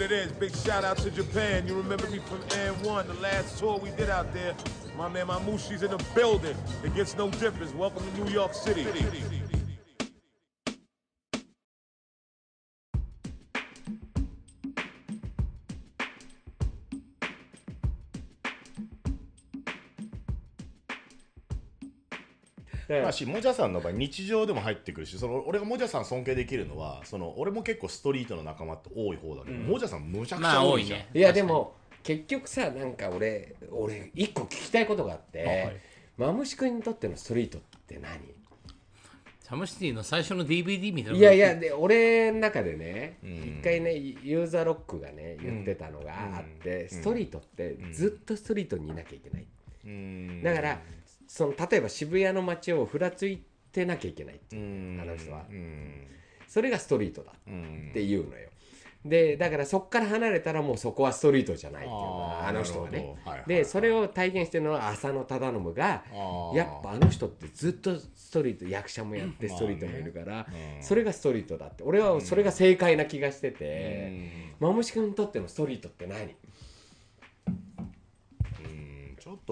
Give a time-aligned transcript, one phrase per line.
[0.00, 0.32] what it is.
[0.32, 1.66] Big shout out to Japan.
[1.66, 4.54] You remember me from N1, the last tour we did out there.
[4.96, 6.56] My man my Mamushi's in the building.
[6.82, 7.74] It gets no difference.
[7.74, 8.86] Welcome to New York City.
[23.02, 31.10] まあしもじゃさんの場合日常でも入ってくるしその俺がもじゃさん尊敬できるのはその俺も結構ストリートの仲間って多い方だけど、もじゃさんむちゃくちまあゃ多いじゃん、多いね。
[31.14, 35.76] いやでも結局さなんか俺俺一個聞きたいことがあって、はい。
[36.16, 38.18] マムシ君にとってのストリートって何？
[39.40, 41.18] サムシティの最初の DVD みたいな。
[41.18, 43.58] いやいやで俺の中でねん。
[43.58, 49.46] 一、回ねユーザーロックがね言ってたのがあって、ストリートってずっとストリートにいなきゃいけない、
[49.86, 50.42] うん。
[50.42, 50.78] だから
[51.32, 55.44] その例えば渋谷の街をふらついてなきゃいけないってういう、んあの人は。
[55.48, 56.06] うん
[56.48, 58.48] それがストリートだうんっていうのよ。
[59.04, 62.98] でだからそこから離れたらもうそこはストリートじゃないっていうのはあーあの人はね。
[62.98, 63.30] なるほど。
[63.30, 66.04] はいはいでそれを体現してるのは浅野忠信が
[66.52, 70.48] やっぱあの人ってずっとストリート役者もやってストリートもいるから、
[70.80, 71.84] それがストリートだって。
[71.84, 74.10] 俺はそれが正解な気がしてて、
[74.58, 76.34] マムシ君にとってのストリートって何、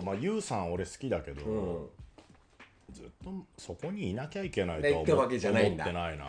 [0.01, 1.89] とまあユウさん俺好きだけど、うん。
[2.93, 5.85] ずっとそこにいなきゃいけないとはってわけじゃないんだ。
[5.85, 6.27] 思ってないな。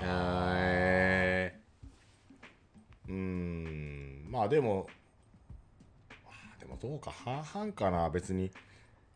[0.57, 1.55] へ
[3.07, 4.27] うん。
[4.29, 4.87] まあでも
[6.25, 8.09] まあでもどうか半々かな。
[8.09, 8.51] 別に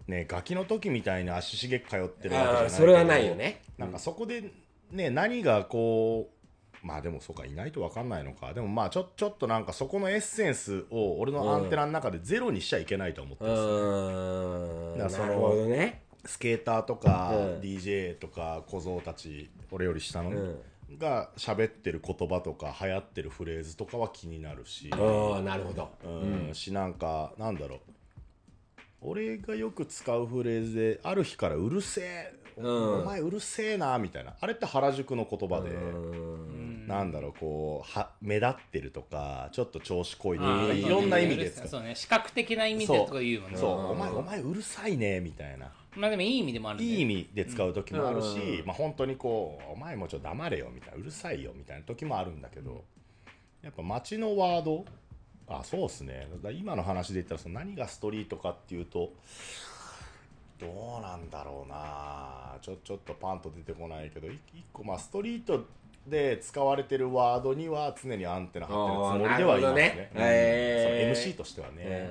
[0.07, 3.61] ねガキの時みたいに足しげく通ってるわけじゃないそれはないよね。
[3.77, 4.51] なんかそこで
[4.91, 6.32] ね何がこう
[6.83, 8.53] まあでもそうかいないと分かんないのか。
[8.53, 14.97] でもまあちょちょっとなんかそこのエッセンスを俺のアンテナの中でゼロにしちゃいけないと思ってうるんですよーん。
[14.97, 16.03] だからそのなるほどね。
[16.25, 17.59] スケーターとか、うん。
[17.61, 20.59] DJ とか小僧たち俺より下の、うん。
[20.97, 25.89] が喋ってる言葉とか流行ってるフレーズとかは気になるし、ああなるほど。
[26.03, 26.53] うん。
[26.53, 27.79] しなんかなんだろう。
[29.05, 33.01] 俺がよく使うフレーズである日からうるせえ、うん。
[33.01, 34.35] お前うるせえなみたいな。
[34.39, 36.32] あれって原宿の言葉で、うん
[36.87, 41.95] なんだろうこうは目立ってるとかちょっと調子こいてあーいろんな意味で使うそうね。
[41.95, 43.57] 視覚的な意味でとか言うもんね。
[43.57, 43.91] そう。
[43.91, 45.71] お前お前うるさいねみたいな。
[45.95, 46.85] まあでもいい意味でもあるね。
[46.85, 48.65] いい意味で使う時もあるし、うん。
[48.65, 52.83] まあ本当にこう「お前もちょっと黙れよ」みたいな「うるさいよ」みたいな時もあるんだけど
[53.61, 54.85] やっぱ街のワード
[55.47, 56.27] あそうっすね。
[56.53, 59.13] 今の話で言ったらその何がストリートかっていうと
[60.59, 62.57] どうなんだろうな。
[62.61, 65.65] ちょちょっとパンと出てこないけどい一個まあストリート
[66.07, 70.11] で使われてるワードには常にアンテナ張ってるつもりではいますね。
[70.13, 72.09] その MC としてはね、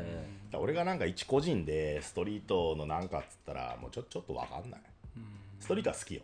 [0.54, 4.80] 俺がなんか一個人でストリートのなんかっつったらもうちょちょっとわかんない、
[5.60, 6.22] ストリートは好きよ、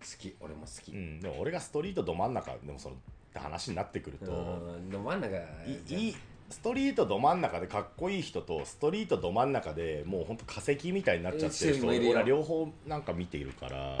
[0.00, 0.36] 好き。
[0.40, 0.92] 俺も好き。
[0.92, 2.98] うん、でも俺がストリートど真ん中でもそのっ
[3.32, 4.90] て話になってくると、うん。
[4.90, 5.42] ど真ん中い
[5.88, 6.16] いい
[6.50, 13.98] ストリートど真ん中でかっこいい人とストリートど真ん中でもうほんと化石みたいになっちゃってる人俺は両方なんか見ているから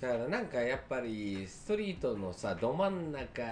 [0.00, 3.42] だからなんかやっぱりストリートのさど真ん中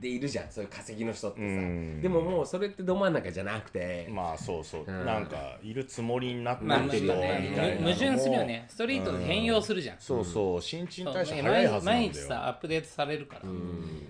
[0.00, 0.50] でいるじゃん。
[0.50, 1.44] そういう化石の人ってさ。
[1.44, 2.00] うん。
[2.02, 5.04] でももうそれってど真ん中じゃなくて、まあそうそう、うん。
[5.06, 7.74] なんかいるつもりになってまある人みたいな。
[7.76, 8.66] のも矛盾するよね。
[8.68, 9.96] ストリートで変容するじゃん。
[10.00, 10.62] そうそう。
[10.62, 13.42] 新陳代謝早いはず毎日さアップデートされるから。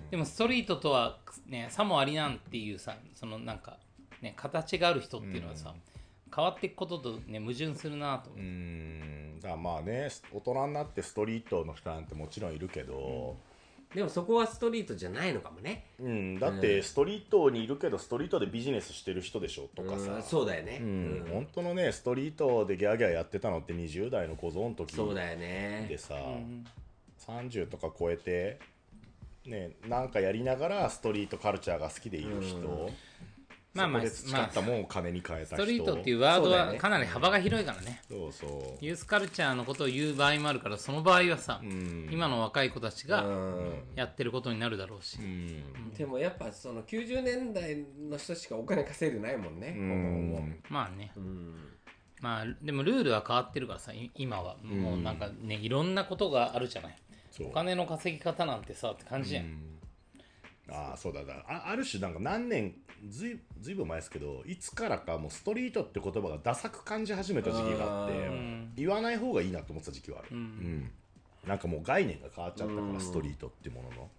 [0.09, 3.77] でもストリートとはねさもありなんっていうさそのなんか
[4.21, 5.73] ね形がある人っていうのはさ
[6.35, 8.29] 変わっていくこととね矛盾するなと。
[8.31, 9.39] 思うう、ん。
[9.39, 13.35] だからまあね大人になってストリートの人なんてもちろんいるけど、
[13.93, 15.85] でもそこはストリートじゃないのかもね。
[15.99, 16.39] うん。
[16.39, 21.27] だってストリートにいるけどストリートでビジネスしてる人でしょとかさ、うんそうだよね、うん。
[21.31, 25.85] 本当のねストリートでギャーギャーやってたのって20代の小僧の時そうだよね。
[25.87, 26.15] でさ、
[27.27, 28.59] 30とか超えて
[29.45, 32.89] ねなんかやりながらストリートカルチャーが好きでいる人、
[33.73, 35.55] まあまあそこで培ったもんを金に変えた人。
[35.55, 38.01] ストリートっていうワードはかなり幅が広いからね。
[38.07, 38.85] そうそう。
[38.85, 43.73] ユースカルチャーのことを言う場合もあるからその場合はさ、ん今の若い子たちうがん。
[43.95, 45.91] やってることになるだろうし、うん。
[45.93, 51.55] でもやっぱその90年代の人しかお金稼いでないもんね、ほぼほぼまあね、うん。
[52.21, 54.57] まあでもルールは変わってるからさい今は。
[54.63, 56.97] もうなんかねいろんなことがあるじゃない。
[57.41, 59.57] お金の稼ぎ方なんてさって感じじゃん、
[60.69, 62.75] ああそうだだあある種なんか何年
[63.09, 68.71] ずいずいぶん前ですけどいつからかもうストリートって言葉がダサく感じ始めた時期があってうん。
[68.75, 70.91] 言わない方がいいなと思ってた時期はある、うん。
[71.47, 74.09] なんかもう概念が変わっちゃったから、ストリートっていうものの。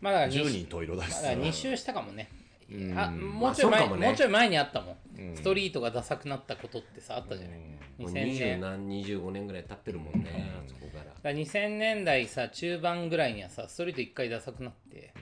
[0.00, 1.22] まあだから10人十色だしさ。
[1.22, 2.28] まだ2周したかもね。
[2.70, 2.98] うん。
[2.98, 4.06] あもうちょい前、まあそうかもね。
[4.08, 7.58] もうちょい前にあったもん、ストリートがダサくなったことってさあったじゃない、
[7.98, 11.04] もう2000 20年何25年ぐらい経ってるもんね、あそこから。
[11.04, 15.14] だから2000年代さ中盤ぐらいにはさストリート一回ダサくなって、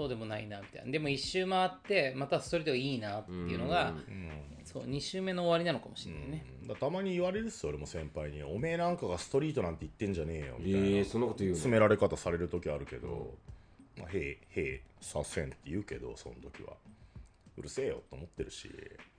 [0.00, 0.90] そうでもないなみたいな。
[0.90, 3.92] でも一周回ってまたストリートがいいなっていうのが、
[4.64, 11.56] そう2周目の終わりなのかもしれないね、だたまに言われるっすよ俺も先輩に「おめえなんかがストリートなんて言ってんじゃねえよ」みたいな、ええそんなこと言うの？
[11.56, 13.36] 詰められ方される時あるけど
[13.98, 16.74] 「まあ、へえへえさせん」って言うけどその時は。
[17.58, 18.70] うるせえよと思ってるし。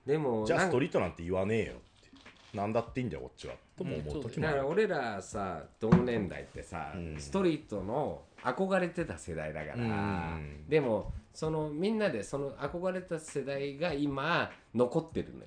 [0.04, 1.74] でもじゃあストリートなんて言わねえよ
[2.52, 4.56] ってなんだっていいんだよこっちはとも思う時もある。
[4.56, 10.64] だから俺らさ同年代ってさ、ストリートの憧れてた世代だから、うん。
[10.68, 15.40] でもそのみんなでその憧れた世代が今残ってるの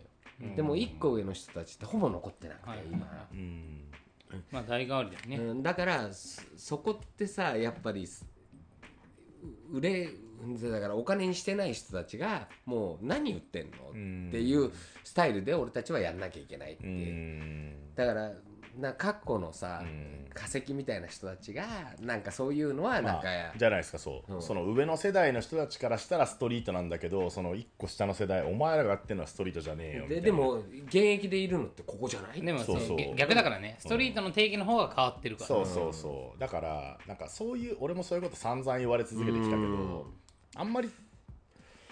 [0.50, 2.80] よ、でも一個上の人たちってほぼ残ってなくて、はい。
[2.92, 3.82] 今、うん。
[4.52, 8.26] まあ代替わりだよね、うん、だからそそこってさやっぱりす
[9.72, 10.10] 売れ
[10.72, 14.30] だからお金にしてない人たちがもう何言ってんの、ん。
[14.30, 14.72] っていう
[15.04, 18.32] スタイルで俺たちはやんなきゃいけないってだから
[18.78, 20.26] な過去のさ、ん。
[20.36, 21.66] 化石みたいな人たちが
[22.02, 24.42] なんかそういうのはなんまか、あ、じゃないですかそう、うん。
[24.42, 30.22] その上の世代の人たちからしたらストリートなんだけどその一個下の世代お前らがやってるのはストリートじゃねえよみたいな。
[30.24, 30.56] ででも
[30.88, 32.42] 現役でいるのってここじゃない？
[32.42, 33.78] でもそうそう逆だからね。
[33.80, 36.40] ストリートの定義の方が変わってるから、そうそうそう。
[36.42, 40.06] だからなんかそういう俺もそういうこと散々言われ続けてきたけど
[40.56, 40.90] あんまり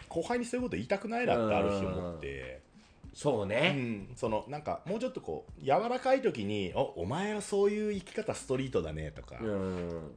[0.10, 2.62] 後輩にそういうこと言いたくないなってある日思って。
[3.14, 4.08] うそうね、ん。
[4.16, 9.38] そのなんかもうちょっとこう柔らかい時に「おお前はそういう生き方ストリートだね」とか。
[9.40, 10.12] うん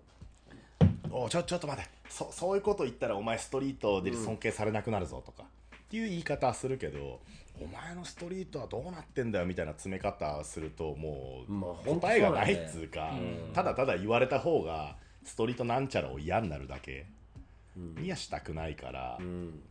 [1.13, 1.91] 「おちょちょっと待って。
[2.09, 7.21] そそういうこと言ったらお前ストリートで尊敬されなくなるぞ」とか、っていう言い方はするけど
[7.61, 11.45] 「お前のストリートはどうなってんだよ」みたいな詰め方するとも
[11.85, 13.13] う答えがないっつうか、
[13.53, 17.07] ただただ言われた方がストリートなんちゃらを嫌になるだけ
[17.77, 19.63] にはしたくないから、うん。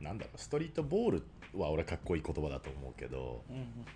[0.00, 1.22] なんだろうストリートボール
[1.54, 3.42] は俺かっこいい言葉だと思うけど、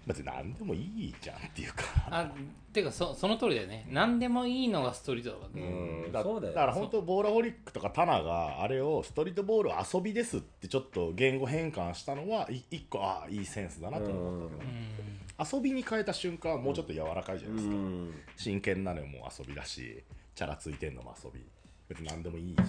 [0.06, 1.84] 別に何でもいいじゃんっていうか。
[2.08, 2.32] あ
[2.72, 3.86] てかそその通りだよね。
[3.90, 5.66] 何でもいいのがストリートだからね、
[6.06, 6.12] うん。
[6.12, 14.56] だそうだよだから本当ボーラホリックとかタナがあれをストリートボール遊びですってちょっと言語変換したのはい一個ああいいセンスだなと思った
[15.44, 18.14] けど、遊びに変えた瞬間はもうちょっと柔らかいじゃないですか、うん。
[18.36, 21.44] 真剣なのも遊びだしチャラついてんのも遊び。
[21.88, 22.68] 別に何でもいいじゃん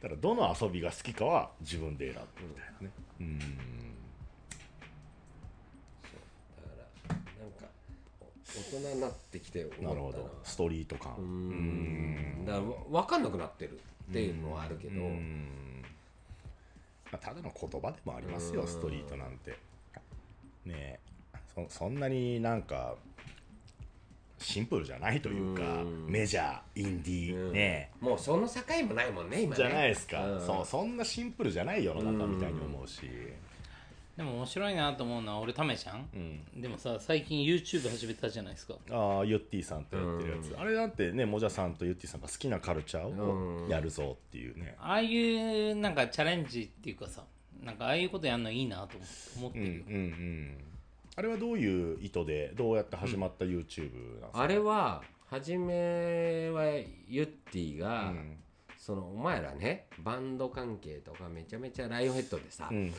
[0.00, 2.92] だからどの遊びが好きかは自分で選ぶみたいなね。
[3.20, 3.38] うん。
[3.38, 3.48] だか
[7.08, 7.14] ら
[7.44, 7.66] なんか
[8.46, 10.40] 大人になってきて思ったなるほど。
[10.42, 11.14] ストリート感。
[11.18, 12.42] ううん。
[12.42, 13.78] んだからわ分かんなくなってる
[14.10, 15.82] っていうのはあるけど、うん。
[17.12, 18.68] まあただの言葉でもありますようん。
[18.68, 19.50] ストリートなんて。
[20.64, 21.00] ねえ。
[21.54, 22.94] そそんなになんか
[24.40, 26.06] シンプルじゃないというかうん。
[26.08, 27.90] メジャーインディーね。
[28.00, 29.56] もうその境もないもんね今ね。
[29.56, 30.40] じゃないですか、うん。
[30.40, 33.02] そうそんなシンプルじゃない世の中みたいに思うし、
[34.16, 36.16] でも面白いなと思うのは俺タメちゃん、う
[36.58, 36.60] ん。
[36.60, 38.74] でもさ最近 YouTube 始めたじゃないですか。
[38.90, 47.22] ああユッティさんとやってるやつ、あれなんてねもじゃさんとユッティさんが好きなカルチャーをやるぞっていうね、ああいうなんかチャレンジっていうかさ
[47.62, 48.96] なんかああいうことやるのいいなと
[49.38, 50.58] 思ってうん、うんるよ、うん
[51.16, 56.64] あれはどういう意図でどうやって始まった YouTube なんですか、あれは初めは
[57.08, 58.36] ユッティが、うん。
[58.78, 62.90] そのお前らねバンド関係とかめちゃめちゃライオンヘッドでさ、うん。
[62.90, 62.96] 好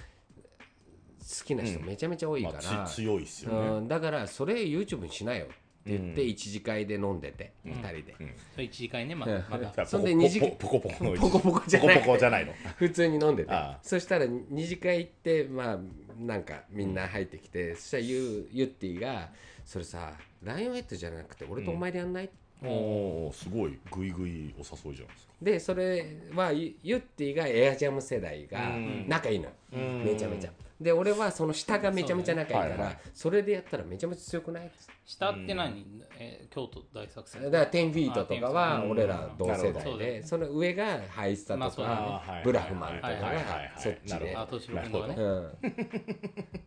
[1.44, 8.16] きな人めちゃめちゃ多いまから、あ、つ強いっすよね、うん、だからそれ YouTube にしなよって言って一次会で飲んでて、二人で、
[8.54, 9.32] それ1時間ねまうん。
[9.32, 9.46] だ。
[9.50, 11.96] まだそんでポコ二次ポポコポコのポコポコじゃない。
[11.96, 12.54] ポコポコじゃないの？
[12.78, 13.52] 普通に飲んでて。
[13.52, 13.80] ああ。
[13.82, 15.80] そしたら二次会行ってまあ
[16.20, 19.30] なんかみんな入ってきて、そしたらユユッティが
[19.66, 20.14] 「それさ
[20.44, 22.30] ライオンヘッドじゃなくて俺とお前でやんない
[22.64, 30.04] おおすごいグイグイお誘いじゃないですかでそれはユユッティがエアジャム世代がうん仲いいの、ん。
[30.04, 32.76] めちゃめちゃで俺はその下がめちゃめちゃ仲いいから
[33.14, 34.72] そ,、はいはいれでやったらめちゃめちゃ強くない？
[35.06, 35.86] 下って何、
[36.18, 37.44] えー京都大作戦。
[37.44, 41.96] だから10フィートとかはうん俺ら同世なるほ代どでその上がハイスタとまあそうだね。
[41.98, 43.72] かブラフマンとかがはいはいはいはい。
[43.78, 44.10] そっちで。
[44.14, 44.40] なるほど。
[44.40, 45.16] あ敏郎君とかね。
[45.18, 45.54] うん。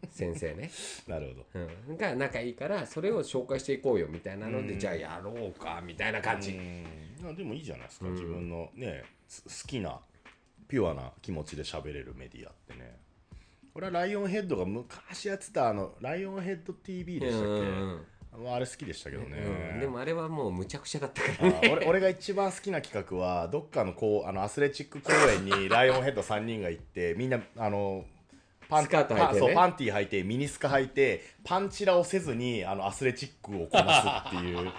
[0.11, 0.71] 先生ね。
[1.09, 1.67] なるほど。
[1.89, 6.57] うん、が仲いいからそれを紹介していこうよみたいなので、じゃあやろうかみたいな感じ、うん。
[7.25, 10.01] いやでもいいじゃないですか、自分のねつ好きな
[10.69, 12.94] ピュアな気持ちで喋れるメディアってね
[13.77, 18.01] 俺はライオンヘッドが昔やってたあのライオンヘッド TV でしたっけ、うん
[18.53, 19.39] あれ好きでしたけどね、
[19.75, 19.81] うん。
[19.81, 21.51] でもあれはもうむちゃくちゃだったかあら。
[21.51, 28.05] ね俺俺が一番好きな企画はどっかのこうあのアスレチック公園に ライオンヘッド3人が行ってみんなあの
[28.69, 29.41] パスカート履いてね。
[29.41, 34.73] パそうパンティー履いてミニスカ履いてパンチラをせずにあのアスレチックをこなすっていう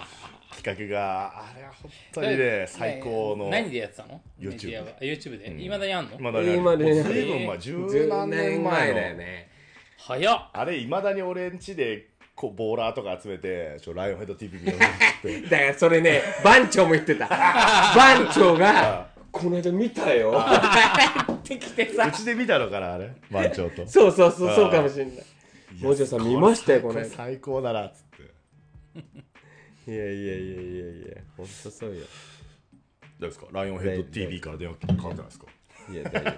[0.54, 5.46] 企画があれは本当にね最高の何でやってたの？YouTube は？YouTube で？
[5.48, 5.60] うん。
[5.60, 6.18] いまだにあんの？
[6.18, 8.94] まだね今ねもう随分前十何年前の。
[8.94, 9.50] だよね。
[9.98, 10.50] 早っ。
[10.52, 14.80] あれいまだに俺んちでこうボーラーとか集めて ちょライオンヘッド TV 見ようっ
[15.22, 15.40] て。
[15.42, 17.26] だからそれね番長も言ってた。
[17.96, 20.32] 番長が「この間見たよ」
[21.32, 23.10] ってきてうさちで見たのかなあれ？
[23.30, 23.86] 番長と。
[23.86, 25.14] そうそうそうそうかもしれない。
[25.80, 29.02] もじゃさん見ましたよこのれ間最高だなっつって
[29.86, 32.04] いやいやいやいやいやほんとそうよ。
[33.18, 33.46] どうですか？
[33.52, 35.46] ライオンヘッド TV から電話かかってないですか？
[35.90, 36.30] いや大丈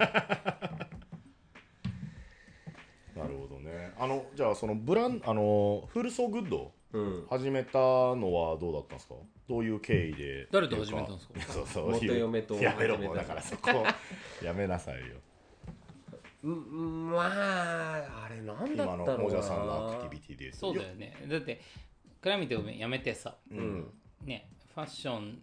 [3.15, 3.91] なるほどね。
[3.99, 7.25] あのじゃあそのブランあのフルソーグッド夫うん。
[7.29, 9.15] 始めたのはどうだったんですか？
[9.49, 11.41] どういう経緯で誰と始めたんですか？
[11.53, 11.91] そうそう。
[11.91, 13.69] 元嫁とやめろもうだからそこ。
[14.43, 15.15] やめなさいよ。
[16.41, 21.13] うんまああれなんだ今のったのモジャさんのアクティビティでそうだよね。
[21.27, 21.59] だって
[22.21, 23.35] クラミテをやめてさ。
[23.51, 23.91] うん。
[24.25, 25.39] ねファッション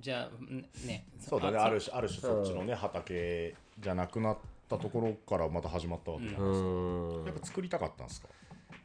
[0.00, 1.06] じゃんね。
[1.18, 1.58] そうだね。
[1.58, 6.70] ある種ある種そっちのね畑じゃなくなったところからまた始まったわけじゃないですか、う
[7.22, 7.24] ん。
[7.26, 8.28] やっぱ作りたかったんですか？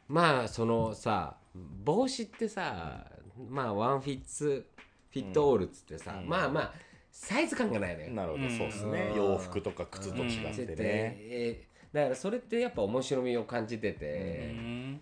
[0.08, 1.36] まあそのさ
[1.84, 3.06] 帽子ってさ
[3.48, 4.66] まあワンフィッツ
[5.10, 6.28] フィットオールっつってさ、うん。
[6.28, 6.72] まあまあ
[7.10, 8.50] サイズ感がないのよ、なるほど、うん。
[8.50, 9.08] そうですね。
[9.10, 9.16] うん。
[9.16, 15.00] 洋服とか靴と違ってね、えーだからそれってやっぱ面白みを感じてて、うん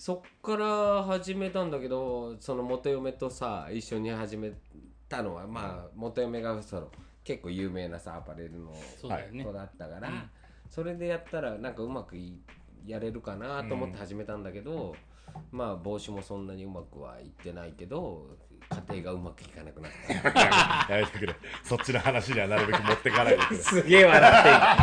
[0.00, 4.50] そっから始めたんだけどその元嫁とさ一緒に始め
[5.10, 6.88] たのはまあ元嫁がその
[7.22, 8.72] 結構有名なさアパレルの
[9.44, 10.30] 子だったから、うん。
[10.70, 12.40] それでやったらなんかうまくい
[12.86, 14.96] やれるかなと思って始めたんだけど、
[15.52, 18.38] まあ帽子もそんなにうまくはいってないけど
[18.70, 19.92] 家庭がうまくいかなくなっ
[20.86, 20.92] た。
[20.94, 21.34] やめてくれ。
[21.64, 23.60] そっちの話にはなるべく持ってかないでくれ。
[23.60, 24.32] すげえ笑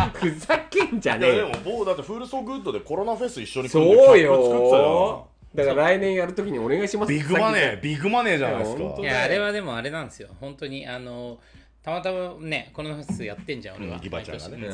[0.09, 0.31] ってん。
[0.31, 1.47] ふざけんじゃねえよ。
[1.47, 5.27] も僕だってフルソーグッドでコロナフェス一緒に組んでそうよ。
[5.55, 8.83] だから来年やるときにお願いしますビッグマネービッグマネーじゃないですか。
[8.99, 10.29] いやあれはでもあれなんですよ。
[10.39, 11.39] 本当にあの
[11.81, 14.67] たまたまねこのフェスやってんじゃん俺は、うんギバちゃんがね。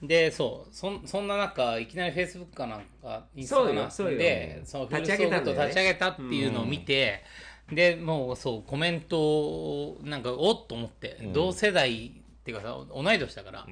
[0.00, 4.18] でそうそんそんな中いきなりフェイスブックかなんかインスタかなそうよそうよ。
[4.18, 7.24] でそのフル立ちソーグと立ち上げたっていうのを見て、
[7.70, 12.10] でもうそうコメントをなんかおっと思って、同世代っ
[12.44, 13.66] ていうかさ同い年だから、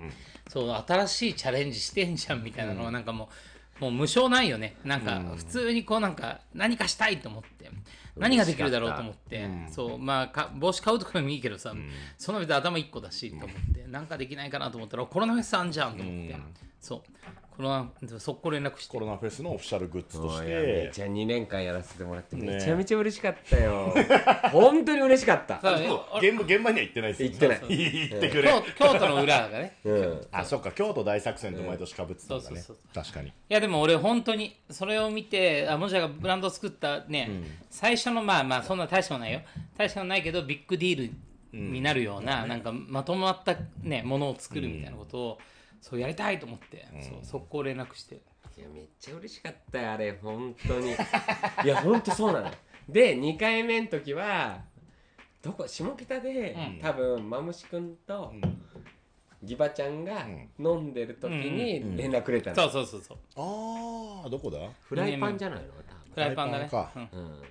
[0.49, 3.31] そう新しいチャレンジしてんじゃんみたいなのがなんかも
[3.81, 4.76] う、もう無償ないよね。
[4.85, 7.71] なんか普通にこうなんか何かしたいと思って
[8.17, 11.75] 何ができるだろうと思って、そうまあか帽子買うとかでもいいけどさ、
[12.19, 16.37] その別に頭1個だしと思って、なんかできないかなと思ったらコロナフェスあんじゃんと思って、
[16.81, 17.03] そう
[17.57, 18.93] コロナ速攻連絡して。
[18.93, 23.95] コロナフェスのオフィシャルグッズとしおいやめてちゃ2年間やらせてもらってねめちゃめちゃ嬉しかったよ。
[24.53, 25.61] 本当に嬉しかった。
[25.61, 27.29] さあでも現場現場には行ってないですよ。
[27.31, 27.59] 行ってない。
[28.11, 28.51] 行ってくれ。
[28.51, 29.77] 京京都の裏だからね。
[29.85, 30.27] うん。
[30.33, 30.71] あそっか。
[30.73, 32.61] 京都大作戦と毎年かぶってたんだね。
[32.61, 33.29] そうそう確かに。
[33.29, 37.31] いやでも俺本当にそれを見てあもじゃがブランドを作ったね、
[37.71, 39.41] 最初のまあまあそんな大したことないよ。
[39.79, 41.13] 大したことないけどビッグディール
[41.57, 45.39] になるような、なんかまとまったねものを作るみたいなことを、
[45.88, 48.16] そうやりたいと思って、そう速攻連絡して。
[48.59, 50.19] いやめっちゃ嬉しかったよあれ。
[50.21, 50.90] 本当に。
[50.90, 52.52] いや本当そうなのよ。
[52.88, 54.62] で2回目の時は
[55.43, 56.81] どこ下北で、うん。
[56.83, 58.33] 多分マムシ君と、
[59.45, 60.26] ギバちゃんが
[60.59, 63.19] 飲んでる時に連絡くれたの、そうそうそうそう。
[63.37, 64.59] ああどこだ？
[64.88, 65.66] フライパンじゃないの？
[66.14, 66.66] フライパンだね。
[66.66, 67.43] フライパンうん。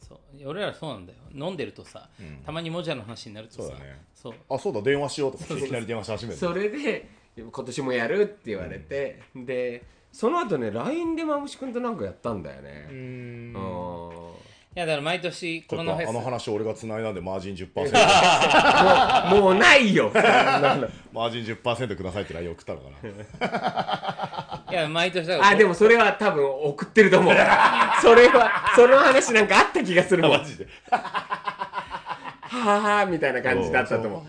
[0.00, 0.18] そう。
[0.48, 1.18] 俺らそうなんだよ。
[1.34, 2.08] 飲んでるとさ、
[2.46, 3.62] たまにもじゃの話になるとさ。
[3.62, 4.00] そうだね。
[4.14, 4.34] そう。
[4.48, 4.80] あそうだ。
[4.80, 12.86] 電話しようとかいきなり電話し始めるそれで今年もやるって言われて、でその後ね LINE でマムシ君となんかやったんだよね。
[12.88, 13.52] うん。
[13.52, 13.56] ん。
[14.76, 16.08] いやだから毎年ちょっとコロナフェス。
[16.08, 20.10] あの話俺が繋いだんでマージン10%もうもうないよ。
[21.12, 22.90] マージン10%くださいって LINE 送ったのか
[23.40, 24.64] な。
[24.70, 25.48] いや毎年だから。
[25.50, 27.34] あでもそれは多分送ってると思う。
[28.02, 30.32] それはその話なんかあった気がするもん。
[30.32, 30.66] はマジで。
[30.90, 34.22] ははみたいな感じだったと思う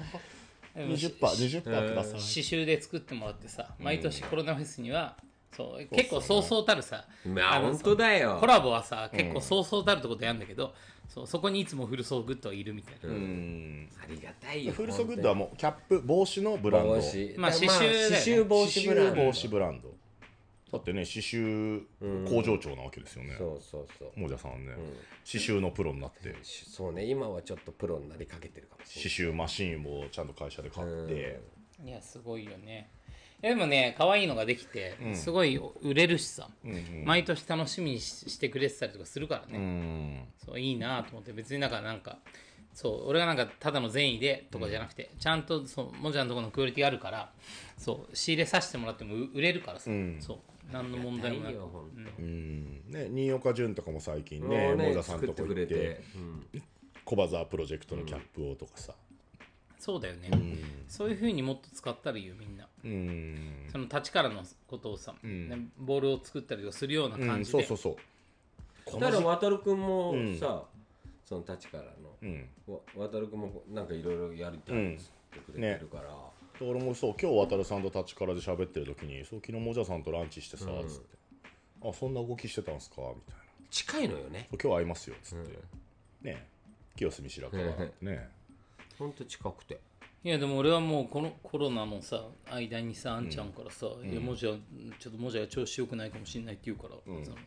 [0.76, 2.12] でも 20%20% ください。
[2.12, 5.16] 刺繍で作ってもらってさ毎年コロナフェスには
[5.56, 8.38] そう結構そうそうたるさのまあ本当だよ。
[8.40, 10.74] コラボはさ結構そうそうたるとことやるんだけど、
[11.08, 13.90] そうそこにいつもフルソーグッドはいるみたいな、うん。
[14.04, 16.96] ありがたいよフルソーグッドはもうキャップ帽子のブランド。
[16.96, 18.20] 帽子まあ刺繍だよね。
[18.20, 19.12] 刺繍帽子ブランド。
[19.12, 19.96] 刺繍帽子ブランド
[20.72, 21.84] だってね刺繍
[22.28, 23.36] 工場長なわけですよね。
[23.38, 24.20] そうそうそう。
[24.20, 24.74] もじゃさんはね
[25.30, 26.36] 刺繍のプロになって。
[26.44, 30.70] そうね今はちょっとプロになりかけてるかもしれ刺繍マシーンをちゃんと会社で。
[30.70, 31.40] 買って
[31.86, 32.90] いやすごいよね。
[33.42, 37.04] やでもね可愛いのができて、すごい売れるしさ、うんうん。
[37.06, 40.24] 毎年楽しみにししてくれてたりとかするからね、うん。
[40.46, 41.32] そういいなと思って。
[41.32, 42.18] 別になんかなんか
[42.74, 47.32] そう俺がなんかただの善意でとかじゃなくて、ちゃんとそうもじゃんのところのクオリティあるから
[47.78, 50.18] そう仕入れさせてもらってもう売れるからさ、ん。
[50.20, 50.38] そう
[50.72, 52.12] 何の問題もないよほんと。
[52.20, 52.84] うん。
[52.88, 56.04] ね新岡潤とかも最近もねうねモザさんとこ行って作ってくれて。
[56.16, 56.64] うん。
[57.04, 58.94] コバザープロジェクトのキャップをとかさ。
[59.78, 60.32] そうだよね、
[60.88, 62.68] そういうふうにもっと使ったらいいよみんな。
[62.84, 63.68] うん。
[63.72, 65.50] その立ちからのことをさ、ん。
[65.50, 67.96] ねボールを作ったりとかするようなうん感じで、そうそうそう。
[68.84, 70.36] こだから渡るくんもうん。
[70.36, 70.64] さ
[71.24, 71.90] その立ちからの
[72.24, 72.50] うん。
[72.68, 76.10] わ渡るくんもなんかいろいろやりたいってくれてるから
[76.62, 80.88] 俺もそう今日渡さんと立ちからで喋ってる時に「そう昨日もじゃさんとランチしてさ」うん。
[80.88, 81.18] つって
[81.84, 83.46] 「あそんな動きしてたんすか?」みたいな。
[83.70, 85.52] 近いのよね「そう今日会いますよ」つって、
[86.22, 86.48] ね
[86.96, 87.64] 清澄白河。
[88.02, 88.30] ね
[88.98, 89.80] ほんと近くて。
[90.24, 94.56] いやでも俺はもうこのコロナのさ間にさあんちゃんからさ「いやもじゃ
[94.98, 97.38] ちょっともじゃが調子良くないかもしれない」って言うから、その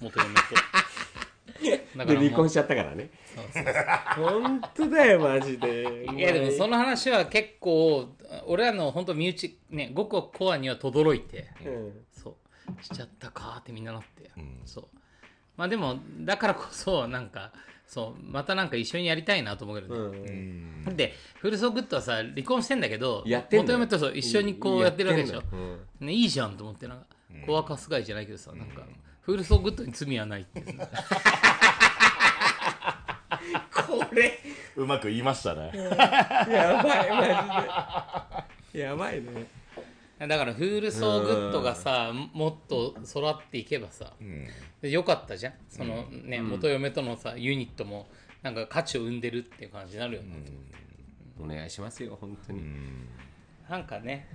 [0.00, 0.40] 元嫁と
[1.96, 3.10] だで離もう婚しちゃったからね。
[4.16, 6.06] 本当だよマジで。
[6.16, 8.08] いやでもその話は結構
[8.46, 11.92] 俺らの本当身内ねごくコアには轟いて、うん。
[12.12, 12.84] そう。
[12.84, 14.30] しちゃったかってみんななって、
[14.64, 14.84] そう。
[15.56, 17.52] まあでもだからこそなんか
[17.86, 20.84] そうまたなんか一緒にやりたいなと思うけどうね、ん。
[20.84, 23.78] だってフルソーグッドはさ離婚してんだけどやってんのよ。
[23.78, 25.34] 元嫁とそう一緒にこうやってるわけでしょ。
[25.34, 25.56] やって
[26.04, 26.06] ん。
[26.06, 27.06] ね、いいじゃんと思ってなんか
[27.46, 28.82] 子はかすがいじゃないけどさなんか
[29.20, 30.66] フルソーグッドに罪はないっていう。
[30.66, 30.88] ね
[33.72, 34.38] これ。
[34.76, 35.72] うまく言いましたね。
[35.74, 37.22] やばいマ
[38.72, 38.80] ジで。
[38.80, 39.46] やばいね。
[40.18, 44.12] だからフールソーグッドがさもっと育っていけばさ、
[44.82, 45.54] でよかったじゃん。
[45.68, 48.06] そのね、元嫁とのさユニットも
[48.42, 50.36] なんか価値を生んでるっていう感じになるよね、
[51.42, 52.62] お願いしますよ本当に。
[53.68, 54.28] なんかね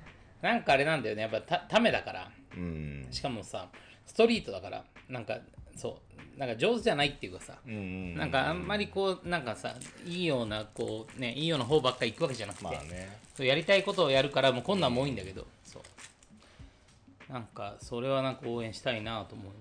[0.45, 1.23] なんかあれなんだよね。
[1.23, 2.29] やっぱたためだから。
[2.55, 3.07] うん。
[3.11, 3.67] しかもさ
[4.05, 4.83] ストリートだから。
[5.09, 5.37] なんか
[5.75, 5.99] そ
[6.35, 6.39] う。
[6.39, 9.73] なんか上手じゃないっていうかさ、うんなんかあんまりこうなんかさ
[10.05, 13.17] いいようなこうねいいような方ばっかり行くわけじゃなくて、まあね。
[13.35, 15.47] そうやりたいことをやるからもう困難も多いんだけど。
[15.63, 17.33] そう。
[17.33, 19.51] なんかそれはなんか応援したいなと思う。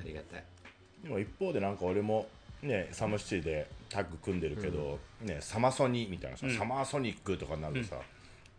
[0.00, 0.44] ありがたい。
[1.02, 2.28] でも一方でなんか俺も
[2.62, 7.96] ねサムシティでタッグ組んでるけど、ねサマソニみたいなさ、サマーソニックとかになるとさ、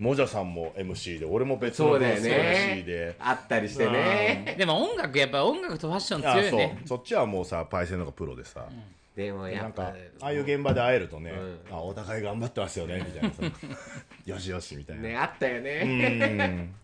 [0.03, 3.15] モジャさんも MC で俺も別のス MC ねで。
[3.19, 4.53] あったりしてね。
[4.57, 8.67] でも音楽やっぱ音楽とファッションあそう強いよねそっちはもうさパイセンの方がプロでさ、
[9.15, 13.43] でもやっぱなんかああいう現場で会えるとね、うあお互い頑張ってますよねみたいなさ。
[14.25, 16.75] よしよしみたいな、ねあったようねん。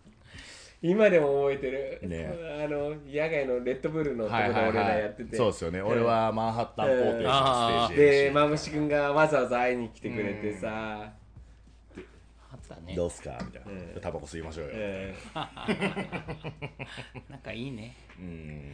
[0.80, 2.08] 今でも覚えてる。
[2.08, 2.32] ね。
[2.64, 5.36] あの野外のレッドブルのところ俺らはいやってて。
[5.36, 11.19] そうですよね、俺はマンハッタンポーテーションあーステージでマムシ君がわざわざ会いに来てくれてさ
[12.74, 12.94] たね。
[12.94, 13.36] どうすか？
[13.44, 15.14] みたいな、うんタバコ吸いましょうよ、え
[17.28, 17.96] 仲 いいね。
[18.18, 18.72] うん。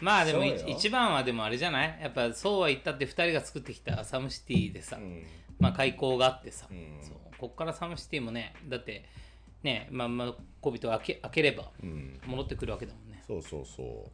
[0.00, 1.98] まあでも一一番はでもあれじゃない？
[2.00, 5.22] やっぱそうは言ったって2人が作ってきたサムシティでさ、ん。
[5.58, 6.68] まあ開口があってさ、ん。
[7.02, 7.16] そう。
[7.38, 9.04] こっからサムシティもねだって
[9.62, 12.20] ねまあまあ小人を開け開ければん。
[12.26, 14.10] 戻ってくるわけだもんね、そうそうそう。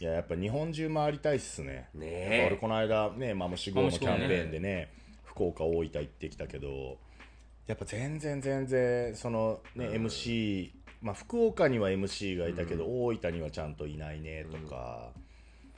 [0.00, 1.88] いややっぱ日本中回りたいっすね。
[1.94, 4.90] ね俺この間ねマムシ号のキャンペーンでね。
[5.24, 6.96] 福岡大分行ってきたけど
[7.66, 15.10] やっぱ全然全然そのね、MC まあ福岡には MC がいたけど、大分にはちゃんといないねとか、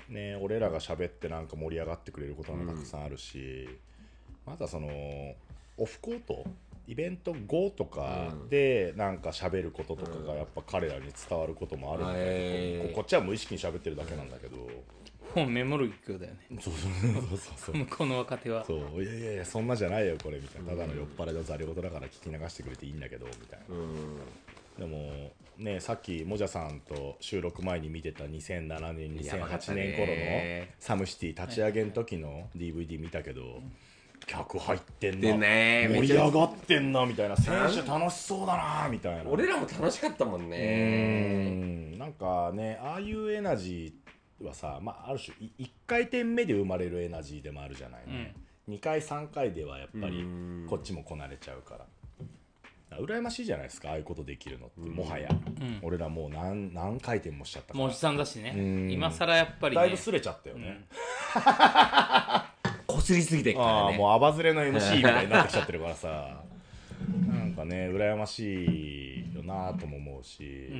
[0.08, 3.68] ね俺らが喋ってなんか盛り上がってくれることもたくさんあるし、
[4.46, 4.88] またその
[5.76, 6.44] オフコート
[6.88, 14.56] イベント後とかでなんか喋ることとかがやっぱ彼らに伝わることもあるんだけど、へーここっちは無意識に喋ってるだけなんだけど、
[15.36, 16.58] もうメモる勢いだよね。
[16.60, 17.76] そうそうそうそう。
[17.76, 18.64] 向こうの若手は。
[18.64, 19.02] そう。
[19.02, 20.38] いやいやいやそんなじゃないよこれ。
[20.38, 20.70] みたいな。
[20.70, 33.60] ただの酔っ払いのざり言だから聞き流してくれていいんだけどみたいな、でもねさっきもじゃさんと収録前に見てた2007年2008やばかったね年頃のサムシティ立ち上げの時の DVD 見たけど、
[34.26, 37.36] 客入ってんでな、ね盛り上がってんなみたいな。
[37.36, 39.30] 選手楽しそうだなみたいな。
[39.30, 41.50] 俺らも楽しかったもんうね
[41.94, 41.98] ん。
[41.98, 44.05] なんかねああいうエナジー
[44.44, 48.34] はさ、まあ、ある種1回転目で生まれるエナジーでもあるじゃないね、
[48.68, 50.66] 2回3回ではやっぱりうん。
[50.68, 51.78] こっちもこなれちゃうから。
[51.78, 55.28] だから羨ましいじゃないですかああいうことできるのって、もはや、
[55.82, 57.78] 俺らもう何何回転もしちゃったから。
[57.80, 58.52] もうおじさんだしね。
[58.52, 58.90] ん。
[58.90, 59.82] 今更やっぱりね。
[59.82, 60.84] だいぶすれちゃったよね、
[62.86, 63.94] こすりすぎてっかあらね。
[63.94, 66.42] あもうアバズレの MC みたいになってきちゃってるからさ。
[67.28, 70.72] なんかね羨ましいよなとも思うし、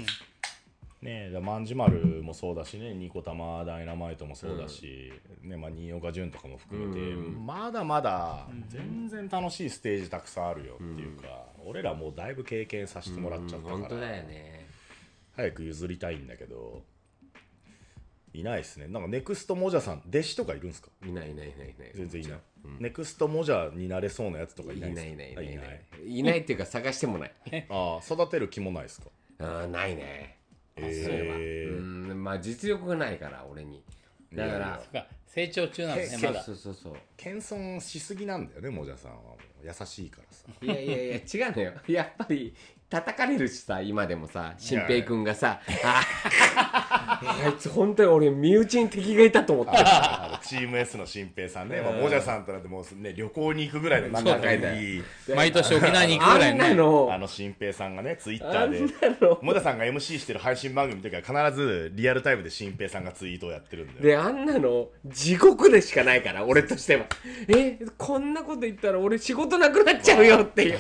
[1.03, 7.01] ねえまんじまるもそうだしねニコタマダイナマイトもそうだし、ねまあ、新岡潤とかも含めて、
[7.39, 14.67] まだまだ全然楽しいステージたくさんあるよっていうか、俺らもうだいぶ経験させてもらっちゃったから、本当だよね。
[15.37, 16.83] 早く譲りたいんだけど
[18.33, 18.89] いないですね。
[18.89, 20.89] なんかネクストモジャさん弟子とかいるんですか？
[21.07, 21.91] いないいないいないいない。
[21.95, 22.39] 全然いない、
[22.81, 25.53] ネクストモジャになれそうなやつとかいいなないいいないいない。
[25.53, 25.81] いない。
[26.19, 27.33] いないっていうか探してもない。
[27.69, 29.09] ああ育てる気もないですか？
[29.39, 30.35] あーないね
[30.77, 31.35] そういえば。
[31.35, 33.83] うんまあ実力がないから俺に。
[34.35, 36.43] だからそっか成長中なんですねまだ。
[36.43, 39.67] そうそうそう謙遜しすぎなんだよねモジャさんはもう。
[39.67, 40.45] 優しいからさ。
[40.63, 41.73] いやいやいや違うのよ。
[41.89, 42.55] やっぱり
[42.89, 55.03] 叩かれるしさ今でもさ新平君がさ「ああいつ本当に俺身内に敵がいたと思ったあのチーム S の新平さんね、まあ、モジャさんとなんてもうね旅行に行くぐらいの仲がいい。
[55.35, 57.09] 毎年沖縄に行くぐらあんないねの。
[57.11, 58.81] あの新平さんがねツイッターで。
[59.09, 59.39] なの。
[59.43, 64.01] モジャさんが MC してる配信番組の時は必ずリアルタイムで新平さんがツイートをやってるんだよ。
[64.03, 67.07] であんなの地獄でしかないから俺としては。
[67.49, 70.79] えこんなこと言ったら俺仕事なくなっちゃうよっていう。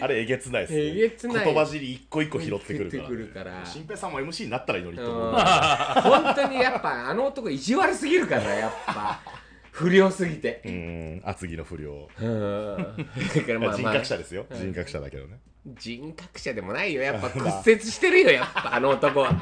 [0.00, 0.80] あれえげつないですね。
[0.80, 5.10] えげつない言葉尻一個一個拾ってくるから,、新平さんも MC になったらいいのにとうん。
[5.10, 9.20] 思う、本当にやっぱあの男意地悪すぎるからやっぱ。
[9.70, 10.60] 不良すぎて。
[10.64, 11.22] うん。
[11.24, 12.76] 厚木の不良、うん。
[13.36, 13.92] だからまあ人まあ。
[13.94, 15.38] 格者ですよ、人格者だけどね。
[15.78, 17.02] 人格者でもないよ。
[17.02, 19.32] やっぱ屈折してるよやっぱあの男は。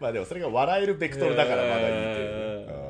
[0.00, 2.85] まあでもそれが笑えるベクトルだからまだいいっていう、うん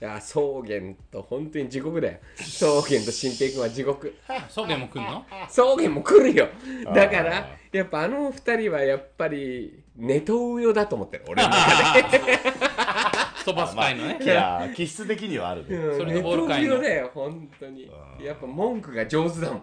[0.00, 2.18] いや草原と本当に地獄だよ。
[2.36, 4.14] 草原と新平君は地獄。
[4.48, 5.24] そうでも来んの？
[5.48, 6.48] 草原も来るよ。
[6.86, 11.24] だかあらやっぱあの二人はやっぱりネトウヨだと思ってる。
[11.28, 12.18] 俺の中で。
[13.44, 14.18] 飛ばすパイのね。
[14.22, 16.74] いや気質的にはあるね、それネトウとボール界の。
[16.76, 17.90] ヨだよ本当に。
[18.24, 19.62] やっぱ文句が上手だもん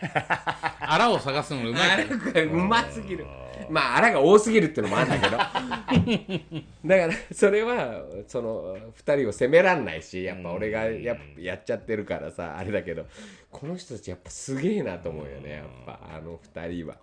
[0.80, 3.26] あらを探すのがうまあいうますぎる。
[3.68, 5.36] まああらが多すぎるってのもあるんだけど。
[6.84, 13.06] だからそれはその2人を責めらんないしやっぱ俺がやっやっちゃってるからさあれだけど。
[13.50, 16.98] この人たちやっぱすげえなと思うよねやっぱあの2人は。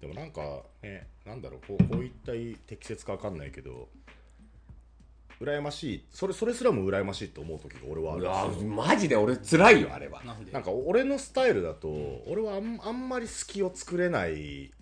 [0.00, 1.08] でもなんかね。
[1.24, 2.32] なんだろうこうこういった
[2.66, 3.88] 適切か分かんないけど
[5.40, 6.04] 羨ましい。
[6.10, 9.16] それそれすらも羨ましいと思う時が俺はあるあマジで？
[9.16, 10.22] 俺辛いよあれは。
[10.24, 10.52] なんで？
[10.52, 11.88] なんか俺のスタイルだと
[12.26, 14.72] 俺はあんあんまり隙を作れない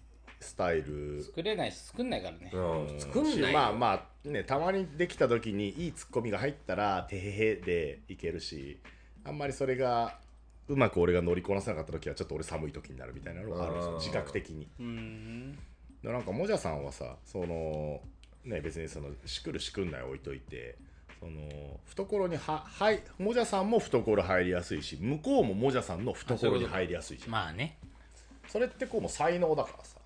[0.40, 1.22] スタイル。
[1.24, 2.50] 作れないし作んないからね。
[2.52, 3.00] うん。
[3.00, 3.48] 作んないよ。
[3.52, 8.78] まあまあねたまにできた時にいいツッコミが入ったらてへへでいけるし
[9.24, 10.18] あんまりそれが
[10.68, 13.90] うまく俺が乗りこなせなかった時はちょっと俺寒い時になるみたいなのがあるんですよ。
[13.92, 13.98] あー。
[13.98, 14.68] 自覚的に。
[14.78, 15.58] うーん。
[16.02, 18.00] でなんかもじゃさんはさその
[18.44, 20.76] ね別にそのしくるしくんない置いといて
[21.20, 27.28] その懐にははいもじゃさんも懐入りやすいし向こうももじゃさんの懐に入りやすいし。
[27.28, 27.78] まあね。
[28.48, 29.98] それってこうもう才能だからさ。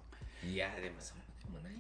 [0.45, 1.19] いやでもそう
[1.53, 1.77] でもない。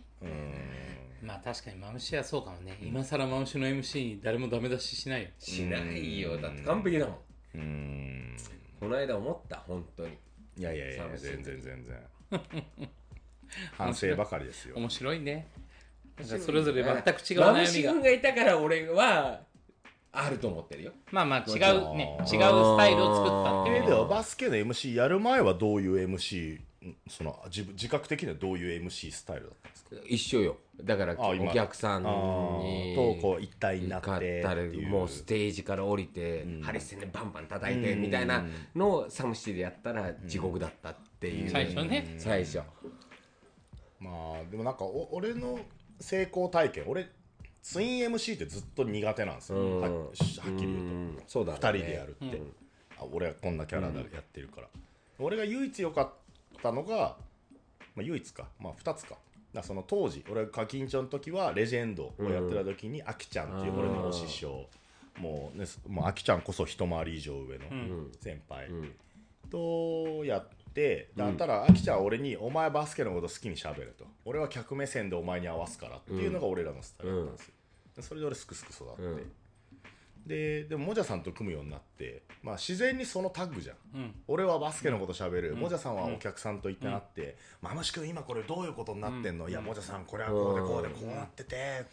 [1.22, 2.78] まあ確かにマムシはそうかもね。
[2.80, 5.28] 今更マムシの MC に誰もダメ出ししないよ。
[5.38, 6.40] しないよ。
[6.40, 7.16] だって完璧だもん。
[7.56, 8.36] うーん。
[8.80, 10.16] この間思った本当に。
[10.58, 12.40] いやいやいや全然全然。
[13.72, 14.76] 反省ばかりですよ。
[14.76, 15.48] 面白いね
[16.24, 17.66] それぞれ全く違う悩みが。
[17.66, 19.40] シ君がいたから俺は
[20.12, 20.92] あると思ってるよ。
[21.10, 22.16] まあまあ違うね。
[22.20, 23.82] 違うスタイルを作ったっていう。
[23.84, 29.96] えではバスケの MC やる前はどういう MC んその自分自覚的にはどういう MC スタイルだったんですか？
[30.06, 30.56] 一緒よ。
[30.82, 34.42] だからお客さんとこう一体になって
[34.88, 42.14] もうステージから降りて、ハリセンでバンバン叩いてみたいなのをサムシティでやったら地獄だったっていう、最初ね。
[42.18, 42.60] 最初。
[44.00, 45.58] まあでもなんかお俺の
[46.00, 46.84] 成功体験。
[46.86, 47.08] 俺
[47.62, 49.80] ツイン MC ってずっと苦手なんですよ、うん。
[49.80, 51.18] ははっきり言うと、うん。
[51.26, 52.40] そうだ、ね、2人でやるって、
[52.98, 54.68] あ俺はこんなキャラでやってるから、
[55.18, 56.10] 俺が唯一良かっ
[56.62, 57.16] たのが、
[57.94, 59.16] まあ、唯一か、まあ、2つか。
[59.52, 64.68] だその当時俺が課金長の時はレジェンドをやってた時に、あきちゃんっていう俺のお師匠。
[65.18, 67.64] もうねもうあきちゃんこそ一回り以上上の
[68.20, 68.92] 先輩、ん。
[69.50, 77.54] とやってだったらあきちゃんは俺に「お前バスケのこと好きにしゃべれ」と「俺は客目線でお前に合わすから」っていうのが俺らのスタイルだったんですよ、
[77.96, 79.32] でそれで俺すくすく育って、うん。
[80.26, 84.14] ででももじゃさんと組むようになって、まあ、自然にそのタッグじゃん、うん。
[84.26, 89.48] 俺はバスケのことしゃべる、もじゃさんはお客さんと行ってなって「まむし君今これどういうことになってんの？
[89.48, 91.84] いやもじゃさんこれはこうでこうでこうなってて」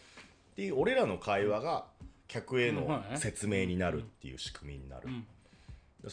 [0.52, 1.86] っていう俺らの会話が
[2.26, 5.08] 客への説明になるっていう仕組みになる、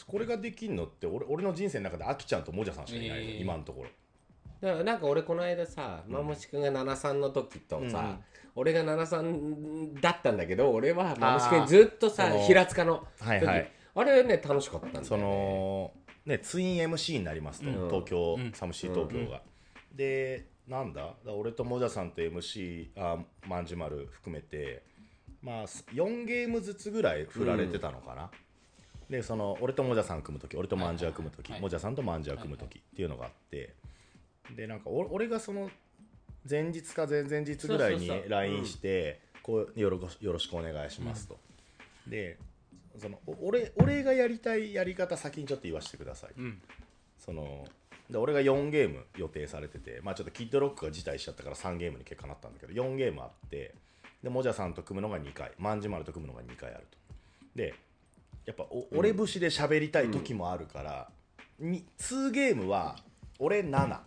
[0.08, 3.90] これができんのって俺俺の人生の中であきちゃんともじゃさんしかいないの、えー今のところ。
[4.62, 8.20] だからなんか俺この間さマムシ君が73の時とさ、
[8.56, 13.72] 俺が73だったんだけど俺はマムシ君ずっとさ平塚の時、はいはい。
[13.94, 15.92] あれね楽しかったんだよ、ね、その
[16.26, 17.90] ねツイン MC になりますと、うん。
[17.90, 19.42] 東京、サムシー東京が、
[19.94, 21.16] でなんだ？
[21.26, 24.84] 俺ともじゃさんと MC あまんじまる含めて
[25.42, 28.30] まあ4ゲームずつぐらい振られてたのかな、
[29.12, 33.74] でその俺ともじゃさん組む時俺とまんじゅう組む時、はいもじゃさんとまんじゅう組む時っていうのがあって
[34.56, 35.70] でなんかお俺がその
[36.50, 41.38] 前日か前々日ぐらいに LINE してこうよろよろしくお願いしますと、
[42.08, 42.38] で
[42.98, 46.62] そのお俺俺がやりたいやり方先にちょっと言わせてください、ん。
[47.18, 47.66] その
[48.10, 53.74] で俺が4ゲーム予定されてて、まあ、ちょっとキッドロックが辞退しちゃったから3ゲームに結果なったんだけど4ゲームあって
[54.24, 56.98] でもじゃさんと組むのが2回まんじまると組むのが2回あると。
[57.56, 57.74] で
[58.46, 61.10] やっぱお俺節で喋りたい時もあるから、
[61.60, 62.98] に2ゲームは
[63.40, 64.00] 俺7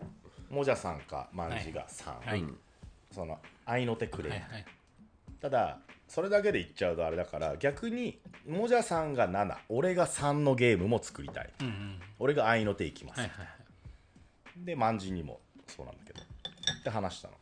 [0.50, 2.44] もじゃさんかまんじが3、はい。
[3.12, 4.66] その合いの手くれる、はいはい。
[5.40, 12.00] ただそれだけで言っちゃうとあれだから逆にもじゃさんが7俺が3のゲームも作りたい、うんうん。
[12.18, 14.64] 俺が合いの手いきます、はいはいはい。
[14.64, 16.20] で万人にもそうなんだけど。
[16.20, 17.34] って話したの。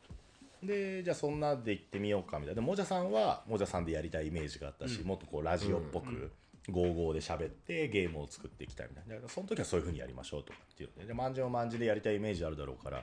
[0.62, 2.61] でじゃあそんなで行ってみようかみたいな。
[2.61, 6.31] でもじゃさんはもじゃさんでやりたいイメージがあったし、もっとこうラジオっぽく、
[6.70, 9.14] ゴーゴーで喋ってゲームを作っていきたいみたいな。
[9.14, 12.98] だからその時はそういうふうにやりましょうとかっていうのでで万人は万人でやりたいイメージあるだろうから、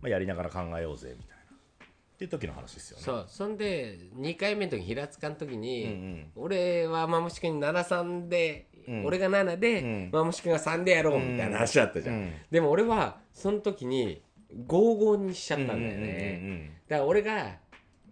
[0.00, 1.42] まあ、やりながら考えようぜみたいな。
[1.42, 3.02] っていう時の話ですよね。
[3.02, 3.26] そう。
[3.28, 6.30] そんで2回目の時平塚の時に、うんうん。
[6.36, 9.04] 俺はマムシ君に73で、ん。
[9.04, 10.10] 俺が7で、ん。
[10.12, 12.32] マムシ君が3でやろうみたいな話だったじゃん、うん。
[12.50, 14.22] でも俺はその時に
[14.68, 17.56] 55にしちゃったんだよね、うんうんうんだから俺が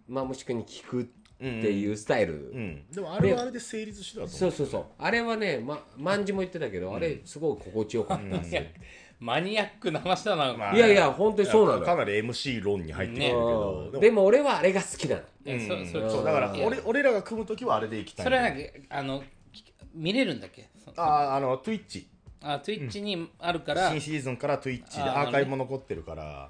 [0.07, 2.57] マムシ君に聞くっていうスタイル、うん。
[2.57, 4.37] うんでもあれはあれで成立してたと思う。
[4.37, 4.85] そうそうそう。
[4.97, 8.61] あれはね、ま、万字も言ってたけど、あれすごい心地よかったんですよ、
[9.19, 11.85] マニアックな話だな、まあいやいや本当にそうなのよ。
[11.85, 13.99] かなり MC 論に入ってきてるけど、うん。
[13.99, 15.21] でも俺はあれが好きなの。
[15.45, 15.59] うん。
[15.67, 18.25] そそうだから俺俺らが組む時はあれでいきたい。
[18.25, 20.67] それはなんかあのき見れるんだっけ？
[20.83, 22.05] そああの Twitch
[22.43, 26.49] あ Twitch にあるから、新シーズンから Twitch であーアーカイブも残ってるから。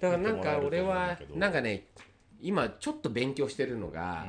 [0.00, 1.84] だからなんか俺はなんかね
[2.42, 4.26] 今ちょっと勉強してるのが、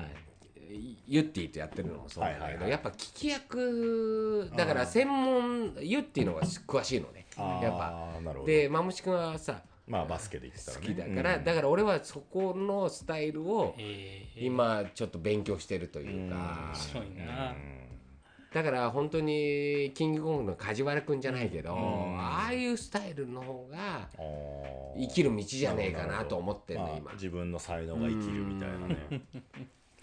[1.07, 2.71] ユッティとやってるのもそうだけど、はいはいはい。
[2.71, 7.25] やっぱ聞き役だから専門ユッティの方が詳しいのね。
[7.37, 8.45] やっぱ。
[8.45, 16.35] でマムシ君はさまあバスケで言ってたら好ねきだから、うんだから俺はそこのスタイルをえー、今ちょっと勉強してるというか、
[16.71, 17.55] 面白いな、
[18.53, 24.09] だから本当にキングコングの梶原君じゃないけど、ああいうスタイルの方が
[24.97, 27.13] 生きる道じゃねえかなと思ってんのまあ今。
[27.13, 29.21] 自分の才能が生きるみたいなね。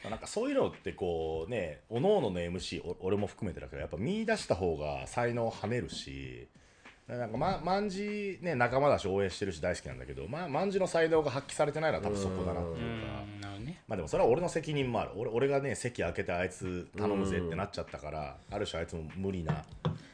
[0.09, 6.47] なんかそういうのってこうねおのおのの MC お俺も含めてだけどやっぱ見出した方が才能を跳ねるし
[7.09, 13.09] なんかま万字ね仲間だし応援してるし大好きなんだけどまあ万字の才能が発揮されてないのは多分そこだなっていうか。
[13.87, 15.13] まあでもそれは俺の責任もある。
[15.17, 19.65] 俺俺がね席開けてあいつ頼むぜってなっちゃったからある種あいつも無理な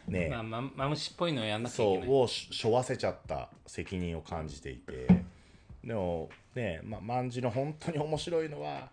[0.06, 0.28] ね。
[0.28, 2.06] まあ、まマムシっぽいのをやんなきゃいけない。
[2.06, 5.08] そうをし背負わせちゃった責任を感じていて。
[5.82, 8.88] でもねま万字の本当に面白いのは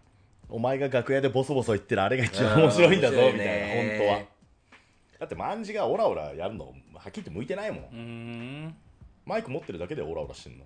[0.50, 4.20] お前が楽屋でボソボソ言ってるあれが一番面白いんだぞみたいな本当は。
[5.20, 8.68] だって万字がオラオラやるのはっきり言って向いてないもん。
[8.68, 8.76] ん。
[9.26, 10.66] マイク持ってるだけでオラオラしてんの。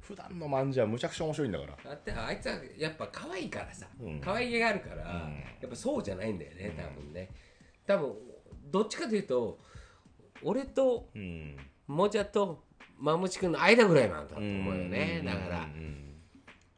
[0.00, 1.76] 普段の万字はむちゃくちゃ面白いんだから。
[1.90, 4.20] だってあいつはやっぱ可愛いからさ、うん。
[4.20, 7.30] 可愛げがあるから、やっぱそうじゃないんだよね多分ね。
[7.86, 8.14] 多分
[8.70, 9.58] どっちかというと
[10.42, 11.56] 俺とうん。
[11.88, 12.62] もじゃと
[12.96, 15.60] マムチ君の間ぐらいなんだと思うよねだから。
[15.62, 16.14] うん。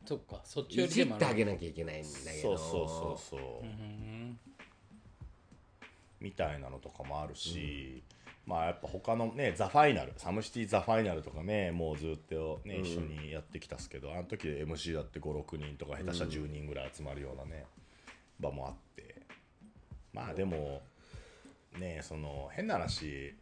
[0.07, 1.25] そっかそっちよいじりでもある。
[1.25, 2.57] ってあげなきゃいけないんだけど。
[2.57, 3.65] そうそうそうそう。
[3.65, 4.39] うん。
[6.21, 8.03] みたいなのとかもあるし、
[8.47, 17.67] まあやっぱ他のねザ・ファイナルサムシティ・ザ・ファイナルとかねもうずっとね、一緒にやってきたっすけどあの時で MC だって56人とか下手したら10人ぐらい集まるようなね、
[18.41, 19.23] 場もあって。
[20.13, 20.83] まあでも
[21.79, 23.35] ねその変な話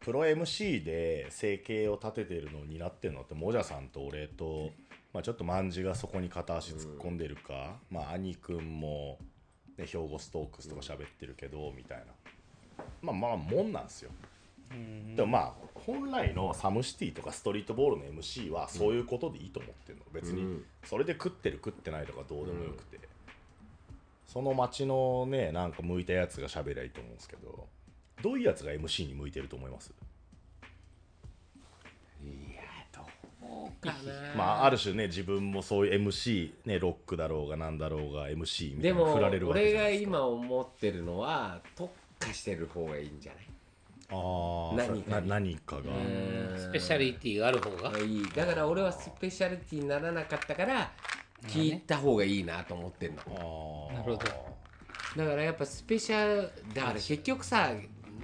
[0.00, 4.70] プロ MC で生計を立ててるのを担ってるのってもじゃさんと俺と、
[5.14, 9.18] まあ、ちょっと万字がそこに片足突っ込んでるか、まあ兄くんも、
[9.78, 12.04] ね、兵庫ストークスとか喋ってるけどみたいな
[13.12, 14.10] まあまあもんなんですよ。
[15.14, 20.04] でもまあ本来のサムシティとかストリートボールの MC はそういうことでいいと思ってるの。
[20.12, 22.98] 別にそれで食ってる食ってないとかどうでもよくて、
[24.26, 27.66] その街のねなんか向いたやつが喋りゃいいと思うんですけど
[28.22, 29.92] どういうやつが MC に向いてると思います？
[33.80, 34.34] かな。
[34.36, 40.10] まあある種ね自分もそういう MC ねロックだろうがなんだろうが MC みたでもいなの振られるわけ俺がじゃないですか。
[40.10, 41.90] 今思ってるのは特
[42.26, 43.44] 化してる方がいいんじゃない？
[44.10, 45.28] ああ何かに。
[45.28, 45.82] な何かが。
[46.58, 47.98] スペシャリティがある方が？
[47.98, 50.92] いいだから俺はスペシャリティにならなかったから
[51.46, 53.16] 聞いた方がいいなと思ってんの。
[53.92, 54.18] なるほど。
[54.18, 57.70] だからやっぱスペシャルだから結局さ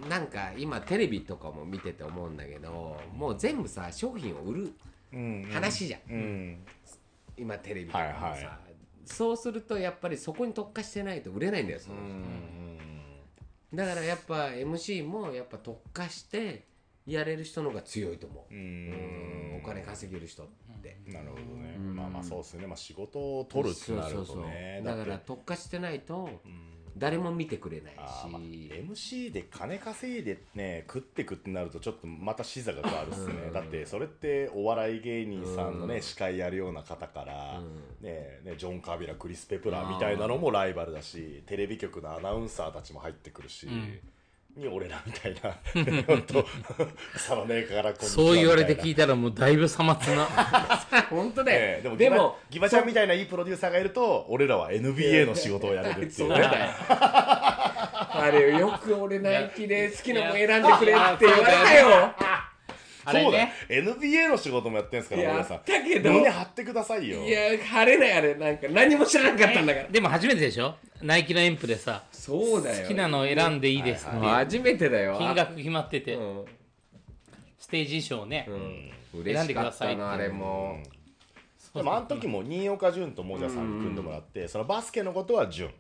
[0.09, 4.73] なんか今テレビとかも見てて思うんだけどもう全部さ商品を売る
[5.13, 6.59] うん話じゃん、うん。
[7.37, 8.51] 今テレビとかもさ、はいはい。
[9.05, 12.05] そうするとやっぱりそこに特化してないと売れないんだよその人
[13.73, 16.65] だからやっぱ MC もやっぱ特化して
[17.07, 18.91] やれる人の方が強いと思う、ううん。
[19.57, 20.47] んお金稼げる人っ
[20.83, 24.83] て、なるほどね、まあまあそうですね、まあ、仕事を取るってなるとね。
[24.85, 26.29] だから特化してないと
[27.01, 28.71] 誰も見てくれないあーまあし、
[29.29, 37.61] MC で金稼いでね食ってくってなるとちょっとまた視座が変わるっすね、だってそれってお笑い芸人さんのね、司会やるような方から、
[38.03, 43.67] ねねジョン・カビラクリス・ペプラーみたいなのもライバルだしテレビ局のアナウンサーたちも入ってくるし、
[44.57, 45.57] に俺らみたいな。
[46.07, 46.47] 本当
[47.15, 50.25] 草のメーカーからこんそう言われて聞いいたらもうだいぶさまつな。
[51.11, 56.13] 本当だよ、ええでもでもギバギバちゃんみたいないいプロデューサーがいると俺らは NBA の仕事をやれるっていね。
[56.15, 56.71] そううだよ。
[58.13, 62.15] あれよく俺ナイキで好きなもん選んでくれって言われたよ
[63.05, 65.57] あれそうだ NBA の仕事もやってんすからや俺らさん。
[65.59, 67.25] ったけど胸張ってくださいよ。
[67.25, 69.89] いや晴れないあれなんか何も知らなかったんだから。
[69.89, 70.75] でも初めてでしょ？
[71.03, 72.83] ナイキのエンプでさそうだよ。
[72.83, 74.17] 好きなのを選んでいいですって。
[74.17, 75.17] いう初めてだよ。
[75.19, 76.15] 金額決まってて。
[76.15, 76.45] うん。
[77.59, 78.47] ステージ衣装ね。
[78.49, 79.25] うん。
[79.25, 80.79] 選んでくださいって嬉しかったなあれも
[81.75, 85.71] でもあの時も新岡潤ともじゃさんに組んでもらって、そのバスケのことは潤、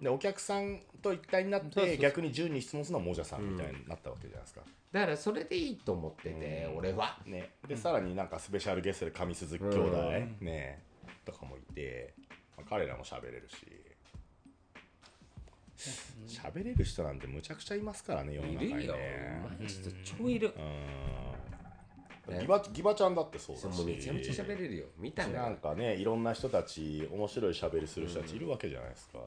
[0.00, 4.60] でお客さんと一体になって逆に潤に質問するのはもじゃさんみたいになったわけじゃないですか、
[4.92, 7.18] だからそれでいいと思ってて俺は。
[7.26, 10.82] ね、でさらになんかスペシャルゲストで上鈴木兄弟、ね
[11.24, 12.14] とかもいて、
[12.56, 13.56] まあ彼らも喋れるし。
[16.28, 18.80] 喋れる人なんてむちゃくちゃいますからね世の中にね。
[18.80, 18.94] いるよ。
[19.58, 20.52] マジで超いる。
[20.54, 21.59] うん
[22.38, 23.84] ギバギバちゃんだってそうだし。
[23.84, 24.86] めちゃめちゃ喋れるよ。
[24.98, 29.18] 見たんだなよんかねいろんな人たち面白い喋りする人たちいるわけじゃないですか、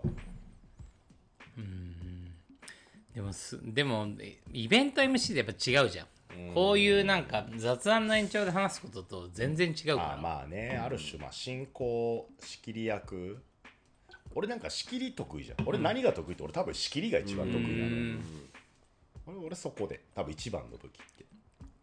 [3.14, 6.08] でもすでもえイベント MC でやっぱ違うじゃん。
[6.56, 10.14] こういうなんか雑談の延長で話すことと全然違うから。
[10.14, 13.44] あまあね、ある種まあ進行仕切り役。
[14.34, 15.68] 俺なんか仕切り得意じゃん。
[15.68, 18.20] 俺何が得意って俺多分仕切りが一番得意なの
[19.28, 20.02] 俺俺そこで。
[20.16, 21.26] 多分一番の武器って。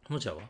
[0.08, 0.40] もちゃは？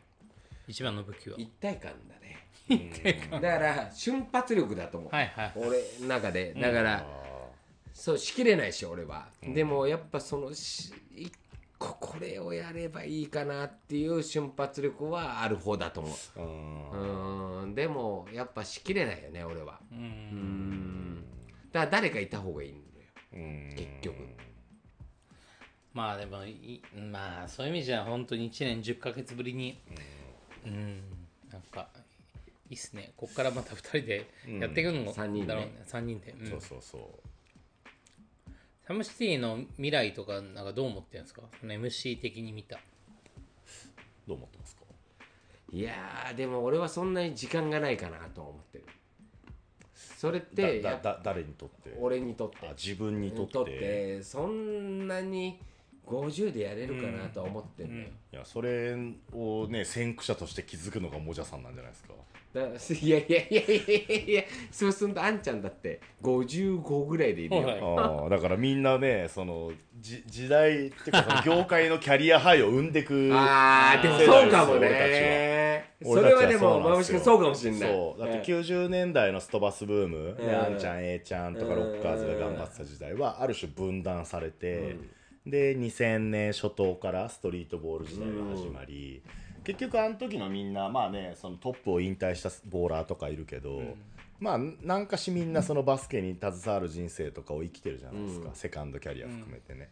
[0.71, 1.35] 一番の武器は。
[1.37, 2.47] 一体感だね。
[3.29, 5.51] だから瞬発力だと思う、はいはい。
[5.57, 6.53] 俺の中で。
[6.53, 7.05] だから、
[7.93, 11.33] そうしきれないし俺は、でもやっぱそのし一
[11.77, 16.39] 個これをやればいいかなっていう瞬発力はある方だと思う。
[16.39, 17.63] うん。
[17.63, 17.75] うん。
[17.75, 19.81] でもやっぱしきれないよね俺は。
[19.91, 20.01] ううん。
[20.01, 21.23] ん
[21.73, 23.07] だから誰かいた方がいいんだよ。
[23.33, 23.75] うん。
[23.75, 24.15] 結局。
[25.93, 26.81] まあでもい
[27.11, 30.20] まあそういう意味じゃ本当に1年10ヶ月ぶりにうん
[30.65, 31.89] なんか
[32.69, 33.13] いいっすね。
[33.17, 35.83] こっからまた2人でやっていくのも三人でだろうね。
[35.87, 36.49] 3人で、うん。
[36.49, 37.01] そうそうそう。
[38.87, 41.41] サムシティの未来とかなんかどう思ってるんですか？
[41.59, 42.79] その MC 的に見た。
[44.27, 44.81] どう思ってますか？
[45.71, 48.85] いやーでも俺はそんなに時間がないかなとは思ってる。
[49.93, 51.97] それってだだだ誰にとって？
[51.99, 52.67] 俺にとって。
[52.67, 54.21] あ自分にとって。
[54.23, 55.59] そんなに
[56.07, 58.95] 50でやれるかなとは思ってるのよ、いやそれ
[59.33, 62.13] をね先駆者として気づくのがもじゃさんなんじゃないですか。
[62.53, 75.91] だいやいやいやいやいやそうするとあんちゃんだって55ぐらいでいるよ、はい ああだからみんなねそのじ時代っていうかその業界のキャリアハイを生んでく あーでもそうかもね。
[76.03, 77.79] そ俺たちはれはでもまぶしくそうかもしれない。
[77.81, 78.19] そう。
[78.19, 80.55] だって90年代のストバスブーム、ねうん。
[80.55, 84.95] あんちゃん A ちゃんとかロッカーズが頑張ってた時代はある種分断されて、
[85.45, 89.21] で2000年初頭からストリートボール時代が始まり、
[89.63, 93.81] 結局あの時のみんなまあねそのトップを引退したボーラーとかいるけど、
[94.39, 99.89] まあなんかしみんなそのバスケに携わる人生とかを生きてるじゃないですか、セカンドキャリア含めてね。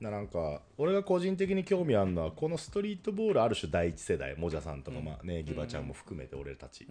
[0.00, 6.88] ななんか俺が個人的に興味あるのはこのストリートボールある種第一世代もじゃさんとか、まあね、ギバちゃんも含めて俺たち、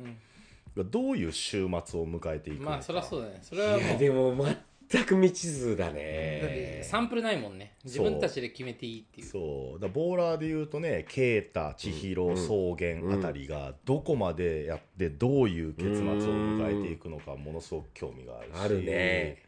[0.78, 2.72] がどういう週末を迎えていくのか。
[2.72, 3.40] まあそりゃそうだね。
[3.42, 4.46] それはもいうやでも
[4.92, 6.82] 全く未知数だね。
[6.84, 7.76] サンプルないもんね。
[7.86, 9.28] 自分たちで決めていいっていう。
[9.28, 9.80] そう。
[9.80, 18.52] だボーラーでいうとね啓太千尋草原あたりがどこまでやってどういう結末を迎えていくのかものすごく興味があるし。
[18.66, 19.44] あるね。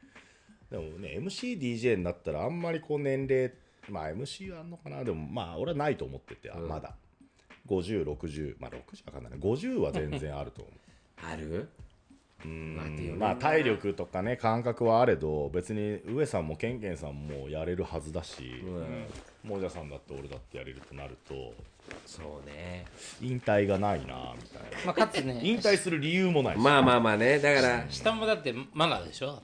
[0.71, 3.51] でもね MCDJ になったらあんまりこう年齢
[3.89, 5.03] まあ MC はあんのかな。
[5.03, 6.95] でもまあ俺はないと思ってて、あまだ。
[7.67, 10.73] 5060まあ60わかんないな50は全然あると思う。
[11.25, 11.67] ある？
[13.17, 18.63] まあ体力とかね感覚はあれど別に上さんもケンケンさんもやれるはずだし、
[19.43, 21.53] もじゃさんだって俺だってやれるとなると
[22.05, 22.85] そうね。
[23.21, 24.77] 引退がないなみたいな。
[24.85, 26.59] まあかつね引退する理由もないし。
[26.59, 27.85] まあまあまあねだから。
[27.89, 29.41] 下もだってマナーでしょ？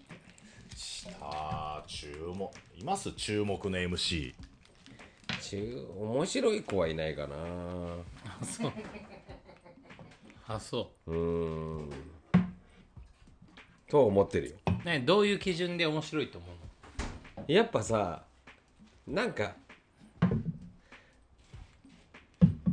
[1.22, 2.50] あー注目。
[2.78, 4.34] います注目の MC
[5.42, 7.36] 中面白い子はいないかな。
[10.48, 11.12] あそう。
[11.12, 11.90] ーん
[13.90, 14.56] と思ってるよ。
[14.84, 16.52] うねどういう基準で面白いと思う
[17.42, 17.46] の？
[17.48, 18.24] やっぱさ
[19.08, 19.56] なんか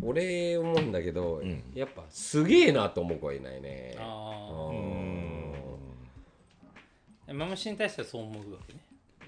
[0.03, 1.43] 俺思うんだけど、
[1.75, 3.97] やっぱすげえなと思う子はいないね。
[3.99, 4.75] あう
[7.29, 8.81] あマムシに対してはそう思うわけね。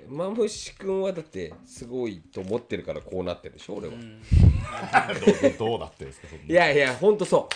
[0.09, 7.49] んマムシ君はだってすごいと思ってるからこうなってるでしょ俺は、どうどうなってるんですかそんないやいやほんとそ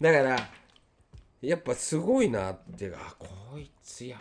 [0.00, 0.48] うだから
[1.40, 4.20] やっぱすごいなってあこいつやっ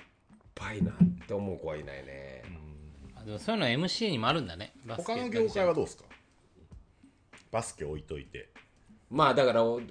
[0.55, 0.95] ばいなっ
[1.27, 2.43] て思う子はいないね、
[3.15, 4.73] あでもそういうの MC にもあるんだね。
[4.85, 6.03] バスケ他の業界はどうですか？
[7.51, 8.49] バスケ置いといて。
[9.09, 9.81] まあだからおお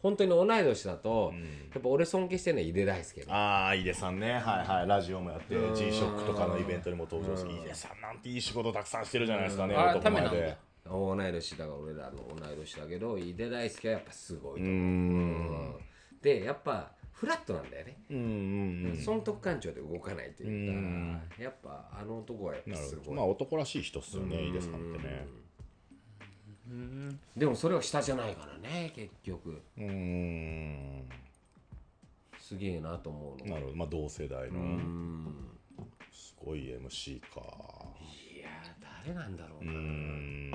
[0.00, 1.32] 本当に同い年だと、
[1.72, 3.26] やっぱ俺尊敬してるのは井出大輔ね。
[3.28, 4.32] ああ井出さんね。
[4.32, 4.88] はいはい。
[4.88, 10.28] ラジオもやって G ショックとかのイベントにも登場して井出さんなんていい仕事たくさんしてるじゃないですかねあ男前で。
[10.28, 10.56] ためなんだ。
[10.90, 15.74] 同い年だから俺らの同い年だけど井出大輔はやっぱすごいと思う、うーん
[16.22, 18.96] でやっぱフラットなんだよね、うんうんうん。
[18.96, 25.26] 損得感情で動かないというか、やっぱあの男はやっぱすごい、まあ男らしい人っすよね井出さんってね。
[27.36, 29.62] でもそれは下じゃないからね結局。
[29.78, 31.08] うーん。
[32.38, 33.54] すげえなと思うの。
[33.54, 33.76] なるほど。
[33.76, 34.60] まあ同世代の。
[34.60, 35.34] うん。
[36.12, 37.40] すごい MC か。
[38.00, 40.50] いやー誰なんだろうな、ん。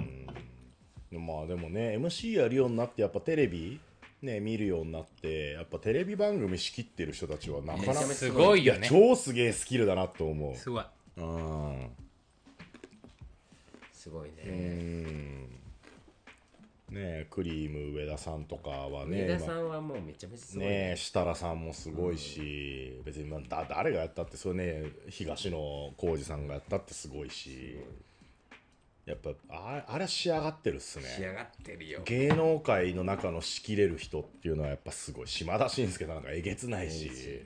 [1.11, 3.79] でもまあでもね MC やるようになってやっぱテレビ
[4.23, 10.55] ね見るようになってやっぱテレビ番組仕切ってる人たちはなかなかすごいいやよね超すげえスキルだなと思う。
[10.55, 10.83] すごい。
[11.17, 11.89] うん。
[13.91, 15.43] すごいね、うん。
[16.89, 20.91] ねえクリーム上田さんとかはね上田さんはもうめちゃめちゃすごいね。
[20.91, 25.57] え設楽さんもすごいし、別にまあだ誰がやったってそれね東野
[25.97, 27.79] 幸治さんがやったってすごいし
[29.05, 31.05] やっぱああれは仕上がってるっすね。
[31.05, 32.01] 仕上がってるよ。
[32.05, 37.45] 芸能界の中の仕切れる人っていうのはやっぱすごい島田紳介なんかえげつないし。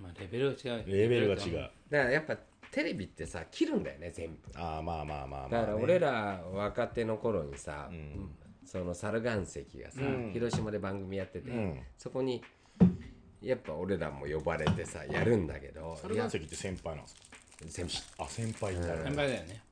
[0.00, 1.58] まあレベルが違うレベルが違う。
[1.58, 1.70] う。
[1.90, 2.36] だからやっぱ
[2.72, 4.38] テレビってさ切るんだよね全部。
[4.54, 8.30] ああまあまあまあまあ、ね、だから俺ら若手の頃にさ、ん。
[8.64, 10.30] その猿岩石がさ、うん。
[10.32, 11.80] 広島で番組やってて、うん。
[11.98, 12.42] そこに
[13.42, 17.22] やっぱ俺らも呼ばれてさやるんだけど猿岩石って先輩なんですか
[17.68, 19.62] 先輩あ先輩先輩だよね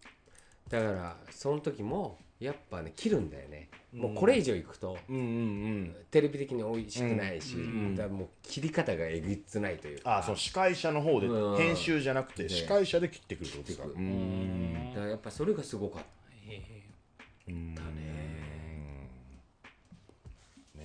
[0.69, 5.97] だからその時もやっぱね切るんだよね、もうこれ以上いくとうんうんうん。
[6.11, 10.19] テレビ的に美味しくないし、んだからもう切り方がえぐつないというか。
[10.19, 11.57] あその司会者の方でうん。
[11.57, 13.89] 編集じゃなくてで司会者で切ってくるってことか？
[13.89, 16.03] だからやっぱそれがすごかっ
[16.47, 16.63] へ
[17.49, 17.75] うん。
[17.75, 17.81] ね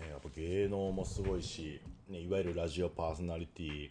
[0.10, 3.90] やっぱ芸能もすごいし、ね、いわゆるラジオパーソナリティ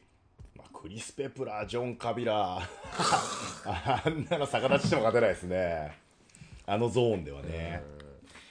[0.57, 2.61] まあ、クリス・ペプラージョン・カビラ
[3.65, 5.97] あんなの逆立ちしても勝てないですね。
[6.67, 7.83] あのゾーンではね、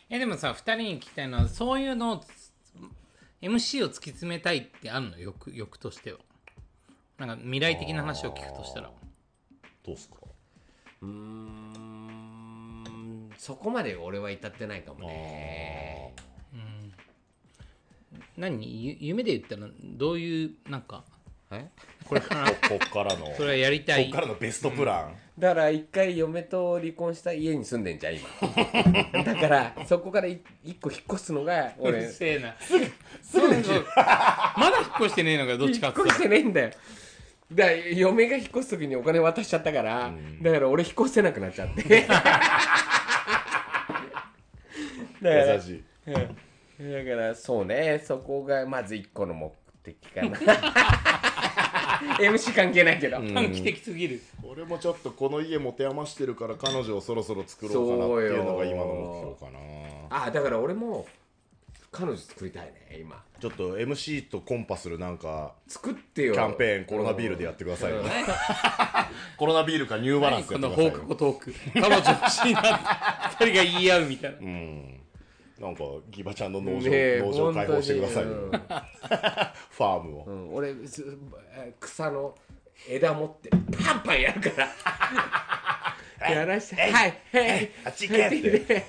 [0.09, 2.23] えでもさ2人に聞きたいのはそういうのを
[3.41, 5.17] MC を突き詰めたいってあるの？
[5.19, 6.19] 欲欲としては。
[7.17, 8.91] なんか未来的な話を聞くとしたら。
[9.83, 10.15] どうっすか？
[10.19, 10.27] た
[11.03, 16.13] うーんそこまで俺は至ってないかもね。
[18.37, 18.83] 何？
[18.85, 21.10] ゆ夢で言ったらどういうなんかはい
[22.07, 22.51] これから。
[22.51, 23.33] こっからの。
[23.35, 28.27] それはやりたこいっからのベストプラン、だから一回嫁と離婚した家に住んでんじゃん今。
[29.23, 32.55] だからそこからい一個引っ越すのがうる俺せえな。
[32.59, 32.79] そう
[33.63, 36.01] そうまだ引っ越してねえのかどっ引っちかって。
[36.01, 36.71] 越してねえんだよ。
[37.51, 42.01] だから嫁が引っ越す時にお金渡しちゃったから、だから俺引っ越せなくなっちゃって。
[42.07, 42.23] だか
[45.21, 46.13] ら優しいうん。
[46.13, 48.01] だからそうね。
[48.03, 49.53] そこがまず一個の目
[49.83, 50.37] 的かな
[52.19, 54.21] MC 関係ないけど、短期的すぎる。
[54.43, 60.25] 俺もちょっとこの家持て余してるから彼女をそろそろ作ろうかなっていうのが今の目標かな。
[60.25, 61.05] あだから俺も
[61.91, 63.21] 彼女作りたいね今。
[63.39, 66.33] ちょっと MC とコンパするなんか作ってよ。
[66.33, 68.03] キャンペーンコロナビールでやってくださいよ。
[69.37, 70.91] コロナビールかニューバランスやってくださいよ。
[70.91, 71.53] の放課後トーク。
[71.73, 74.37] 彼女欲しいな2人が言い合うみたいな。
[74.39, 75.00] うん
[75.61, 78.63] なんかギバちゃんの農場,、ねえ農場開放してくださいよ、本当に。
[79.69, 81.05] ファームを、うんうん俺す
[81.79, 82.35] 草の
[82.89, 84.49] 枝持ってパンパンやるか
[86.19, 86.31] ら。
[86.33, 86.81] やらして。
[86.81, 86.91] はい。
[86.91, 87.71] はい。
[87.85, 88.85] あっち行けって。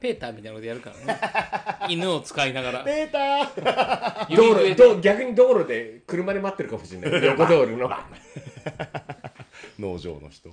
[0.00, 1.20] ペーターみたいなことやるからね。
[1.94, 2.84] 犬を使いながら。
[2.84, 4.36] ペーター。
[4.36, 7.24] 道路ど逆に道路で車で待ってるかもしれない。
[7.24, 7.88] 横道路の。
[9.78, 10.50] 農場の人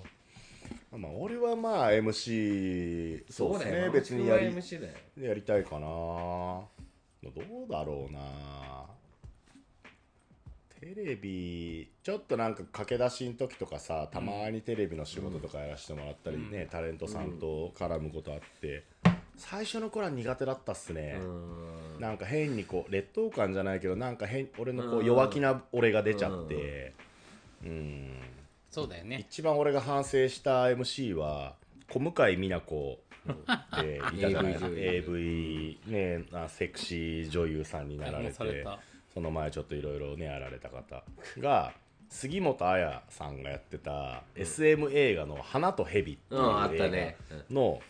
[0.97, 3.89] まあ俺はまあ MC そうですね。
[3.89, 4.53] 別にやり
[5.19, 5.87] やりたいかな。
[5.87, 6.67] ど
[7.23, 8.19] うだろうな。
[10.81, 18.83] テレビちょっとなんか駆け出しの時とかさたまにテレビの仕事とかやらせてもらったりね、タレントさんと絡むことあって、
[19.37, 21.23] 最初の頃は苦手だったっすね、う
[21.99, 22.01] ん。
[22.01, 25.05] なんか変にこう劣等感じゃないけどなんか変俺のこううん。
[25.05, 26.93] 弱気な俺が出ちゃって。
[27.63, 28.19] うん
[28.71, 29.17] そうだよね。
[29.29, 31.55] 一番俺が反省した MC は
[31.89, 32.99] 小向井美奈子
[33.29, 38.79] って いたじゃない？AV ねあセクシー女優さんになられてた。
[39.13, 41.03] その前ちょっといろいろねやられた方
[41.39, 41.73] が
[42.09, 47.17] 杉本彩さんがやってた SM 映画の「花と蛇」っていう映ね。
[47.29, 47.81] 画の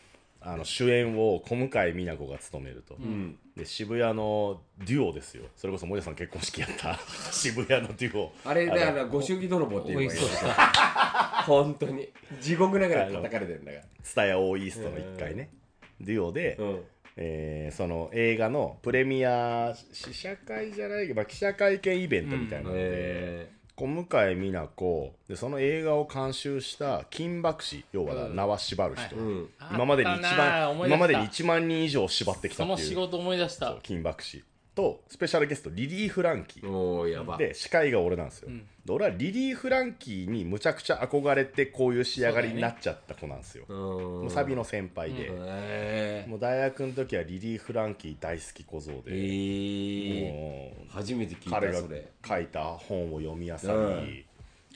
[0.44, 3.38] あの主演を小向井美奈子が務めると、ん。
[3.56, 5.46] で渋谷のデュオですよ。
[5.56, 7.00] それこそ森田さん結婚式やった。
[7.32, 8.34] 渋谷のデュオ。
[8.44, 10.18] あれだからご祝儀泥棒っていうのがい
[11.46, 12.10] 本当に。
[12.40, 15.52] 地獄ながら叩かれてるんだか蔦屋オーイーストの1回ね、
[16.00, 16.84] デュオで、らうん。
[17.18, 23.50] えーその映画のプレミア試写会じゃないけど、まあ、記者会見イベントみたいなので、え
[23.82, 28.36] 小向井美奈子でその映画を監修した金箔師要はうん。
[28.36, 29.50] 縄縛る人、ーうん。
[29.74, 31.06] 今までに一あったな番思い出した。
[31.08, 32.90] 今までに1万人以上縛ってきたそのっていう。
[32.90, 33.70] 仕事思い出した。
[33.70, 34.44] そう金箔師
[34.74, 36.70] とスペシャルゲストリリー・フランキー。
[36.70, 37.38] おーやば。
[37.38, 38.60] で司会が俺なんですよ、ん。
[38.86, 43.66] で俺はリリー・フランキーにむちゃくちゃ憧れてこういう仕上がりになっちゃった子なんですよ。
[43.68, 43.78] うん。
[43.78, 52.08] もうサビの先輩で、えもう大学の時はリリー・フランキー大好き小僧ー、で、えう初めて聞い彼がたそれ。
[52.28, 54.26] 書いた本を読み漁り、うん。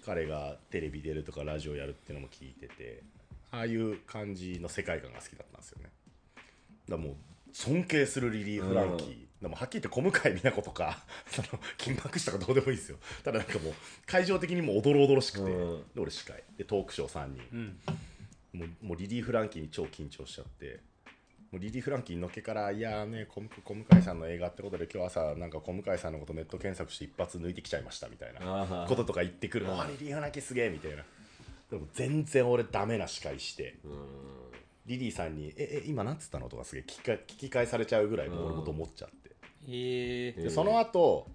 [0.05, 3.01] 彼がテレビ出るとかラジオやるっていうのも聞いてて
[3.51, 5.89] ああいう感じの世界観が好きだったんですよね。
[6.89, 7.15] だからもう
[7.53, 12.97] 尊敬するリリー・フランキー、でもはっきり言って小向井美奈子とか その金箔師とかどうでもいいですよ。
[13.23, 13.73] ただなんかもう
[14.07, 15.83] 会場的にもおどろおどろしくて、うん。
[15.93, 16.43] で俺司会。
[16.57, 18.59] でトークショー3人、うん。
[18.59, 20.79] もうもうリリー・フランキーに超緊張しちゃって
[21.51, 31.05] もうリリー・フランキーのっけからいやーね小向小向井さんの映画ってことで今日朝なんか小向井さんのことネット検索して一発抜いてきちゃいましたみたいなあーこととか言ってくるあリリー・フランキーすげえみたいな。
[31.69, 33.75] でも全然俺ダメな司会して
[34.85, 39.24] リリーさんに「ええ今なんつったの?」とかすげえ聞きか聞き返されちゃうぐらいもう俺もと思っちゃって
[39.67, 40.43] えー。
[40.43, 41.27] でその後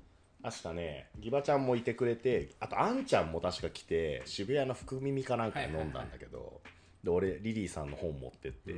[0.43, 6.61] 明日ねギバちゃんもいてくれてあとあんちゃんも確か来て渋谷の福耳かなんかで飲んだんだけど、
[7.05, 8.75] で俺リリーさんの本持ってって、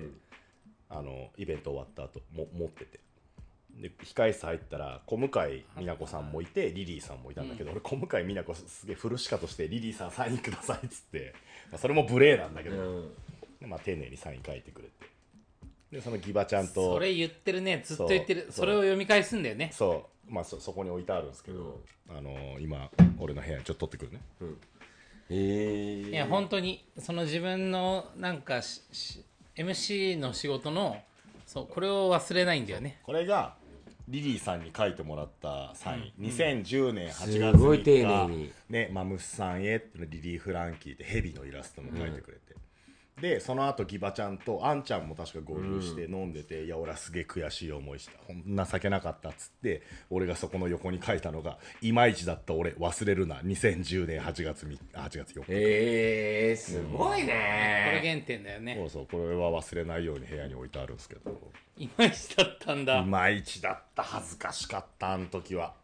[0.88, 3.00] あのイベント終わった後も持ってて。
[3.74, 5.32] で控え室入ったら小向井美
[5.76, 11.32] 奈子さんもいてリリーさんもいたんだけど、俺小向井美奈子すげえフルシカとしてリリーさんサインくださいっつって、
[11.70, 13.10] まあ、それも無礼なんだけど、うん。
[13.60, 14.92] でまあ、丁寧にサイン書いてくれて
[15.92, 16.94] でそのギバちゃんと。
[16.94, 17.82] それ言ってるね。
[17.84, 18.48] ずっと言ってる。
[18.50, 19.70] それを読み返すんだよね。
[19.72, 20.32] そう。
[20.32, 24.20] まあそそこに置いてあるんですけど、あのー今俺の部屋にちょっと取ってくるね。
[25.28, 29.24] えー、いや本当にその自分のなんかしし
[29.56, 30.96] MC の仕事の
[31.46, 33.00] そうこれを忘れないんだよね。
[33.02, 33.54] これが
[34.08, 38.52] リリーさんに書いてもらったサイン、2010年8月す3日ごい丁寧に。
[38.68, 42.54] ね、マムスさんへリリー・フランキーってヘビのイラストも書いてくれて、
[43.20, 48.12] でその後ギバちゃんとアンちゃんも確か合流して飲んでて、いや俺はすげえ悔しい思いした。
[48.26, 53.36] ほん情けなかったっつって俺がそこの横に書いたのが「いまいちだった俺忘れるな。
[53.36, 58.74] 2010年8月み8月4日」えー、すごいこれね原点だよね。
[58.76, 61.52] そうそうこれは忘れないように部屋に置いてあるんですけど。
[61.76, 62.98] いまいちだったんだ。
[62.98, 64.02] いまいちだった。
[64.02, 65.74] 恥ずかしかったあの時は。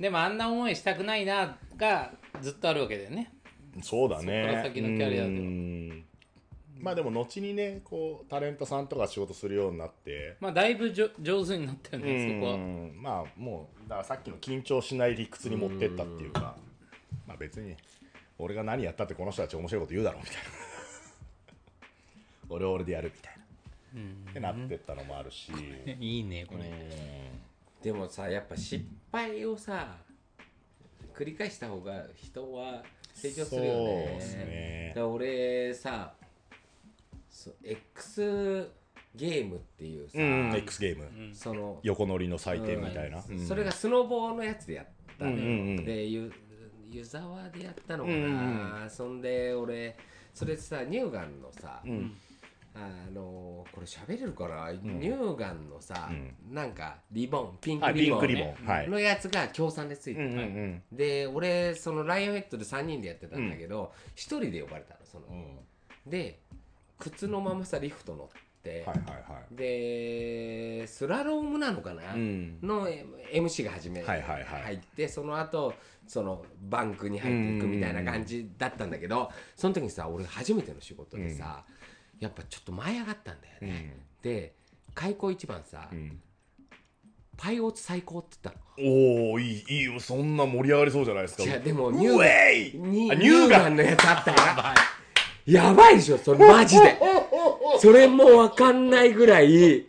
[0.00, 3.32] でもあんな思いしたくないながずっとあるわけだよね。
[3.82, 4.42] そうだね。
[4.44, 5.26] そっから先のキャリアでは。
[5.26, 6.06] うん
[6.78, 10.36] まあでも後にねこうタレントさんとか仕事するようになって。
[10.40, 12.54] まあだいぶじょ上手になったよねそこは。
[12.54, 12.92] うん。
[13.00, 16.56] まあもうだからさっきの緊張しない理屈に持ってったっていうか。
[17.26, 17.74] まあ別に
[18.38, 20.42] 俺が何やったってこの人たち面白いこと言うだろうみたいな。
[22.48, 23.36] 俺は俺でやるみたいな。
[24.30, 25.50] ってなってったのもあるし。
[25.98, 26.70] いいねこれ。
[27.82, 29.96] でもさやっぱ失敗をさ
[31.14, 32.82] 繰り返した方が人は
[33.14, 34.06] 成長するよね。
[34.10, 34.88] そうっすね。
[34.94, 36.12] だから俺さ
[37.36, 38.70] そう X
[39.14, 41.34] ゲームっていうさ、うん X ゲーム。
[41.34, 43.22] その横乗りの祭典みたいな。
[43.46, 44.86] それがスノボーのやつでやっ
[45.18, 45.84] たのよ、うんうんうん。
[45.84, 46.32] でゆ
[46.88, 48.90] 湯沢でやったのかな、うんうん。
[48.90, 49.98] そんで俺
[50.32, 52.16] それさ乳がんのさ、ん。
[52.74, 56.34] あのこれ喋れるかな、乳がんのさ、ん。
[56.54, 58.54] なんかリボンピンクリボン,、クリボン。
[58.66, 58.88] はい。
[58.88, 60.82] のやつが協賛でついてた、うんうんうん。
[60.90, 65.26] で俺そのライオンヘッドで3人でやってたんだけど、一1人で呼ばれたのその、
[66.06, 66.40] で
[66.98, 68.28] 靴のままさリフト乗っ
[68.62, 69.54] て、はいはいはい。
[69.54, 72.58] でスラロームなのかな、うん。
[72.62, 72.88] の
[73.32, 74.62] MC が始め、はいはいはい。
[74.62, 75.74] 入ってその後
[76.06, 81.64] そのバンクに入っていくみたいな感じだったんだけどその時にさ俺初めての仕事でさ、
[82.18, 84.54] やっぱちょっと舞い上がったんだよね、で
[84.94, 86.20] 開口一番さ、ん。
[87.36, 88.88] パイオツ最高って言ったの。
[88.88, 91.42] おおいいいいよそんな盛り上がりそうじゃないですか。
[91.44, 93.58] いやでもウ乳ェイにあ乳乳が！
[93.60, 94.74] がんのやつあったから
[95.46, 96.98] やばいでしょそれマジで。
[97.78, 99.86] それもわかんないぐらい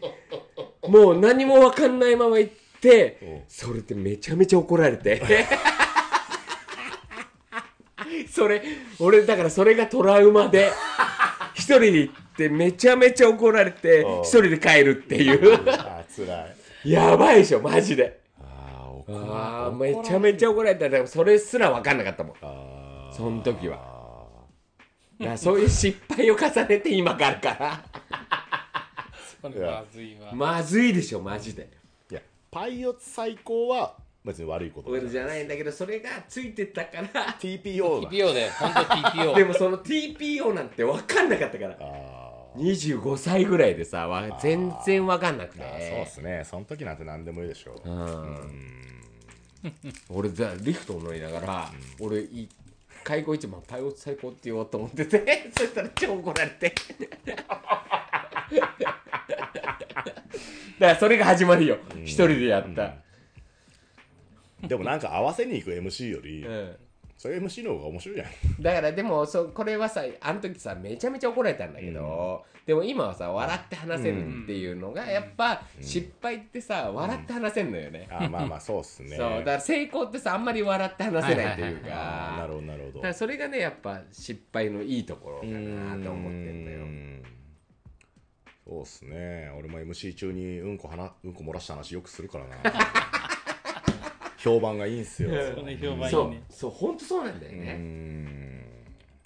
[0.88, 5.22] もう何もわかんないまま行ってそれでめちゃめちゃ怒られて。
[8.32, 8.62] それ
[9.00, 10.72] 俺だからそれがトラウマで
[11.56, 14.22] 一人で行ってめちゃめちゃ怒られてうん。
[14.22, 15.56] 一人で帰るっていう。
[15.56, 16.48] あー辛
[16.86, 16.92] い。
[16.92, 18.20] やばいでしょマジで。
[18.40, 21.08] ああーめちゃめちゃ怒られた。
[21.08, 22.36] それすら分かんなかったもん。
[23.12, 23.97] そん時は
[25.20, 27.84] らそういう失敗を重ねて今があるから。
[29.42, 30.34] それまずいわ。
[30.34, 31.70] まずいでしょマジで。
[32.10, 33.96] いやパイオツ最高は
[34.26, 37.38] 別に悪いこと俺じゃないんだけどそれがついてたから。
[37.40, 38.10] TPO だ。
[38.10, 41.78] TPO で本当 TPO でもその TPO なんて分かんなかったから。
[41.80, 42.98] あー。
[43.02, 45.62] 25歳ぐらいでさわ全然分かんなくて。
[45.62, 46.44] そうっすね。
[46.44, 47.90] その時なんて何でもいいでしょう。
[47.90, 48.68] うん。
[50.10, 52.50] 俺じゃあリフト乗りながら、俺い
[53.08, 56.76] 開口一番パイオツ最高って言おうと思ってて そしたら超怒られて。
[60.78, 61.78] だからそれが始まりよ。
[62.04, 62.96] 一人でやった、
[64.68, 66.78] でもなんか合わせに行く MC よりうん
[67.18, 68.62] そういう MC の方が面白いじゃん。
[68.62, 79.18] だからでもそこれはさあの時さめちゃめちゃ怒られたんだけど、でも今はさ笑って話せるっていうのがやっぱ失敗ってさ笑って話せんのよね、あーまあまあ そうっすね。
[79.18, 82.94] そうだから成功ってさあんまり笑って話せないっていうか、なるほどなるほど。
[82.98, 86.80] だからそれがねやっぱ失敗のいいところかなと思ってんだよ。
[86.82, 87.24] うん。
[88.68, 89.50] そうっすね。
[89.58, 92.58] 俺も MC 中にうんこはなうんこ漏らした話よくするからな
[94.48, 95.30] 評判がいいんすよ。
[95.30, 95.36] そ
[95.66, 96.44] れ評判いそいうね。
[96.50, 98.64] そう本当そうなんだようね、ん。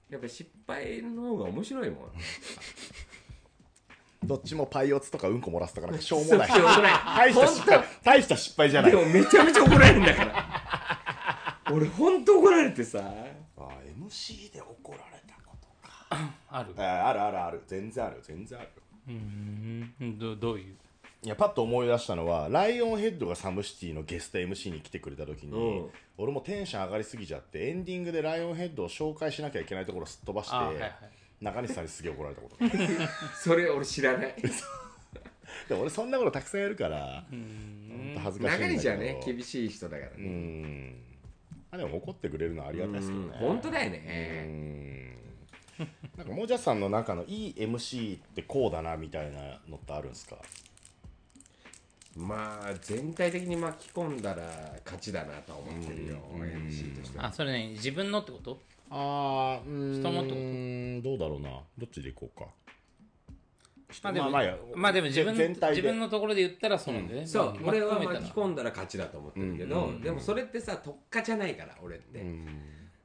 [0.09, 2.11] やっぱ失敗の方が面白いもん
[4.27, 6.49] どっちもパイオツとかうんこ漏らすとかなんかしょうもない。
[6.49, 8.91] 大した失敗大した失敗じゃない。
[8.91, 11.59] でもめちゃめちゃ怒られるんだから。
[11.71, 12.99] 俺本当怒られてさ。
[12.99, 16.05] あー MC で怒られたことか。
[16.49, 16.73] ある。
[16.77, 17.63] あるあるある。
[17.67, 18.69] 全然ある全然ある。
[19.07, 20.75] うんどどういう？
[21.23, 25.89] いやパッと思い出したのはライオンヘッドがサムシティのゲスト MC に来てくれた時に、うん。
[26.17, 30.91] 俺もテンション上がりすぎちゃってエンディングでライオンヘッドを紹介しなきゃいけないところをすっ飛ばして、あはいはい。
[31.39, 32.55] 中西さんにすげえ怒られたこと。
[32.57, 32.79] がある
[33.39, 34.35] それ俺知らない。
[35.69, 38.13] でも俺そんなことたくさんやるからほん。
[38.15, 38.73] と恥ずかしいんだけど。
[38.73, 39.21] 中西はね？
[39.23, 40.95] 厳しい人だからうねん。
[41.69, 43.37] あでも怒ってくれるのはありがたいですよね。
[43.37, 45.11] 本当だようねん。
[46.17, 50.37] なんかもじゃさんの中のいい MC ってこうだなみたいなのってあるんですか？
[52.15, 54.43] まあ全体的に巻き込んだら
[54.83, 56.17] 勝ちだなとは思ってるよ。
[56.33, 57.27] うん MC としては。
[57.27, 58.59] あそれね自分のってこと？
[58.89, 60.35] ああ人のってこと？
[60.35, 61.49] うんどうだろうな。
[61.77, 62.47] どっちでいこうか。
[64.03, 65.81] まあでもまあまあいいやまあでも自分全体で。
[65.81, 67.27] 自分のところで言ったらそうなんだよね。
[67.27, 72.19] そうまあ俺は巻き込んだら勝ちだと思ってるけどうんでもそれってさ特化じゃないから俺って。
[72.19, 72.45] うん。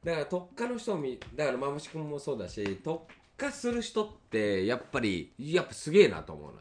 [0.05, 3.05] だから特化の人を見だからまもし君もそうだし特
[3.37, 6.61] 化する人ってやっぱりやっぱすげえなと思うな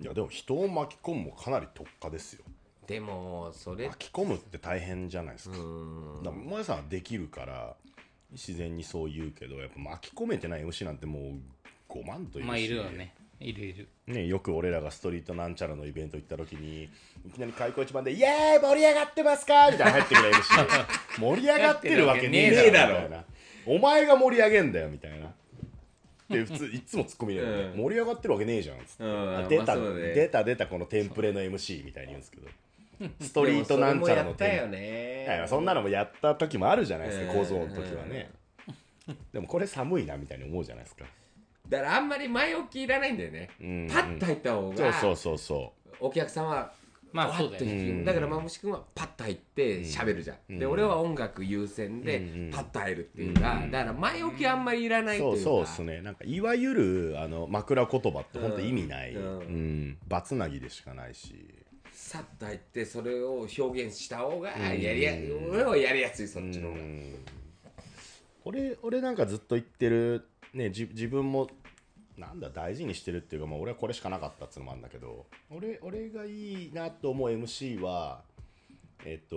[0.00, 2.44] いやでも人を巻き込むもかなり特化ですよ。
[2.86, 6.22] でもそれ巻き込むって大変じゃないですか,、うん。
[6.22, 7.76] だから萌さんはできるから
[8.32, 12.48] 自然にそう言うけどやっぱ巻き込めてない MC なんてもう5万というし。
[12.48, 13.14] まあいるよね。
[13.40, 13.88] いるいる。
[14.06, 16.90] ね、よく俺らがストリートなんちゃらのイベント行った時に
[17.26, 22.94] いきなり開口一番で「イエーイ盛り上がってますか?」みたいな入ってくる MC 盛り上がってるわけねえだろねえだろ。
[22.94, 23.24] みたいな
[23.66, 25.32] お前が盛り上げんだよみたいな
[26.30, 27.82] で普通いつもツッコミだよね、うん。
[27.82, 29.36] 盛り上がってるわけねえじゃんつって、うん。
[29.36, 32.48] あ出た、まあ出た出たこのテンプレの MC みたいに言うんですけど。
[33.20, 35.24] ストリートなんちゃらのテンね。
[35.24, 37.38] いやいやそんなのもやった時もあるじゃないですか、うん。
[37.40, 38.30] 小僧の時はね、
[39.32, 41.06] でもこれ寒いなみたいに思うじゃないですか、
[41.68, 43.48] だからあんまり前置きいらないんだよね。
[43.60, 45.96] うんパッと入った方そうがそうそうそう。
[46.00, 46.72] お客さんは
[47.12, 48.04] まあそうだよね。
[48.04, 55.36] だからまもし君はパッと入って喋るじゃん、で俺は音楽優先でうんパッと入るっていうか、だから前置きあんまりいらないっていうか。
[55.38, 56.02] そうそうですね。
[56.02, 59.88] なんかいわゆるあの枕言葉って本当意味ない、ううん。
[59.88, 59.98] ん。
[60.08, 61.34] バツナギでしかないし。
[61.92, 65.12] さっと入ってそれを表現した方がやりや、
[65.50, 66.82] 俺はやりやすいそっちの方が、
[68.44, 71.48] 俺俺なんかずっと言ってる、ね、じ自分も
[72.20, 78.22] なんだ大事にしてるっていうか、まあ、俺はこれしかなかったっつうのもあるんだけど俺俺がいいなと思う MC は
[79.04, 79.36] えっ、と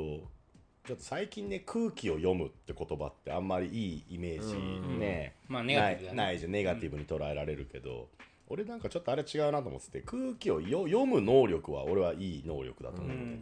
[0.85, 4.55] ちょっと最近ね空気を読むって言葉ってあんまりいいイメージ
[4.97, 6.17] ね、まあネガティブだね。
[6.17, 6.51] ないじゃん。
[6.51, 8.09] ネガティブに捉えられるけど、
[8.49, 13.39] 俺なんかちょっとあれ違うなと思ってて空気をよ読む能力は俺はいい能力だと思うのね、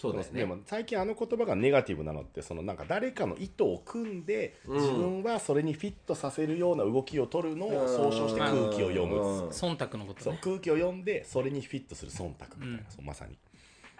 [0.00, 0.30] そうだよね。
[0.32, 9.48] でも最近あの言葉がネガティブなのってそのなんか誰かの意図を組んで自分はそれにフィットさせるような動きを取るのを総称して空気を読む、うん。
[9.48, 10.24] 忖度のことね。
[10.24, 13.36] そう空気を読んでそれにフィットする忖度みたいな、そうまさに。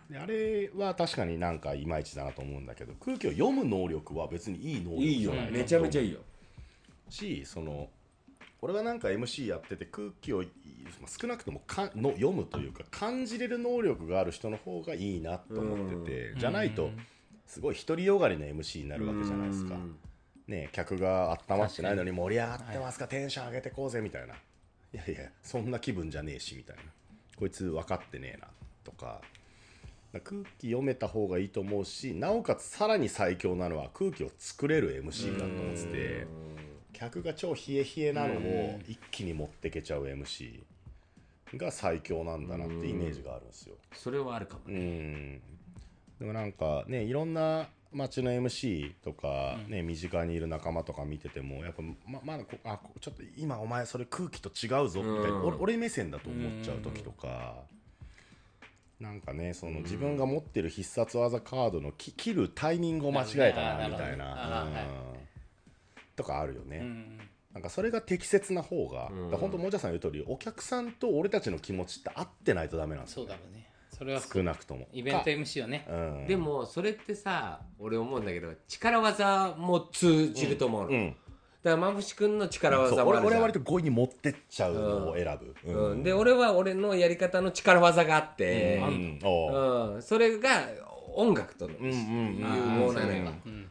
[0.08, 6.20] であれは確かになんかいまいちだなと思うんだけど空気を読む能力は別にいい能力いいよじゃないめちゃめちゃいいよ。
[7.10, 7.88] しその
[8.60, 10.44] 俺はなんか MC やってて空気をま
[11.04, 16.90] あ少なくともかの読むというか感じれる能力がある人の方がいいなと思ってて、じゃないと
[17.46, 19.76] すごい独りよがりな MC になるわけじゃないですか。
[20.46, 24.34] ね、客が温まってないのに盛り上がってますか、テンション上げてこうぜみたいな。
[24.34, 24.38] い
[24.92, 26.82] やいやそんな気分じゃねえしみたいな。
[27.36, 28.48] こいつ分かってねえな
[28.84, 29.20] とか。
[30.24, 36.26] 空気読めた方がいいと思うしなおかつさらに最強なのは空気を作れる MC だと思ってて
[36.98, 40.60] 客が超冷え冷えなのを一気に持ってけちゃう MC
[41.54, 43.76] が最強なんだなってイメージがあるんですよ。
[43.92, 45.40] それはあるかもうねん。
[46.18, 57.54] でもなんかねいろんな街の MC とか、ね身近にいる仲間とか見ててもやっぱままだこあこちょっと今お前それ空気と違うぞみたいな、うん俺俺目線だと思っちゃう時とか、
[59.00, 64.66] なんかねその自分が持ってる必殺技カードのき切るタイミングを間違えたなみたいな、
[66.18, 66.80] とかあるよね。
[66.82, 67.18] うん
[67.54, 69.36] なんかそれが適切な方が、うん。
[69.36, 73.68] 本当もじゃさん言う通りお客さんと俺たちの気持ちって合ってないとダメなんですよそうだろうね。
[73.90, 74.86] それは少なくとも。
[74.92, 75.84] イベント MC はね。
[75.88, 76.26] かうん。
[76.26, 81.16] でもそれってさ俺思うんだけど力技も通じると思うの、うん。
[81.62, 83.08] だからまぶし君の力技もあるじゃん。
[83.08, 88.80] 俺俺は割と強引に持ってっちゃうのを選ぶ、うん、で俺は俺のやり方の力技があって、
[89.22, 90.02] ううん。
[90.02, 90.68] それが
[91.16, 91.90] 音楽との融
[92.86, 93.68] 合なのよ、うん。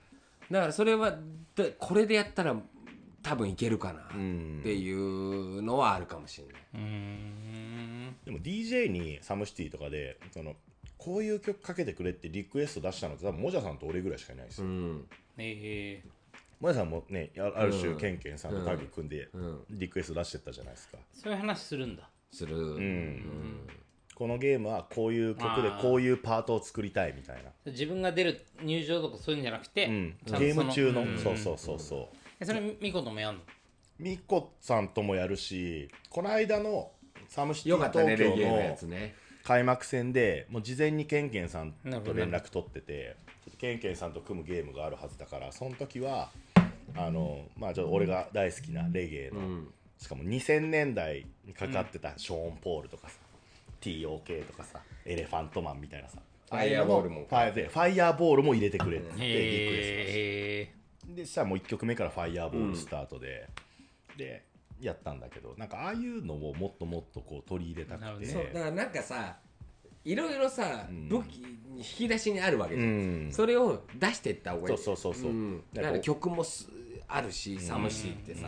[0.51, 1.15] だからそれは
[1.57, 2.55] だこれでやったら
[3.23, 4.59] 多分いけるかなうん。
[4.61, 8.15] っていうのはあるかもしれない、うーん。
[8.25, 10.55] でも DJ にサムシティとかでその
[10.97, 15.05] こういう曲かけてくれってリクエスト出したのって多分もじゃさんと俺ぐらいしかいないですよ、うん。
[15.37, 16.01] え
[16.59, 17.97] もじゃさんもねあある種、うん。
[17.97, 19.59] ケンケンさんとタッグ組んでうん。
[19.71, 22.09] リクエスト出してったじゃないですか、ーそういう話するんだ。
[22.31, 23.67] する、うん
[24.17, 27.51] このゲームはこういう曲でこういうパートを作りたいみたいな。
[27.65, 30.17] 自分が出る入場とかそういうんじゃなくて、うん。
[30.25, 31.19] ゲーム中の、うん。
[31.19, 32.17] そうそうそうそう。
[32.39, 33.41] えそれミコともやんの？
[33.99, 36.91] ミコさんともやるしこの間の
[37.27, 38.77] SOMECITY よかったね東京の
[39.43, 43.15] 開幕戦でもう事前にケンケンさんと連絡取ってて
[43.59, 46.29] ケンケンさんと組むゲームがあるはずだからその時は
[46.95, 49.67] あのまあちょっと俺が大好きなレゲエの、うん。
[49.99, 53.15] しかも2000年代にかかってたショーン・ポールとかさ、
[53.81, 56.19] TOK とかさエレファントマンみたいなさ。
[56.49, 57.25] ファイヤーボールも。
[57.29, 60.71] ファイでファイヤーボールも入れてくれってリクエ
[61.05, 63.47] ストでしたらもう1曲目から「ファイヤーボール」スタートで、
[64.17, 64.45] で
[64.79, 68.33] やったんだけどなんかああいうのをもっともっとこう取り入れたくて。
[68.33, 69.37] だからなんかさ
[70.05, 71.09] いろいろさ、ん。
[71.09, 71.43] 武器
[71.75, 72.93] 引き出しにあるわけじゃん、う
[73.27, 73.29] ん。
[73.29, 74.77] それを出していった方がいい。
[74.77, 75.31] そうそうそうそう。
[75.33, 75.63] ん。
[75.73, 76.69] だから曲もす
[77.09, 78.47] あるしサムシってさ、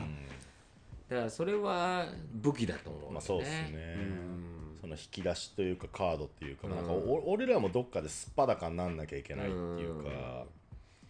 [1.09, 3.95] だからそれは武器だと思うね、まあそうですね。
[3.97, 4.49] うん
[4.82, 10.45] その引き出しというかカードっていうか,、なんかお俺らもどっかですっぱだかになんなきゃいけないっていうか、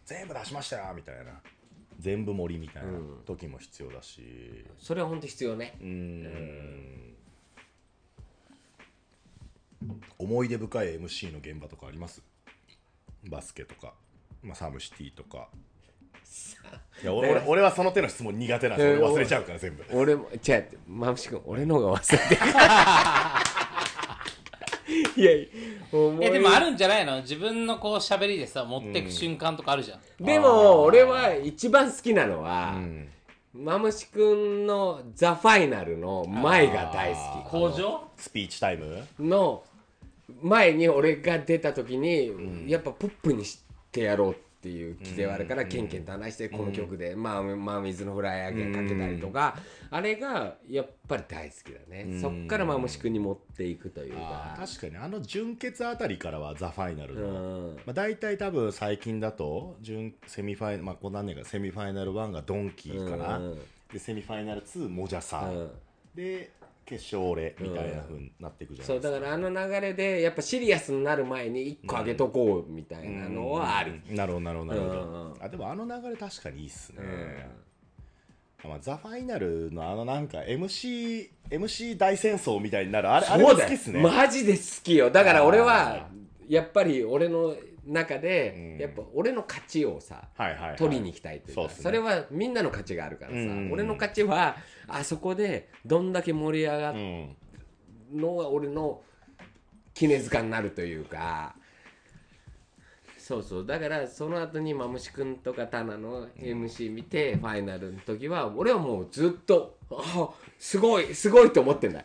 [0.05, 1.39] 全部出しましたよみたいな。
[1.99, 2.91] 全部盛りみたいな
[3.25, 4.65] 時も必要だし。
[4.77, 5.75] それは本当必要ね。
[5.81, 7.15] うーん。
[10.17, 12.21] 思い出深い MC の現場とかあります？
[13.29, 13.93] バスケとか、
[14.41, 15.49] まあ、サムシティとか。
[17.01, 19.83] いや俺俺俺はその手の質問苦手なんで忘れちゃうから全部。
[19.91, 20.67] 俺も違う。
[20.87, 22.41] まぶし君俺の方が忘れてる
[25.15, 25.49] いやい
[26.19, 27.21] やでもあるんじゃないの？
[27.21, 33.09] 自分のこう喋りでさ持ってく瞬間とかあるじゃん、でも俺は一番好きなのは、うん。
[33.51, 38.01] マムシ君の「ザ・ファイナルの前が大好工場？
[38.15, 39.03] スピーチタイム？
[39.17, 39.63] きの
[40.41, 43.59] 前に俺が出た時に、やっぱポップにし
[43.91, 49.57] てやろうっていう気ではあるから、ケンケンと話してこの曲で、まあ、まあ水のフライ揚げかけたりとか、
[49.89, 54.55] あれがやっぱり大好きだね、そっからマムシ君に持っていくというか。
[54.57, 57.75] 確かにあの準決あたりからはザ・ファイナルの、うん。
[57.77, 63.59] まあ、大体多分最近だと準セミファイまあこう何年かセミファイナル1がドンキーかな、うん。
[63.93, 65.71] でセミファイナル2モジャさん、うん。
[66.15, 66.51] で
[66.89, 77.47] 決勝俺みたいな風になっていくじゃなそいうですか、だからあの流れでやっぱシリアスになる前に1個あげとこうみたいなのはある、うんなるほどなるほどなるほど、うんうんあでもあの流れ確かにいいっすね、
[78.63, 86.07] まあ、ザ・ファイナルのあのなんか MC, MC 大戦争みたいになるあれあれもそうだよ好きっすね、マジで好きよだから俺は
[86.47, 87.55] やっぱり俺の
[87.89, 88.77] 中で、うん。
[88.77, 90.29] やっぱ俺の勝ちをさ
[90.77, 91.69] 取りに行きたいというか、ね。
[91.69, 93.71] それはみんなの勝ちがあるからさ、うん。
[93.71, 94.55] 俺の勝ちは
[94.87, 97.35] あそこでどんだけ盛り上がるうん。
[98.15, 99.01] のが俺の
[99.93, 101.55] 絹塚になるというか
[103.17, 103.65] そうそう。
[103.65, 112.03] だからその後にマムシ君とかタナの MC 見て、ファイナルの時は俺はもうずっとあすごいすごいと思ってんだ。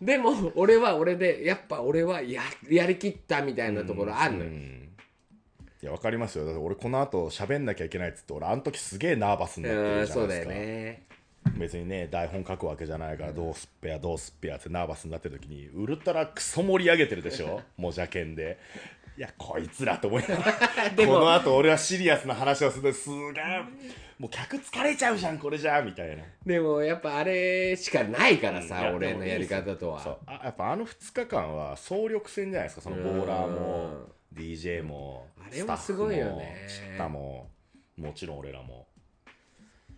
[0.00, 4.79] でも俺は俺でやっぱ俺はややりきったみたいなところあるのよ、うん
[5.82, 6.44] いやわかりますよ。
[6.44, 10.52] だって俺この後喋んなきゃいけないっつって俺あの時すげえナーバスになってうんるじゃないですか。
[10.54, 11.02] よね。
[11.56, 17.62] 別にね台本書くわけじゃないからどうすっぺやどうすっぺやってナーバスになってる時にウルトラクソ盛り上げてるでしょ？
[17.78, 18.58] もじゃけんで。
[19.16, 20.52] いやこいつらと思いながら。
[20.96, 23.60] この後俺はシリアスな話をするすげえ
[24.18, 26.22] もう客疲れちゃうじゃんこれじゃみたいな。
[26.44, 30.00] でもやっぱあれしかないからさ、いや俺のやり方とは。
[30.00, 30.18] そう。
[30.26, 36.66] あやっぱあの2日間は総力戦じゃないですかそのボーラーも DJ もあれはすごいよね。
[36.68, 37.50] スタッフもチッタも
[37.96, 38.86] もちろん俺らも。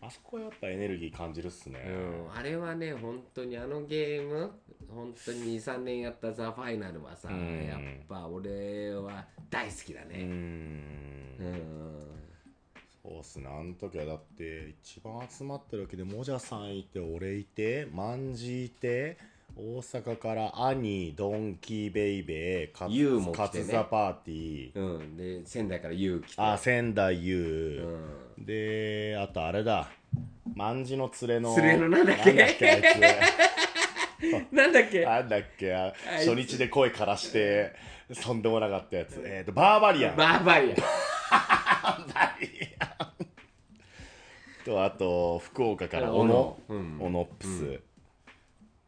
[0.00, 4.50] あそこはやっぱエネルギー感じるっすね、うん、あれはね本当にあのゲーム
[4.92, 7.64] 本当に23年やった「ザ・ファイナルはさ、うん。
[7.64, 10.28] やっぱ俺は大好きだうねん。
[10.28, 12.02] うん。
[13.02, 13.48] そうっすね。
[13.48, 19.18] あの時はだって一番集まってるわけでもじゃさんいて俺いてマンジいて
[19.56, 22.90] 大阪から兄ドンキーベイベーカツ
[23.20, 23.64] も来てね。
[23.64, 24.78] カツザパーティー。
[24.78, 27.84] うん、で仙台から勇気あ仙台優、
[28.38, 29.88] であとあれだ。
[30.54, 32.32] 万字の連れの連れのなんだっけ？
[32.32, 32.76] なんだっけあ
[34.40, 35.00] い なんだっけ？
[35.00, 36.28] つなんだっけああいつ。
[36.30, 37.72] 初日で声枯らして
[38.22, 39.20] とんでもなかったやつ。
[39.24, 40.16] えっ、とバーバリアン。
[40.16, 40.76] バーバリアン。
[44.64, 46.34] とあと福岡からあ小野。
[46.68, 46.78] 小野。
[46.78, 46.98] うん。
[47.00, 47.80] 小野ップス、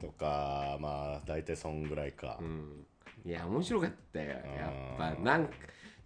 [0.05, 2.87] とかまあ大体そんぐらいか、うん。
[3.25, 4.29] いや面白かったよ。
[4.29, 5.53] やっぱうんなんか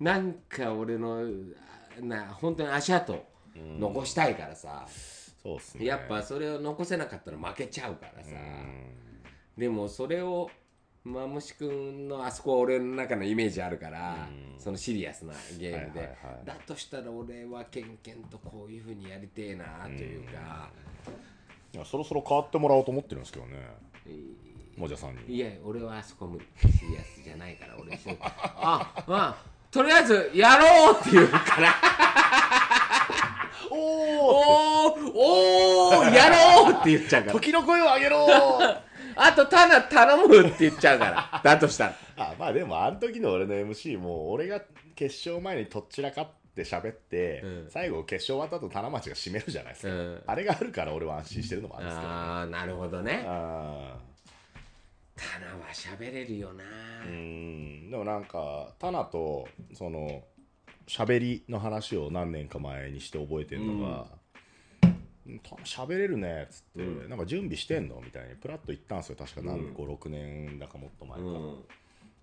[0.01, 1.25] なんか俺の
[1.99, 3.19] あな本当に足跡
[3.57, 4.87] 残したいからさ、
[5.43, 5.85] そうっすね。
[5.85, 8.95] やっぱそれを残せなかったら負けちゃうからさ、うん。
[9.57, 10.49] でもそれを
[11.05, 14.61] マムシ君のあそこは俺の中のイメージあるから、うん。
[14.61, 20.71] そのシリアスなゲームで、だとしたら俺はケンケンとこういうふうにやりてえなというか、
[21.73, 23.57] いやそろそろ変わってもらおうと思ってるんですけどね
[24.77, 27.99] もじゃさんにいや俺はあそこ無理シリアスじゃないから俺
[28.35, 31.75] あまあとりあえずやろうって言うから。
[33.71, 37.33] おおおーおーやろうって言っちゃうから。
[37.35, 38.27] 時の声を上げろ。
[39.17, 41.41] あとただ頼むって言っちゃうから。
[41.45, 41.95] だとしたら。
[42.17, 44.63] あまあでもあの時の俺の MC も俺が
[44.95, 46.29] 決勝前にとっちらかっ
[46.59, 47.67] て喋って、うん。
[47.71, 50.23] 最後決勝終わった後棚町が締めるじゃないですか、うん。
[50.27, 53.25] あれがあるから俺は安心してるのもあるんですけどああなるほどね。
[53.27, 53.97] あ
[55.17, 56.65] タナは喋れるよな。
[57.07, 57.91] ーうん。
[57.91, 60.25] でもなんかタナとその
[60.87, 64.07] 喋りの話を何年か前にして覚えてるのが
[65.43, 67.09] 「タナ喋れるね」っつって、うん。
[67.09, 69.17] なんか準備してんの?」みたいにプラッと言ったんですよ。
[69.17, 69.75] 確か何、うん。
[69.75, 71.65] 56年だかもっと前か、うん。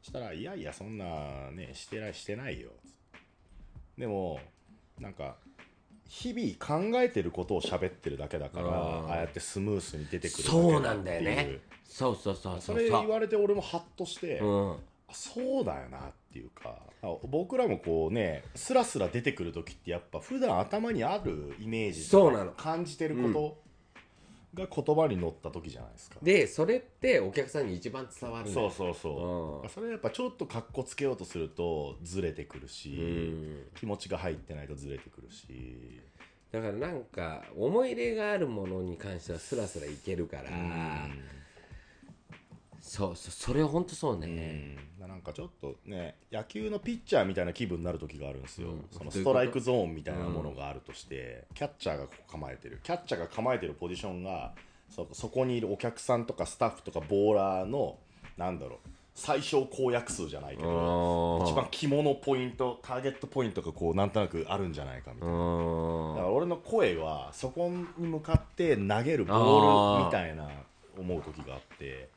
[0.01, 2.71] したら「いやいやそんなねしてないしてないよ」
[3.97, 4.39] でも
[4.99, 5.35] なんか
[6.07, 14.71] 日々考えてることを喋ってるだけだからあーああやってスムースに出てくるだけそうなんだよっていうねそうそうそうそそうれ言われて俺もハッとして、うん。
[15.07, 16.01] あそうだよなっ
[16.33, 22.51] ていうかあ僕らもこうねスラスラ出てくる時ってやっぱ普段頭にあるイメージそうなの。
[22.51, 23.57] 感じてること
[24.55, 29.69] が言葉に乗った時じゃないですか、でそれってお客さんに一番伝わるそうそうそう、うん。
[29.69, 33.63] それやっぱちょっとかっこつけようとするとずれてくるし、うん。
[33.77, 36.01] 気持ちが入ってないとずれてくるし。
[36.51, 40.43] だからなんか思い入れがあるものに関してはスラスラいけるから
[42.87, 44.77] そうそうそれは本当そうね。
[45.01, 45.07] うん。
[45.07, 48.85] なんかちょっとね野球のピッチャーみたいな気分になる時があるんですよ、うん。
[48.91, 52.79] そのストライクゾーンみたいなものがあるとして、キャッチャーが構えてる。
[52.83, 54.53] キャッチャーが構えてるポジションが
[54.89, 57.97] そそこにいるお客さんとかスタッフとかボーラーの
[58.37, 65.35] なんだろう最小公約数じゃないけどうん一番肝のポイントターゲットポイントがこうなんとなくあるんじゃないかみたいな。
[65.35, 70.49] だから俺の声はそこに向かって投げるボールみたいな
[70.97, 72.09] 思う時があって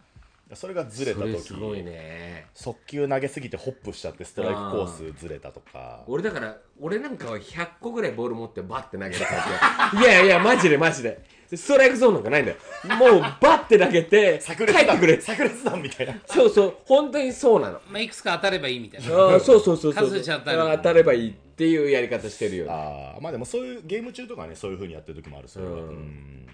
[0.55, 2.47] それがずれた時すごいね。
[2.55, 6.05] 速球投げすぎてホップしちゃってストライクコースずれたとか。
[6.07, 11.23] 俺だから俺なんかは100個ぐらいボール持ってバッて投げるタイプいやいやマジでマジで。
[11.57, 12.59] ストライクゾーンなんかないんだよ。
[12.99, 15.19] もうバッて投げて帰炸裂弾ってくれ。
[15.19, 16.15] 炸裂弾みたいな。
[16.27, 17.81] そうそう本当にそうなの。
[17.91, 19.07] まあ、いくつか当たればいいみたいな。
[19.15, 20.09] あーそうそうそうそう。
[20.09, 22.73] 数打ち当たる当たればいいっていうやり方してるよね。
[22.73, 25.73] あーまあでもそういうゲーム中とかねそういう風にやってる時もあるそれは。
[25.73, 25.79] うん。
[25.79, 26.47] うん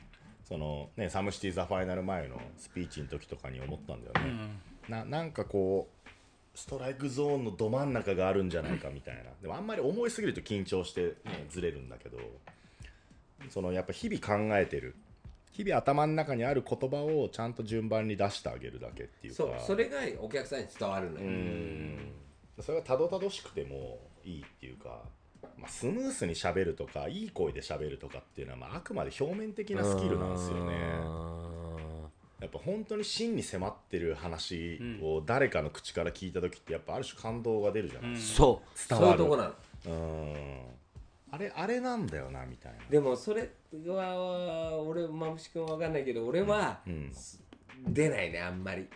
[0.49, 4.51] そのねサムシティ・ザ・ファイナル前のスピーチの時とかに思ったんだよね、
[4.89, 6.09] ななんかこう
[6.55, 9.23] ストライクゾーンのど真ん中があるんじゃないかみたいな。
[9.43, 12.19] でもあんまり思いすぎると緊張して、ね、ずれるんだけど。
[13.51, 14.95] そのやっぱ日々考えてる。
[15.53, 19.37] 日々頭の中にある言葉をちゃんと順番に出してあげるだけっていうか。
[19.37, 21.27] そうそれがお客さんに伝わるのよ。
[21.27, 22.13] うん。
[22.61, 25.03] それがたどたどしくてもいいっていうか、
[25.59, 30.75] まあ、スムースにしゃべるとかいい声でしゃべるとかっていうのは、まあ、あくまで表面的なスキルなんですよね。
[32.41, 38.37] やっぱ本当に真に迫ってる話を誰かの口から聞いた時ってやっぱある種感動が出るじゃないですか。
[38.37, 38.99] そうそう。
[39.01, 39.23] 伝わる。
[39.23, 39.55] いうとこなの。
[39.87, 40.61] うん。
[41.31, 42.79] あれあれなんだよなみたいな。
[42.91, 43.51] でもそれ
[43.87, 47.11] は俺まむし君は分かんないけど俺は、ん。
[47.87, 48.87] 出ないねあんまり。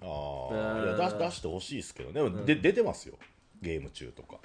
[0.00, 0.80] あうん。
[0.80, 2.14] あいや出出してほしいですけどね。
[2.14, 3.14] でも、で出てますよ。
[3.62, 4.38] ゲーム中とか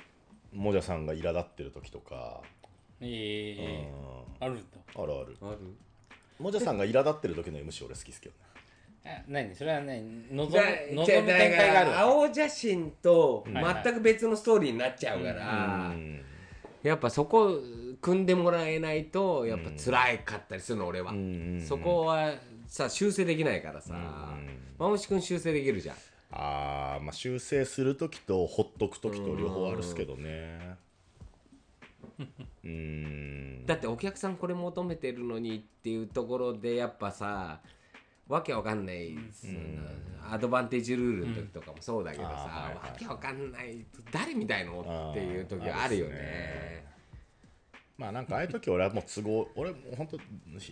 [0.54, 2.42] もじゃさんが苛立ってる時とか、
[3.00, 3.90] ええ
[4.40, 4.46] うん。
[4.46, 4.64] あるんだ。
[4.96, 5.38] あるある。
[5.42, 5.58] ある？
[6.40, 8.42] もじゃさんが苛立ってる時の MC 俺好きですけどね。
[9.06, 9.56] あ何？
[9.56, 16.22] それはね望む望む展開があるわ青写真と全く別のストーリーになっちゃうから、うん。
[16.84, 17.60] やっぱそこ
[18.02, 21.64] 組んでもらえないとやっぱ辛いかったりするの俺は、ん。
[21.68, 22.34] そこは
[22.68, 23.94] さ修正できないからさ、
[24.78, 25.96] まむし君修正できるじゃん
[26.32, 30.78] あーまあ修正する時とほっとく時と両方あるっすけどね。
[32.64, 33.66] うーん。
[33.66, 37.60] だってお客さんこれ求めてるのにっていうところでやっぱさ
[38.28, 39.18] わけわかんない、
[40.32, 46.86] アドバンテージルールの時とかもそうだけどさ、あーはいはいわけわかんない誰みたいのっていう時はあるよね。
[47.98, 50.18] まあなんかああいう時俺はもう都合俺もう本当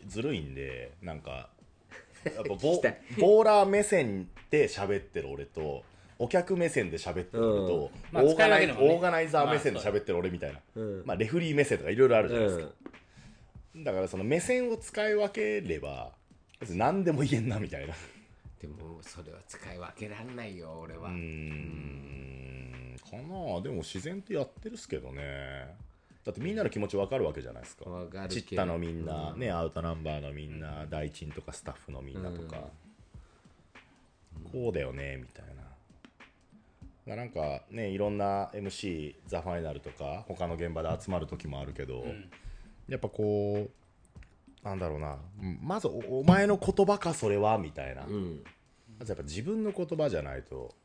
[0.08, 1.50] ずるいんでなんか
[2.26, 2.56] やっぱボ
[3.20, 5.84] ボーラー目線で喋ってる俺と
[6.18, 10.60] お客目線で喋ってる俺と、まあオーガナイ使い分けるもんねオーガナイザー目線で喋ってる俺みたいな、
[11.06, 12.72] まあ、レフリー目線とかいろいろあるじゃないですか、
[13.78, 16.12] だからその目線を使い分ければ
[16.60, 17.96] 別に何でも言えんなみたいな。
[18.60, 22.00] でもそれは使い分けらんないよ俺は、うーん。
[23.10, 25.76] かなでも自然とやってるっすけどね
[26.26, 27.90] だってみんなの気持ち分かるわけじゃないですか。
[27.90, 32.68] わかるチッタのみんな、ねアウトナンバーのみんな大鎮とかスタッフのみんなとか、
[34.52, 35.64] こうだよねみたいな。
[37.08, 42.06] まあなんかねいろんな MC「ザ・ファイナルとか他の現場で集まる時もあるけど、
[42.88, 45.18] やっぱこうなんだろうな。
[45.42, 48.44] うんまずおお前の言葉かそれはみたいな、うん。
[49.00, 50.76] まずやっぱ自分の言葉じゃないと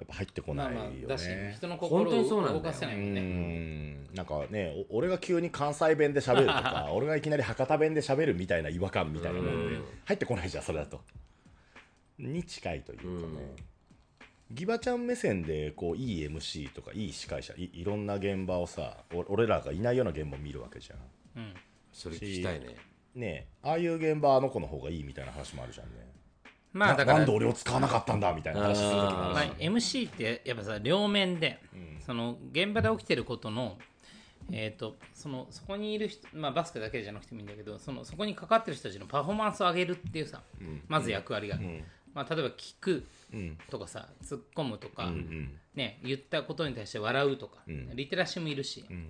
[0.00, 3.20] やっぱ入ってこないよね、まあまあだし人の本心当にそうなんだよを動かせないうもんね。
[3.20, 4.14] ん。
[4.14, 11.00] なんかねお俺が急に関西弁で喋るとか 俺がいきなり博多弁で喋るみたいな違和感みたいなもんで入ってこないじゃんそれだと。
[12.18, 13.54] に近いというかね、
[14.50, 20.98] ギバちゃん目線でこういい MC とかいい司会者いいろんな現場をさお俺らがいないような現場を見るわけじゃん。
[21.36, 21.54] うん。
[21.92, 22.76] それ聞きたいね。
[23.14, 25.94] ねああいう現場あの子の方がいいみたいな話もあるじゃんね。
[25.94, 26.09] な
[26.72, 29.44] まあだからなんで俺を使わなかったんだみたいな話する時もあるまあ
[29.82, 31.58] し、MC ってやっぱさ両面で、
[32.06, 33.78] その現場で起きてることの
[34.52, 40.42] えー、とそのそこにいる人、まあ、バスケだけじゃなくてもいいんだけどそのそこにかかってる人たちのパフォーマンスを上げるっていうさ、
[40.88, 41.56] まず役割が。
[41.56, 43.58] ある、まあ、例えば聞くうん。
[43.70, 47.94] とかさ突っ込むとか、うんね、言ったことに対して笑うとか、ん。
[47.94, 49.06] リテラシーもいるし、ん。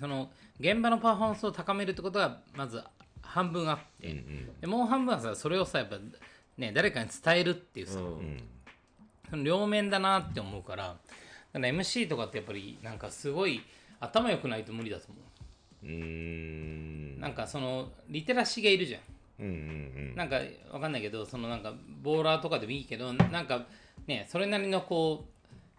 [0.00, 2.82] その現場のパフォーマンスを高めるってことがまず
[3.20, 4.24] 半分あって、
[4.60, 5.98] でもう半分はさそれをさやっぱ、
[6.58, 7.94] ね、誰かに伝えるっていうさ、
[9.30, 10.96] その両面だなって思うから
[11.52, 13.62] だから MC とかってやっぱりなんかすごい
[14.00, 15.28] 頭良くないと無理だと思う。
[15.86, 19.00] うなんかそのリテラシーがいるじゃん。
[19.40, 20.40] うんうんなんか
[20.72, 23.66] わかんないけどそのなんかボーラーとかでもいいけどなんか
[24.08, 25.26] ねそれなりのこ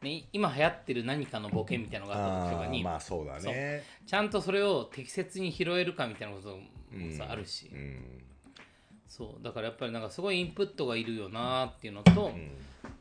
[0.01, 3.83] う、ね、今流行ってる何かのボケみたいなのがあった時とかに、まあそうだね。
[4.07, 6.55] ちゃんとそれを適切に拾えるかみたいなこと
[6.97, 8.23] もさ、あるし、うん
[9.09, 12.31] そうだからやっぱりなんかすごいインプットがいるよなっていうのと、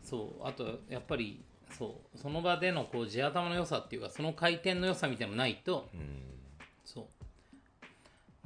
[0.03, 1.41] そうあとやっぱり
[1.71, 5.89] そうその場でのこう地頭の良さっていうかその回転の良さみたいなのないと、
[6.85, 7.05] そう。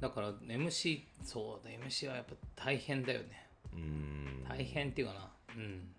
[0.01, 3.47] だから MC そうだ MC はやっぱ大変だよね。
[3.73, 4.45] うん。
[4.49, 5.31] 大変っていうかな。
[5.57, 5.95] うん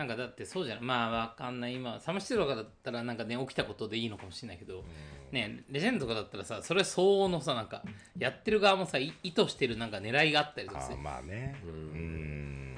[0.00, 1.74] なんかだってそうじゃないまあわかんない。
[1.74, 4.82] 今サムシティとかだったらなんかね起きたことでいいのかもしれないけど、
[5.30, 7.82] ねレジェンドとかだったらさそれ相応のさなんか
[8.16, 10.96] やってる側もさい意図してるなんか狙いがあったりとかする。
[10.96, 11.54] まあね。
[11.66, 12.76] うん。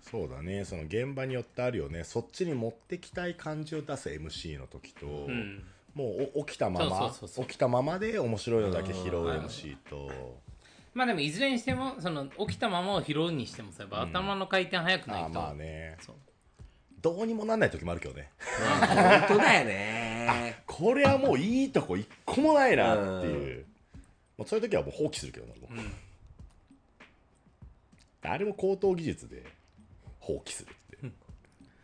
[0.00, 0.64] そうだね。
[0.64, 2.04] その現場によってあるよね。
[2.04, 5.62] そっちに持ってきたい感じを出す MC の時と、ん。
[5.94, 7.44] もうお起きたままそうそうそうそう。
[7.44, 10.10] 起きたままで面白いのだけ拾う MC と
[10.94, 15.96] まあでもいずれにしてもその起きたままを拾うにしてもさやっぱ頭の回転速くないと、まあね。
[16.00, 16.16] そう。
[17.00, 18.30] どうにもなんない時もあるけどね。
[18.80, 18.88] 本
[19.28, 20.56] 当だよね。
[20.66, 23.66] これはもういいとこ一個もないなっていう、
[24.36, 25.68] もうそういう時はもう放棄するけどな、もう
[28.22, 29.44] あれも高等技術で
[30.18, 31.10] 放棄するって、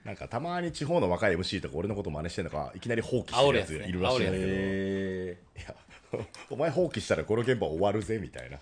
[0.05, 5.75] なんかたまに地方の若い MC とか俺のこと真似してんのかいきなり放棄してるやつがいるらしいんだけど、へいや
[6.51, 8.59] お前放棄したらこの現場終わるぜみたいな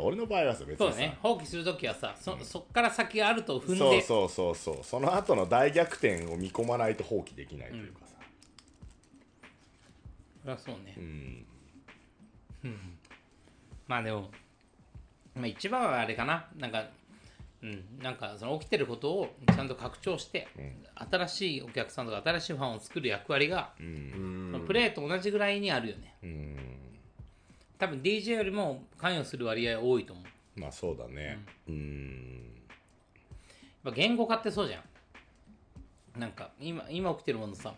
[0.00, 0.84] 俺の場合はさ別にさ。
[0.84, 1.18] そうだね。
[1.22, 3.76] 放棄するときはさそそっから先があると踏んで。
[3.76, 4.84] そうそうそうそう。
[4.84, 8.16] その後の大逆転を見込まないと放棄できないというかさ、
[10.42, 11.46] そりゃそうね、うん。
[13.86, 14.30] まあでも、
[15.34, 16.48] まあ、一番はあれかな。
[16.56, 16.84] なんか
[17.62, 17.84] うん。
[18.02, 20.48] なんかその起きてることをちゃんと拡張して、
[20.94, 26.16] 新しいお客さんとか新しいファンを作る役割が、そのプレーと同じぐらいにあるよね。
[26.22, 26.56] うん
[27.82, 30.60] 多分 DJ よりも関与する割合多いと思う。
[30.60, 31.40] まあそうだね。
[31.68, 32.52] うん。
[33.84, 34.78] やっぱ言語化ってそうじゃ
[36.16, 36.20] ん。
[36.20, 37.74] なんか今今起きてるものさ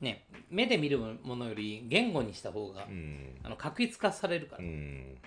[0.00, 3.34] ね目で見るものより言語にした方が、うん。
[3.42, 5.18] あの確一化されるから、うん。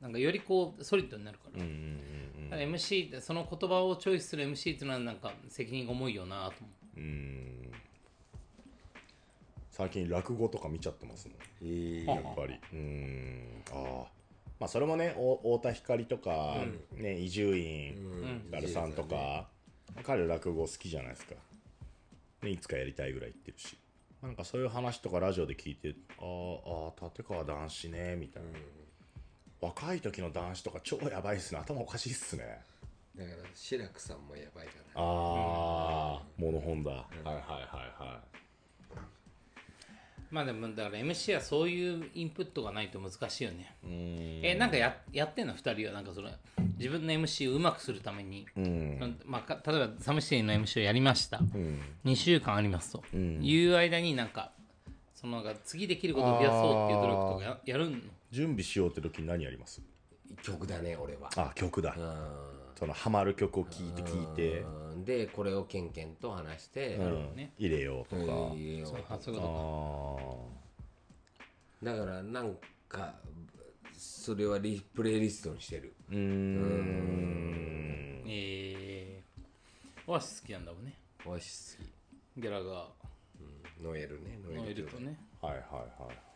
[0.00, 2.00] なんかよりこうソリッドになるから、うんうん
[2.48, 7.00] ただ MC その言葉をチョイスする MC っていうのはなんか責任が重いよなと思う。
[7.00, 7.72] うん
[9.76, 11.36] 最近落語とか見ちゃってますもん。
[11.62, 12.58] えやっぱり。
[12.72, 13.62] うん。
[13.70, 14.06] ああ
[14.58, 16.64] まあそれもねお太田光とか
[16.94, 17.94] ね伊集院
[18.50, 19.48] 光さんとか
[20.02, 21.34] 彼落語好きじゃないですか。
[22.42, 23.76] ねいつかやりたいぐらい言ってるし。
[24.22, 28.48] なんかそういう話とかラジオで聞いてあーあー立川談志ねみたいな。
[29.60, 31.60] 若い時の談志とか超やばいっすね。
[31.60, 32.60] 頭おかしいっすね。
[33.14, 37.42] だから志らくさんもやばいかああモノ本だはいはいはい
[38.02, 38.35] はい
[40.30, 43.74] まあでもだから MC はそういうインプットがないと難しいよね。
[43.84, 43.90] うん。
[44.42, 45.92] えなんかややってんの2人は？
[45.92, 46.30] なんかその
[46.78, 49.18] 自分の MC をうまくするために、うん。
[49.24, 51.80] まあ、か例えばサムシティの MC をやりました、うん。
[52.04, 53.42] 2週間ありますと、ん。
[53.42, 54.52] いう間になんか
[55.14, 57.96] そのなんか次できることを増やそうっていう努力とかややるの？
[58.30, 59.80] 準備しようって時に何やります？
[60.36, 61.30] ら曲だね俺は。
[61.36, 61.94] あ曲だ。
[61.96, 62.00] う
[62.78, 64.64] そのハマる曲を聴いて聴いて、
[64.96, 65.04] ん。
[65.04, 67.02] でこれをケンケンと話して、う
[67.32, 67.34] ん。
[67.34, 67.52] ね。
[67.58, 68.22] 入れようとか、
[68.54, 69.18] 入れようとか。
[71.82, 72.56] だからなん
[72.88, 73.14] か
[73.96, 75.94] それはリプレイリストにしてる。
[76.10, 78.24] ーうーん。
[78.28, 80.94] えー、オアシス好きなんだもんね。
[81.24, 81.78] オアシス
[82.36, 82.88] ギャラが
[83.82, 84.38] ノエルね。
[84.44, 85.18] ノノエルとね。
[85.40, 85.86] はいはいは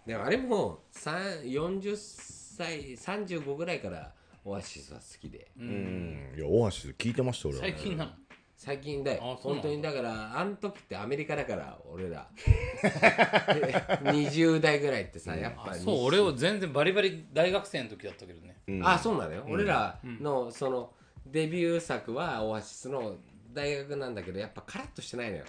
[0.06, 0.08] い。
[0.08, 4.14] でもあれもさん40歳35ぐらいから
[4.44, 5.50] オアシスは好きで。
[5.58, 6.34] うん。
[6.36, 7.58] いやオアシス聞いてました俺。
[7.58, 8.10] は最近なの？
[8.56, 9.20] 最近だよ。
[9.40, 12.28] 本当にだからあの時ってアメリカだから俺ら。
[14.02, 18.56] 20代ぐらいってさやっぱあそう俺は全然バリバリ大学生の時だったけどね。
[18.68, 18.86] うん。
[18.86, 20.92] あそうなのよ、俺らのその
[21.26, 23.16] デビュー作はオアシスの
[23.52, 25.44] 大学なんだけどやっぱカラッとしてないのよ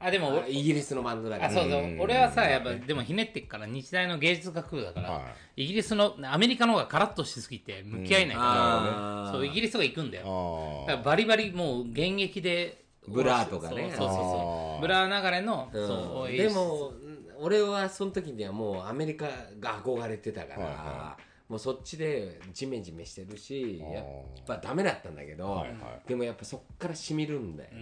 [0.00, 1.50] あでも俺イギリスのバンドだから。
[1.50, 1.96] あそうそう。
[2.00, 5.22] 俺はさやっぱでもひねってっから日大の芸術学部だから、は
[5.56, 9.32] イギリスのアメリカの方がカラッとしすぎて向き合えないから、あー。
[9.32, 10.84] そうイギリスとか行くんだよ。
[10.86, 13.92] あだからバリバリもう現役でブラーとかね。
[13.96, 14.16] そうそうそう。
[14.16, 14.16] あー。
[14.16, 15.86] そうブラー流れの、うん。
[15.86, 16.92] そうでも
[17.38, 19.26] 俺はその時にはもうアメリカ
[19.60, 21.16] が憧れてたから、はいは
[21.48, 23.92] もうそっちでジメジメしてるしあー。
[23.94, 24.04] やっ
[24.46, 26.08] ぱダメだったんだけど、はいはい。
[26.08, 27.76] でもやっぱそっからしみるんだよね、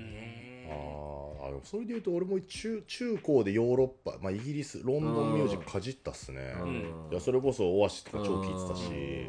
[0.68, 7.08] あーあそれでいうと俺も中中高でヨーロッパ、まあ、イギリスロンドンミュージックかじったっすね、うん。
[7.10, 9.28] いやそれこそオアシスとか超聴いてたし、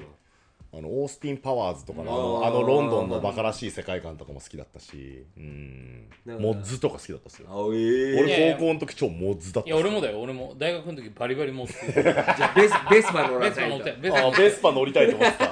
[0.71, 7.47] あのオースティン・パワーズとかのあうんのあのロンドンのバカらしい世界観とかも好きだったし、うん、モッズとか好きだったっすよ。
[7.49, 8.19] あえー。
[8.19, 10.21] 俺高校の時超モッズだったいや俺もだよ。
[10.21, 13.67] 俺も大学の時バリバリ持ってじゃあベスベスパ乗らパな。
[13.67, 15.45] いと乗ってベスパあベスパ乗りたいと思ってた。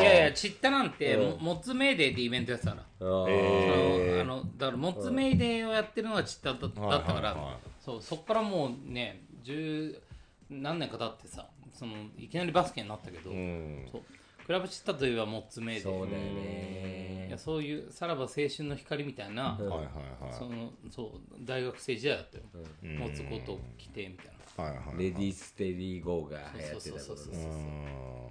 [0.00, 7.56] いやいやチッタなんて、もモッツメイデーってイベントやってたからあーえあのだからモッツメイデーをやってるのがチッタだだったから、はいはいはい。
[7.84, 10.00] そうそっからもうね十
[10.48, 11.46] 何年か経ってさ
[11.78, 13.86] そのいきなりバスケになったけど、うん。
[13.92, 14.02] そう
[14.48, 19.88] クラブチッタといえばモッツメイデーそうだよいねやそういうさらば青春の光みたいな、はいはい
[20.32, 21.08] そのそう
[21.44, 22.44] 大学生時代だったよ、
[22.82, 22.96] ん。
[22.96, 24.26] モツコートを着てみたい
[24.56, 24.64] な。
[24.64, 24.98] はいはいはい。
[25.04, 28.30] レディーステディーゴーが流行ってた頃そうそうそうそううん。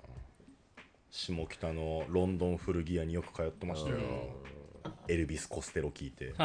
[1.11, 3.97] 下北のロンドン古着屋によく通ってましたよ。
[5.07, 6.33] エルビス・コステロ聞いて。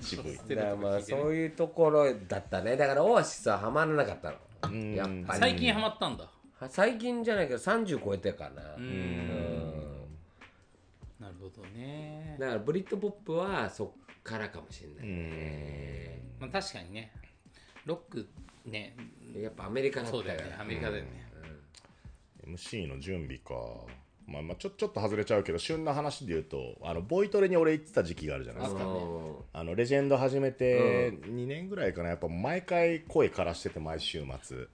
[0.00, 0.38] 渋い。
[0.48, 2.78] だからまあそういうところだったね。
[2.78, 4.32] だからオアシスはハマらなかった
[4.70, 4.74] の。
[4.74, 4.94] ん。
[4.94, 5.40] やっぱり。
[5.40, 6.24] 最近ハマったんだ。
[6.24, 6.30] は
[6.68, 8.74] 最近じゃないけど30超えてかな。
[8.76, 9.94] うん。
[11.20, 13.88] なるほどね、だからブリッドポップはそっ
[14.22, 15.08] からかもしれない。
[15.08, 17.12] ねまあ、確かにね。
[17.86, 18.28] ロック
[18.66, 18.94] ね。
[19.34, 20.56] やっぱアメリカだったそうからだよね。
[20.60, 21.26] アメリカだよね、
[22.46, 23.54] MC の準備か。
[24.26, 28.82] まあ、まあちょちょっと外れちゃうけど旬な話で言うとあのボイトレに俺行ってた時期があるじゃないですか。
[29.52, 32.08] あのレジェンド始めて2年ぐらいかな。
[32.08, 34.66] やっぱ毎回声枯らしてて毎週末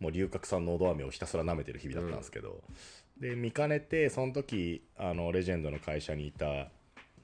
[0.00, 2.62] もう龍角散ののど飴をひたすら舐めてる日々だったんですけど、
[3.18, 6.68] で見かねてその時あのレジェンドの会社にいたあ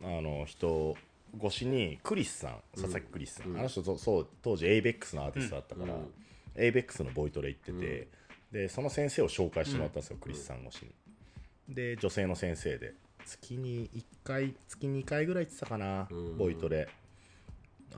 [0.02, 0.96] の人
[1.38, 5.94] 越しにクリスさん佐々木クリスさん、あの人そう当時 ABEX のアーティストだったから、
[6.56, 8.08] ABEX のボイトレ行ってて、
[8.50, 11.74] でその先生を紹介してもらったんですよ、クリスさん越しに。
[11.74, 12.94] で女性の先生で
[13.24, 16.88] 月に1回月2回ぐらい行ってたかな、ボイトレ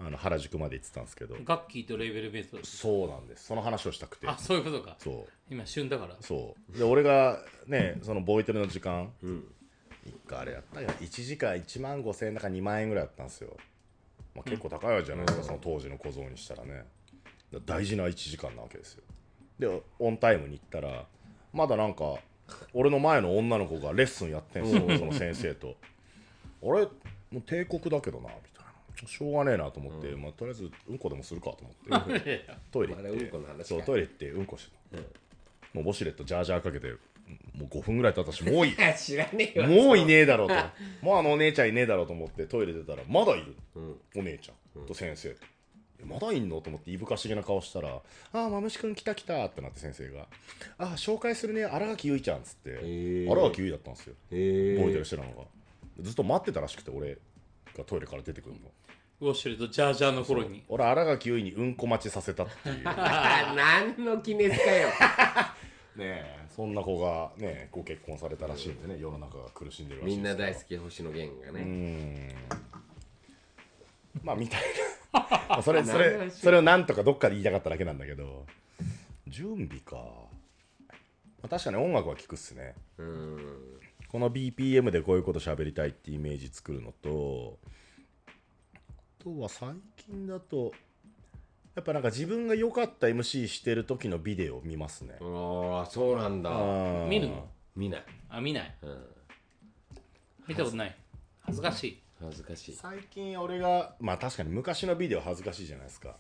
[0.00, 1.36] あの原宿まで行ってたんですけど。
[1.44, 3.46] ガッキーとレーベルベースそうなんです。
[3.46, 4.26] その話をしたくて。
[4.26, 4.96] あそういうことか。
[4.98, 5.32] そう。
[5.50, 6.16] 今旬だから。
[6.20, 6.78] そう。
[6.78, 9.12] で俺がねそのボイトレの時間、
[10.04, 10.88] 一回あれやったよ。
[11.00, 13.56] 1時間1万5千円だか2万円ぐらいやったんですよ。
[14.34, 16.84] まあ、結構高いわけじゃないですか、その当時の小僧にしたらね。
[17.52, 19.02] だ大事な1時間なわけですよ。
[19.58, 21.06] でオンタイムに行ったら
[21.52, 22.16] まだなんか
[22.72, 25.76] 俺の前の女の子がレッスンやってんすよその先生と。
[26.62, 26.88] あれ？
[27.30, 28.53] もう帝国だけどなみたいな
[29.06, 31.58] しょうがねえなと思って、まあ、とりあえずうんこでもするかと
[31.88, 32.46] 思って。
[32.70, 35.02] トイレ行って、トイレ行ってうんこしてた、
[35.72, 36.88] もうウォシュレットジャージャーかけて
[37.54, 38.76] もう5分ぐらい経ったしもういい。
[38.96, 40.54] 知らねえよもういねえだろうと。
[41.02, 43.54] もうあのお姉ちゃんいねえだろうと思ってトイレ出たらまだいる、
[44.14, 45.36] お姉ちゃんと先生。
[46.04, 48.02] まだいんのと思っていぶかしげな顔したら
[48.32, 50.28] 「ああまむしくん来た来た」ってなって先生が
[50.76, 52.70] 「ああ紹介するね新垣結衣ちゃん」っつって。
[52.70, 53.24] ー。
[53.24, 54.14] 新垣結衣だったんですよ。
[54.30, 55.44] へ覚えてる人なのが。
[56.00, 57.16] ずっと待ってたらしくて俺
[57.76, 58.60] がトイレから出てくるの
[59.20, 60.64] ウォシュレットジャージャーの頃に。
[60.68, 62.82] 俺新垣結衣にうんこ待ちさせたっていう。
[62.84, 64.88] 何の記念日かよ。
[65.98, 66.44] え。
[66.54, 72.34] そんな子がねご結婚されたらしいんでね世の中が苦しんでるらしいみんな大好きき星野源がうねん。
[74.22, 74.60] まあみたい
[75.12, 75.20] な。
[75.48, 78.46] まあそれそれそれをなんとかどっかで言いたかっただけなんだけど。
[79.26, 82.74] 準備か、まあ、確かに音楽は聴くっすね。
[82.98, 83.80] うん。
[84.08, 87.68] この BPM でこういうこと喋りたいってイメージ作るのとあ
[89.24, 90.72] とは最近だと
[91.74, 95.14] やっぱなんか自分が良かった MC してる時のビデオを見ますね。
[95.20, 96.50] ああそうなんだ。
[96.50, 97.48] うん見るの？
[97.74, 98.74] 見ない、あ見ない。
[98.82, 99.06] うん、
[100.46, 100.96] 見たことない。
[101.40, 102.02] 恥ずかしい。
[102.20, 102.74] 恥ずかしい。
[102.76, 106.08] 最近俺がまあ確かに昔のビデオ恥ずかしいじゃないですか。
[106.08, 106.18] だか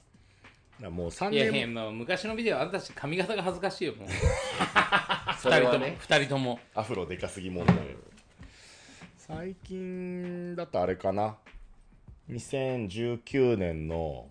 [0.80, 4.08] らもう3いやい年やもう昔のビデオあんたたち髪型が恥ずかしいよもう。
[5.38, 5.60] そ二人とも。
[5.60, 6.58] れはね二人とも。
[6.74, 7.76] アフロでかすぎ問題
[9.18, 11.36] 最近だとあれかな
[12.30, 14.30] 2019年の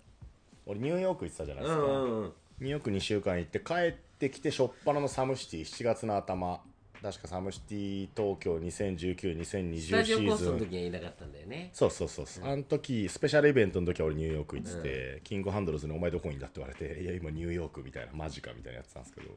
[0.66, 6.62] 俺ニューヨーク行ってたじゃないですか、うんニューヨーク2週間行って帰ってきて初っ端のサムシティ7月の頭。
[7.02, 10.54] 確かサムシティ東京2019-2020スタジオコースシーズン。
[10.54, 11.70] の時はいなかったんだよね。
[11.74, 19.32] そうそうそうそう、あの時スペシャルイベントの時は俺ニューヨーク行ってて、キングハンドルズに「お前どこにいんだ?」って言われて「いや今ニューヨーク」みたいなマジかみたいなやつなんですけど。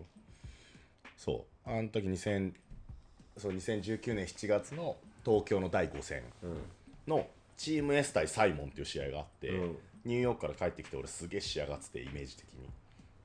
[1.17, 1.69] そう。
[1.69, 2.53] あの時2000
[3.39, 6.23] そう2019年7月の東京の第5戦
[7.09, 7.27] の
[7.57, 9.79] チーム S 対サイモンっていう試合があって、うん。
[10.05, 12.69] ニューヨークから帰ってきて俺すげえ仕上がっててイメージ的に。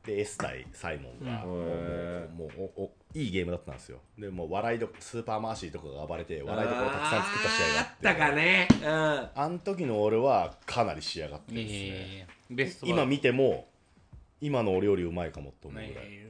[0.06, 2.36] で S 対サイモンが、うん。
[2.36, 4.00] もういいゲームだったんですよ。
[4.18, 8.08] でもう笑いどスーパーマーシーとかが暴れて笑いどころたくさん作った試合があって。
[8.08, 8.68] あったかね。
[9.36, 13.68] あの時の俺はかなり仕上がってですね、えー、ベスト今見ても
[14.40, 16.30] 今の俺よりうまいかもって思うぐらい、へ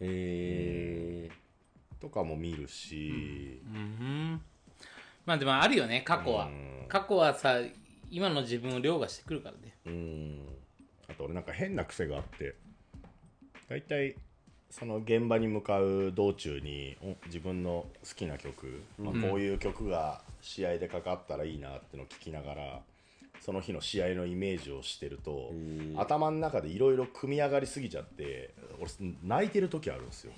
[0.00, 1.30] え
[2.00, 4.42] とかも見るし、うん
[5.30, 6.46] まあでもあるよね過去は。
[6.46, 6.86] うん。
[6.88, 7.60] 過去はさ
[8.10, 9.76] 今の自分を凌駕してくるからね。
[9.86, 10.38] うん。
[11.08, 12.56] あと俺なんか変な癖があって。
[13.68, 14.16] 大体
[14.70, 22.80] その現場に向かう道中にお自分の好きな曲、まあ、こういう曲が試合でかかったらいいなってのを聞きながら
[23.40, 25.52] その日の試合のイメージをしてると
[25.96, 28.90] 頭の中でいろいろ組み上がりすぎちゃって俺
[29.24, 30.32] 泣いてる時あるんですよ。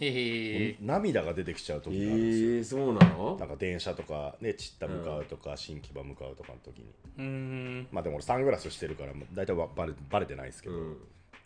[0.80, 2.80] 涙が出てきちゃう時があるんですよ。
[2.80, 3.36] えー、そうなの？
[3.38, 6.86] なんか電車とかねちった向かうとか、新木場向かうとかの時に。
[7.18, 7.88] うん。
[7.92, 10.96] まあでも俺サングラスしてるから大体ばバレバレてないですけど、うん。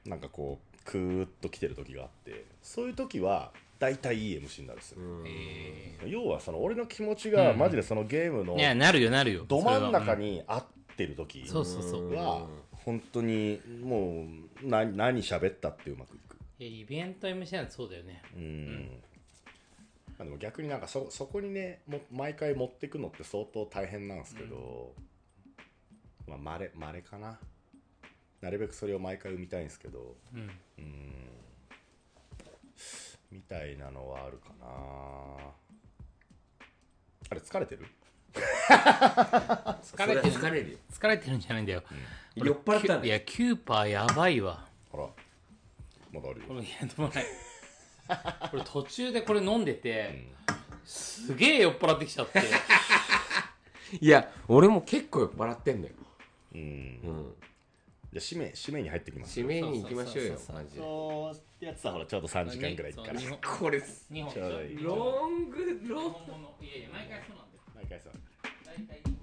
[0.06, 9.44] なんかこうクーッと来てる時があってそういう時は大体いい MC になるんですよ、え要はその俺の気持ちがマジでそのゲームのーいやなるよなるよ。
[9.46, 10.64] ど真ん中に合っ
[10.96, 11.82] てる時うんそうそう。
[11.82, 14.26] そうは本当にも
[14.62, 16.36] うな何喋ったってうまくいく。
[16.58, 18.22] いやイベント MC なんてそうだよね。
[18.34, 19.02] うん、
[20.18, 24.94] まあ、でも逆になんかそそこにねも毎回持ってくのって相当大変なんですけど、
[26.26, 27.38] まあまれまれかな。
[28.40, 30.50] なるべくそれを毎回生みたいんですけどうん。
[30.78, 31.12] うん。
[33.32, 34.66] みたいなのはあるかな。
[37.28, 37.86] あれ疲れてる？
[39.82, 40.34] 疲れてる。
[40.34, 41.82] 疲れるよ疲れてるんじゃないんだよ、
[42.34, 44.66] 酔っ払ったんだよいやキューパーやばいわ。
[44.90, 45.06] ほら。
[46.12, 46.46] まだあるよ。
[46.48, 47.24] これいやでもない。
[48.50, 50.28] これ途中でこれ飲んでて、
[50.84, 52.40] すげえ酔っ払ってきちゃって。
[54.00, 55.94] いや俺も結構酔っ払ってんだよ、
[56.54, 56.60] うん。
[56.60, 57.34] うん、
[58.12, 59.40] じゃあ締め締めに入ってきます。
[59.40, 60.36] 締めに行きましょうよ。
[60.36, 60.80] そうそうそうマジで。
[60.80, 63.12] そうやつはほらちょうど3時間ぐらいから。
[63.58, 64.82] これ日本ちょうどいい。
[64.82, 67.36] ロングロン日本物いやいや毎回そう
[67.90, 69.15] なんだ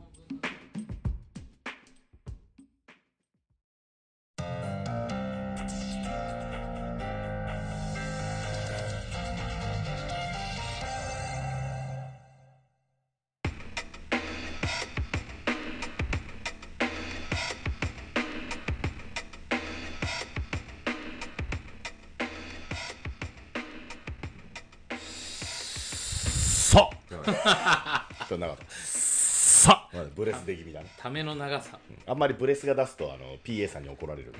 [30.15, 31.80] ブレス出気味だねための長さ。
[32.06, 34.40] あんまりブレスが出すとあの PA さんに怒られるんで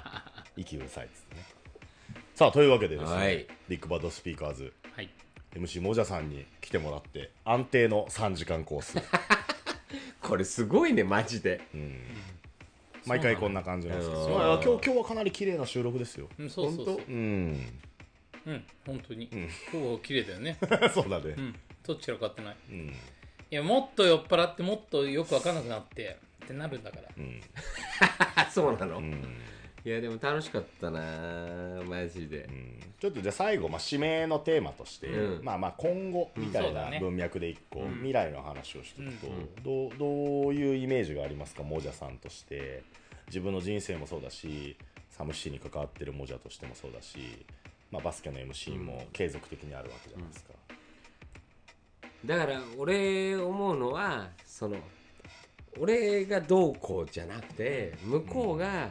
[0.56, 1.44] 息うるさいっつってね。
[2.34, 3.46] さあというわけでですね、はい。
[3.68, 4.72] ビッグバッドスピーカーズ。
[4.94, 5.08] はい。
[5.54, 8.98] MC もじゃさんに来てもらって安定の3時間コース。
[10.20, 11.60] これすごいねマジで。
[13.06, 14.30] 毎回こんな感じなんですけど。
[14.30, 16.28] 今日今日はかなり綺麗な収録ですよ。
[16.38, 17.00] うんそうそうそう。
[17.08, 17.80] うん。
[18.46, 19.28] うん本当に。
[19.32, 20.58] 今日は綺麗だよね。
[20.92, 21.34] そうだね。
[21.36, 21.54] うん。
[21.86, 22.56] どっちらかってない？
[22.70, 22.94] うん
[23.54, 27.02] いやもっと酔っ払ってもっとよく分かんなくなってってなるんだから。
[27.16, 27.40] うん。
[28.34, 29.12] あ そうなの、うん。
[29.84, 31.00] いやでも楽しかったな
[31.84, 32.48] マジで、
[32.98, 35.44] ちょっとじゃあ最後、まあ、指名のテーマとして、うん。
[35.44, 36.96] まあまあ今後みたいそうだね。
[36.96, 39.28] な文脈で一個、未来の話をしていくと、
[39.62, 42.82] どうどういうイメージがありますかもじゃさんとして。
[43.28, 44.76] 自分の人生もそうだし
[45.08, 47.46] サムシティに関わってるもじゃとしてもそうだし、
[47.90, 50.52] まあ、バスケの MC も継続的にあるわけじゃないですか、
[52.24, 54.76] だから俺思うのはその
[55.78, 58.90] 俺がどうこうじゃなくて向こうが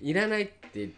[0.00, 0.90] いらないって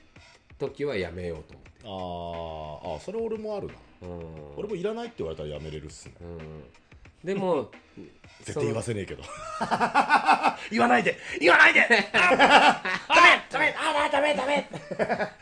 [0.58, 1.54] 時はやめようと
[1.84, 3.74] 思ってあーあそれ俺もあるな。
[4.02, 4.56] うん。
[4.56, 6.14] 俺もいらないって言われたらやめれるっすね。
[6.20, 6.64] うん。
[7.24, 7.70] でも
[8.42, 9.22] 絶対言わせねえけど。
[10.70, 11.16] 言わないで。
[11.40, 11.82] 言わないで。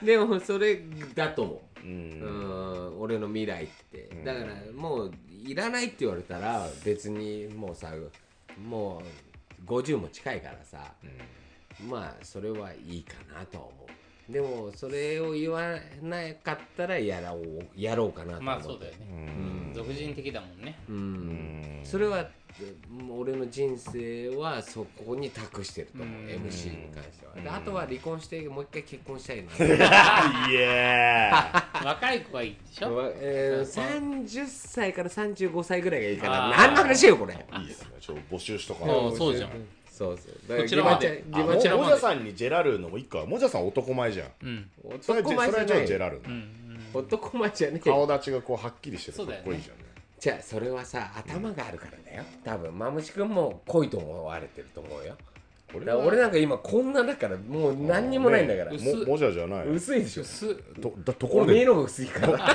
[0.02, 0.81] でもそれ
[1.15, 1.81] だと思う。
[1.82, 2.20] ううん
[2.97, 4.09] ん俺の未来って。
[4.24, 5.12] だからもう
[5.45, 7.93] いらないって言われたら別にもうさ
[8.66, 9.03] も
[9.66, 10.93] う50も近いからさ、
[11.89, 18.45] まあそれはいいかなとは思うでもそれを言わなかったらやろうやろうかなと思って。
[18.45, 18.99] まあそうだよね。
[19.11, 19.73] うん。
[19.75, 20.79] 俗人的だもんね。
[20.89, 21.81] うん。
[21.85, 22.27] それは
[23.11, 26.25] 俺の人生はそこに託してると思う。
[26.27, 27.35] MC に関しては。
[27.43, 29.53] であとは離婚してもう一回結婚したいな。
[30.51, 33.13] いや 若い子がいいでしょ？
[33.17, 37.35] えー、30歳から35歳ぐらいがいいから何の話よこれ。
[37.35, 37.89] いいですね。
[38.01, 38.95] ちょっと募集しとかあな。
[38.95, 39.51] いーそうじゃん
[39.97, 40.61] そうそう。
[40.61, 41.25] こちらまで。
[41.31, 44.29] あももじゃさんにジェラルーノも一個はもじゃさん男前じゃん。
[44.43, 46.51] うんそれ男前それはちょっとじゃないジェラルーノ、うん
[46.95, 47.79] 男前じゃねえ。
[47.79, 49.85] 顔立ちがこうはっきりしててかっこいいじゃんね。
[50.19, 52.25] じゃあそれはさ頭があるからだよ。
[52.45, 55.16] 多分マムシ君も濃いと思われてると思うよ。
[55.75, 59.69] 俺だから俺なんか今こんなだからもう何にもないんだから、ね薄ももじゃじゃない。
[59.69, 60.25] 薄いでしょ。
[60.25, 61.53] すとだところで。
[61.53, 62.55] おめえの方が薄いから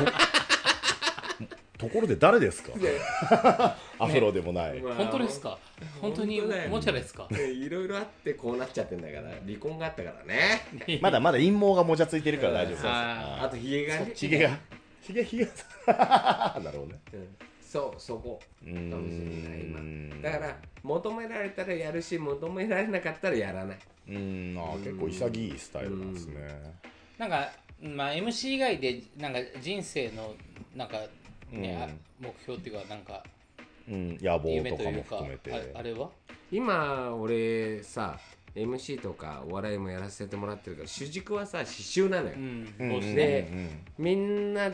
[1.80, 2.74] ところで誰ですか？
[3.98, 5.58] アフロでもない、本当ですか？
[6.02, 7.26] 本当におもちゃですか？
[7.32, 11.00] ねいろいろあってこうなっちゃってんだから離婚があったからね。
[11.02, 12.88] まだまだ陰謀がもじゃついてるから大丈夫です。
[12.88, 14.12] ああとヒゲがね。
[14.14, 14.60] ひげが
[15.02, 15.46] ひげひげ
[15.88, 17.00] なるほどね。
[17.14, 17.28] うん。
[17.62, 18.42] そうそこ。
[18.62, 20.12] うかもしれないん。
[20.20, 23.78] 今だから求められたらやるし求められなかったらやらない。
[24.10, 24.56] うん。
[24.60, 26.36] あー結構潔いスタイルなんですね。
[27.18, 27.50] なんか、
[27.82, 30.36] まあ、MC 以外でなんか人生の
[30.76, 30.98] なんか、
[31.52, 31.88] ねあ
[32.20, 33.24] 目標っていうかなんか
[33.88, 34.18] うん。
[34.22, 35.52] 野望夢とかも含めて。
[35.76, 36.10] ああれは？
[36.52, 38.20] 今俺さ
[38.56, 43.16] MC とかお笑いもやらせてもらってるから主軸はさ刺繍なのよ、うん。
[43.16, 43.70] でうん。
[43.98, 44.72] みんな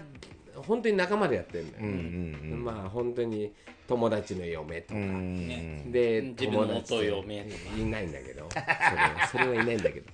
[0.56, 2.64] 本当に仲間でやってるんだよ、うんうんうん。
[2.64, 3.52] まあ本当に
[3.88, 5.48] 友達の嫁とか、うん。
[5.48, 5.84] ね。
[5.88, 7.78] で自分の元嫁とか。
[7.78, 8.48] いないんだけど。
[8.50, 10.12] それはそれはいないんだけど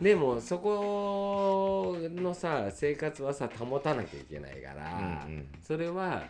[0.00, 5.48] でもそこのさ生活はさ保たなきゃいけないから、うんうん。
[5.62, 6.22] それは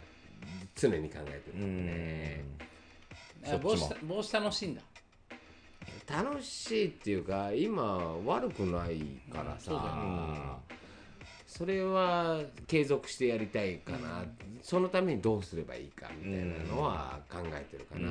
[0.75, 4.83] 常に考えてるうん帽子帽子楽しいんだ。
[6.07, 9.01] 楽しいっていうか今悪くない
[9.33, 10.61] からさ、そうだよ
[11.47, 14.25] それは継続してやりたいかな、
[14.61, 18.11] そのためにどうすればいいかみたいなのは考えてるかな、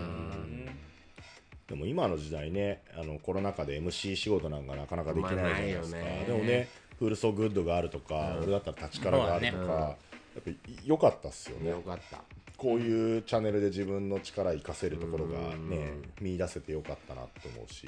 [1.69, 6.23] でも今の時代ねあのコロナ禍で MC 仕事なんかなかなかできないじゃないですか、まあね。
[6.25, 6.67] でもね
[6.97, 9.67] フールソーグッドがあるとか、俺だったら立ちからがあるとか、ね。
[9.69, 9.95] や
[10.41, 11.69] っぱり良かったっすよね。
[11.69, 12.21] よかった。
[12.57, 17.87] こういうチャンネルで自分の力活かせるところがね見出せてよかったなと思うし。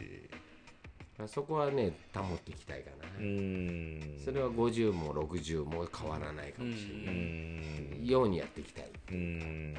[1.27, 3.07] そこはね保っていきたいかな、
[4.23, 9.75] それは50も60も変わらないかもしれない、ようにやっていきたい、うーん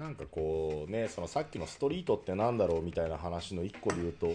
[0.00, 4.34] なんかこうねそのさっきのストリートってなんだろうみたいな話の一個で言うと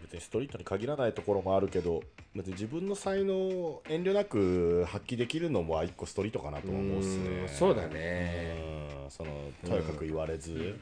[0.00, 2.02] 別にストリートに限らないところもあるけど
[2.34, 8.56] 別に自分の才能を遠慮なく発揮できるのも一個ストリートかなとも思うっすうねんそうだね。
[9.04, 9.30] うんその
[9.66, 10.78] とやかく言われず、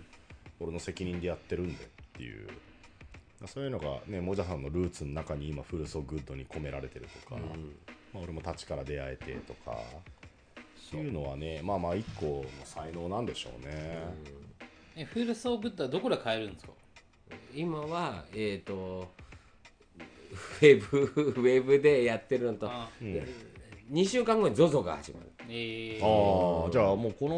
[0.61, 2.47] 俺の責任でやってるんでっていう。
[3.47, 7.41] そういうのがねもじゃさんのルーツの中に今フルソグッドに込められてるとか、
[8.13, 9.79] まあ、俺も立ちから出会えてとか
[10.91, 14.03] そういうのはねまあまあ一個の才能なんでしょうね、
[14.97, 16.73] えフールソーグッドはどこで買えるんですか？
[17.55, 19.09] 今はえっ、と
[20.61, 20.99] ウェブ
[21.37, 22.89] ウェブでやってるのとあ
[23.91, 25.27] 2週間後に ZOZO が始まる。
[25.49, 27.29] えー、ああじゃあもうこ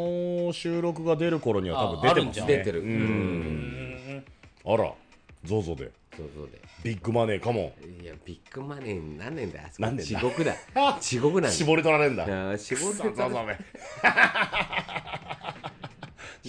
[0.47, 2.57] の収録が出る頃には多分出てますね。
[2.57, 2.81] 出てる。
[2.81, 4.23] うん。
[4.65, 4.93] あら
[5.45, 6.61] ZOZO で ZOZO で。
[6.83, 9.59] ビッグマネーかもいやビッグマネーになんねんだ？
[9.61, 10.19] よあそこなんでんだ？
[10.19, 10.53] 地獄だ。
[10.99, 11.51] 地獄なんだ。
[11.51, 12.25] 絞り取られるんだ。
[12.25, 13.57] いや絞りさ取られざめ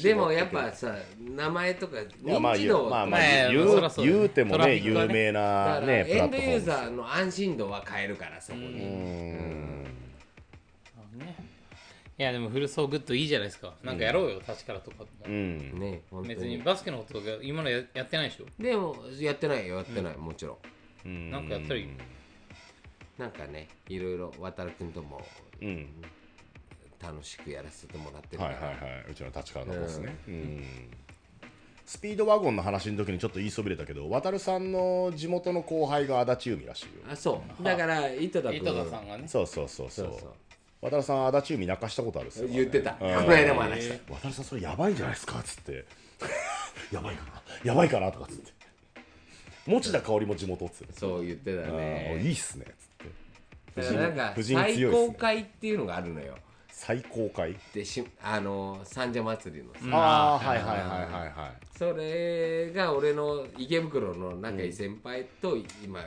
[0.03, 5.15] でもやっぱさ名前とかいやまあ認知度まあまあまあ言そらそう言うてもねトラフィックはね。
[5.19, 6.61] 有名だなからねプエンドユーラットフォーム。
[6.61, 8.65] ザーの安心度は変えるからそこに。
[8.65, 8.75] うん。
[9.85, 10.04] ね
[12.17, 13.75] いやでもフルソーグッドいいじゃないですか。
[13.83, 15.79] なんかやろうよ、立ちからとかもうん。
[15.81, 18.47] ね本当別ににバスケのことが今のややってないでしょ？
[18.63, 20.59] でもやってないよやってないもちろ
[21.05, 21.09] ん。
[21.09, 21.31] うん。
[21.31, 21.89] なんかやったらいい
[23.19, 25.21] なんかねいろいろ渡るくんとも
[25.61, 25.89] うん。
[27.03, 28.55] 楽しくやらせてもらってるから。
[28.55, 29.05] はいはいはい。
[29.11, 30.65] うちの立川のボスね、うん。
[31.85, 36.93] スピードワゴンの話の時にちょっと言いそびれたけど渡さんの地元の後輩が足立海らしいよ。
[37.11, 37.63] あそう。
[37.63, 38.59] だから井戸田君。
[38.59, 39.29] 井戸田さんがね。
[39.29, 40.33] そうそうそうそそううそう
[40.91, 42.49] 渡さん足立海泣かしたことあるっすよ。
[42.49, 42.93] 言ってた。
[42.93, 43.13] こうん。
[43.13, 44.13] の間も話した。
[44.15, 45.39] 渡さんそれやばいんじゃないですか？
[45.39, 45.85] っつって。
[46.93, 47.43] やばいかな？
[47.65, 48.13] やばいかな？
[48.13, 48.53] とかっつって。
[49.67, 50.93] 持田香織も地元っつって。
[50.93, 52.21] そう言ってたね。
[52.23, 52.67] いいっすね。
[52.69, 53.81] っつって。
[53.81, 56.35] だからなんか最高会っていうのがあるのよ。
[56.71, 57.57] 最高会？
[57.73, 61.79] でしあの三社祭りのさ、ああはいはいはいはいはい。
[61.79, 66.05] それが俺の池袋の仲いい先輩と今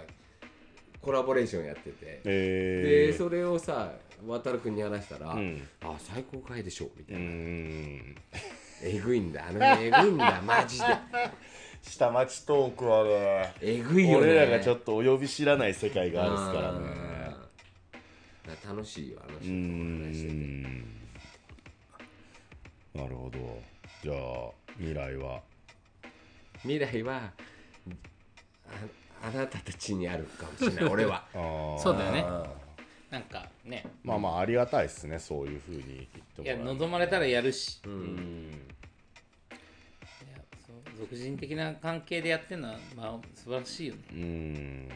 [1.02, 3.94] コラボレーションやってて、えー、でそれをさ
[4.26, 5.62] 渡るくんに話したら「ん。
[5.82, 8.16] あ最高回でしょ」みたういな、ん。
[8.84, 10.86] えぐいんだあの辺えぐいんだ マジで。
[11.84, 14.26] 下町トークはねえぐいよね。
[14.32, 17.08] 俺らがちょっとお呼び知らない世界があるっすからね。
[18.66, 19.54] 楽しいよあのう人と
[20.08, 20.34] 話してて。
[20.34, 20.82] ん。
[22.96, 23.62] なるほど。
[24.02, 25.42] じゃあ未来は？
[26.64, 27.32] 未来は
[29.22, 31.26] ああなたたちにあるかもしれない俺は。
[31.34, 32.26] そうだよね
[33.10, 33.86] なんかね。
[34.04, 38.52] まあまあありがたいっすねそういうふうに言っていやもらえる望まれたらやるし、いうん。
[39.50, 39.56] や
[40.66, 44.02] そう俗人的な関係でやってるのはまあ素晴らしいよね。
[44.12, 44.90] うん。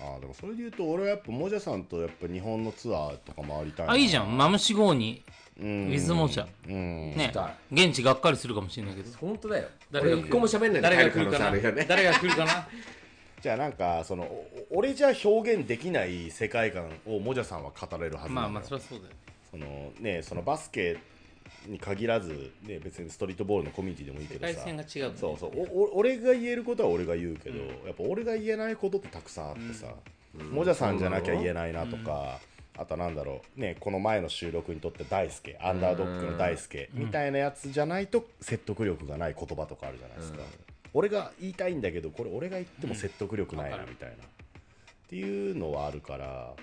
[0.00, 3.92] あーでもそれで言うと俺はやっぱもじゃさんとやっぱ日本のツアーとか回りたいな。
[3.92, 4.36] あいいじゃん。
[4.36, 5.22] マムシ号に
[5.60, 5.86] うん。
[5.86, 7.14] ウィズモジャうん。
[7.14, 7.30] ね。
[7.32, 9.16] た現地がっかりするかもしれないけど。
[9.16, 9.68] 本当だよ。
[9.92, 11.84] 誰が俺一個も喋んないで誰帰る可能が来るかな？
[11.84, 12.68] 誰が来るかな？
[13.44, 18.46] じゃあなんかそのお俺じゃ表現できない世界観をもじゃさんは語れるはずなのよ。
[18.46, 19.12] まあまあそりゃそうだよ
[19.50, 20.96] そのねそのバスケ
[21.66, 24.48] に限らず、ね、別にストリートボールのコミュニティでもいいけどさ。
[24.48, 25.18] 世界線が違うね。
[25.20, 25.50] そうそう。
[25.58, 29.88] おお俺が言えることは俺が言うけど、やっぱ俺が言えないことってたくさんあってさ、
[30.50, 32.40] もじゃさんじゃなきゃ言えないなとか、
[32.78, 33.60] あとなんだろう。
[33.60, 40.38] ねこの前の収録にとって大輔アンダードッグの大輔みたいなやつじゃないと説得力がない言葉とかあるじゃないですか、
[40.94, 44.18] 俺が言いたいんだけどこれ俺が言っても説得力ないなみたいな、っ
[45.08, 46.56] ていうのはあるからやっ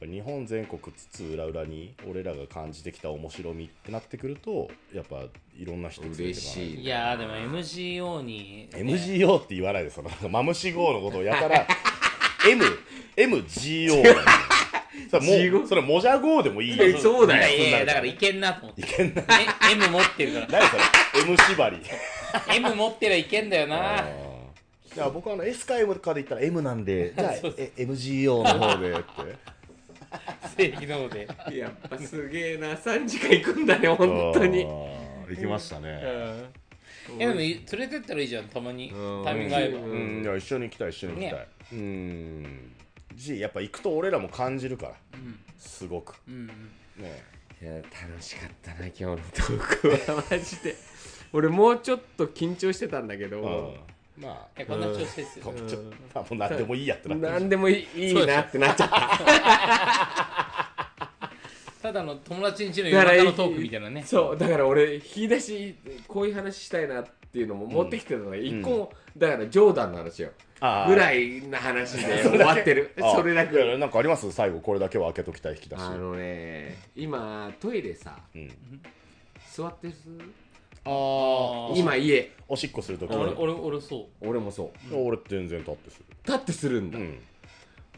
[0.00, 5.24] ぱ日本全国津々浦々に俺らが感じてきた面白みってなってくるとやっぱ
[5.58, 11.66] いろんな人連れて嬉しいいやーでも MGO に、MGO って言わないでそのマムシ号のことをやたら
[13.16, 14.02] MMGO
[15.10, 16.98] それもうそれモジャ号でもいいよ。
[16.98, 17.54] そうだよ。
[17.54, 19.24] いやいやだからいけんなと思っていけんなえ
[19.72, 20.82] M 持ってるから何それ
[21.22, 21.76] M 縛り
[22.54, 24.04] M 持ってりゃいけんだよな。
[24.94, 27.32] じゃあ僕はあの S か M かで言ったら M なんで じゃあ
[27.76, 29.56] MGO の方でって。
[30.56, 31.28] 正義の方で。
[31.52, 32.74] やっぱすげえな。
[32.74, 34.64] 3時間行くんだね本当に。
[34.64, 36.00] 行きましたね。
[36.00, 36.48] え
[37.18, 38.90] でも連れてったらいいじゃんたまに。
[38.90, 39.24] うん。
[39.24, 39.78] タイミング合えば。
[39.78, 40.22] うん。
[40.22, 42.72] いや一緒に行きたい一緒に行きたい、うん。
[43.16, 44.94] しやっぱ行くと俺らも感じるから、
[45.58, 46.14] すごく。
[46.28, 46.46] うん
[46.96, 47.22] ね。
[47.60, 50.24] いや楽しかったな今日のトークは。
[50.30, 50.76] マジで
[51.36, 54.22] 俺もうちょっと緊張してたんだけど、うん。
[54.24, 55.44] まあいやこんな調子ですよ。
[55.44, 55.78] こちょ
[56.14, 58.96] まあもう何でもいいやってなってる何でもいいいいなってなっちゃった。
[61.82, 64.02] ただの友達んちの夜中のトークみたいなね。
[64.06, 64.38] そう。
[64.38, 65.76] だから俺引き出し
[66.08, 70.30] こういう話したいなっていうのも持ってきてたのが一個も、だからジョーダンの話よ。
[70.88, 72.92] ぐらいな話で 終わってる。
[72.98, 73.76] あそれだけ。
[73.76, 74.32] なんかあります？
[74.32, 75.80] 最後これだけは開けときたい引き出し。
[75.82, 78.50] あのね今トイレさうん。
[79.52, 79.92] 座ってる？
[80.86, 82.32] ああ今家。
[82.48, 84.28] おしっこするとき俺俺俺そう。
[84.28, 84.94] 俺もそう。
[84.94, 86.04] 俺全然立ってする。
[86.24, 87.18] 立ってするんだ、うん。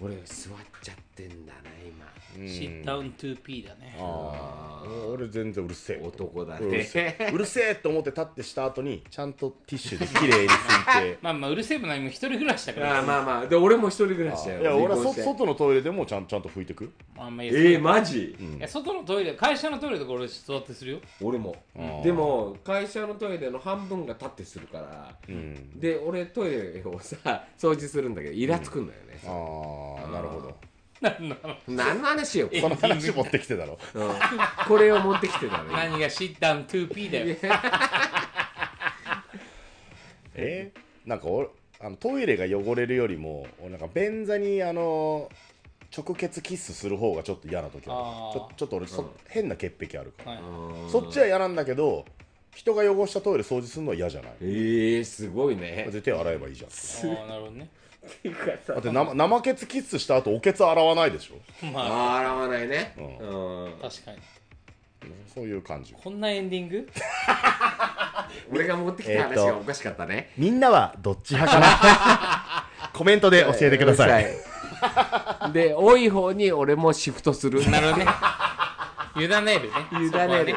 [0.01, 2.07] 俺座っちゃってんだな今
[2.47, 3.97] シッタウン 2P だね。
[3.99, 6.01] ああ俺全然うるせえ。
[6.03, 7.31] 男だうるせねえ。
[7.33, 11.19] うるせえと思って立ってした後にちゃんとティッシュで綺麗に拭いて。
[11.23, 12.99] まあまあうるせえも何も一人暮らしだから。
[13.01, 13.47] あーまあまあ。
[13.47, 14.61] で俺も一人暮らしだよ。
[14.61, 16.93] いや俺は外のトイレでもちゃんちゃんと拭いてく？
[17.17, 17.49] あんまり。
[17.49, 20.99] えー、マジ、いや外のトイレ会社のトイレとか俺座ってするよ。
[21.21, 21.57] 俺も。
[21.77, 22.03] ー。
[22.03, 25.79] でも会社のトイレの半分が立ってするからうん。
[25.79, 30.55] で俺トイレをさ掃除するんだけどイラつくんだよね、ああなるほど
[31.01, 31.37] 何の
[32.03, 32.41] 話？
[32.41, 33.79] よ、その話持ってきてだろ。
[33.95, 34.11] うん。
[34.67, 35.71] これを持ってきてたの。
[35.71, 37.37] よ何が sit down 2P だよ
[40.35, 40.73] え？
[40.75, 41.49] ーなんか俺
[41.81, 45.31] あのトイレが汚れるよりも俺なんか便座にあの
[45.97, 47.95] 直結キスする方がちょっと嫌な時ある。
[47.95, 48.35] あー。
[48.35, 50.41] ちょちょっと俺そ、変な潔癖あるから、はい。
[50.91, 52.05] そっちは嫌なんだけど
[52.55, 54.33] 人が汚したトイレ掃除するのは嫌じゃない？
[54.41, 55.87] えー、すごいね。
[55.91, 56.71] 絶対洗えばいいじゃん。
[56.71, 57.69] ああなるほどね
[58.67, 61.67] だって生生ケツキスした後おケツ洗わないでしょ？
[61.67, 61.85] まあ。
[61.85, 62.95] あー洗わないね。
[62.97, 63.73] ううん。
[63.83, 64.19] 確かに。
[65.33, 65.93] そういう感じ。
[65.93, 66.89] こんなエンディング？
[68.53, 71.61] 俺が持ってきた話がおかしかったね、みんなはどっち派か
[72.81, 72.89] な？
[72.93, 74.25] コメントで教えてください。
[75.51, 75.53] い。
[75.53, 77.69] で多い方に俺もシフトする。
[77.71, 78.11] なるほどね。
[79.17, 79.61] 委ねるね。
[80.03, 80.45] 委そこはね。
[80.45, 80.57] る、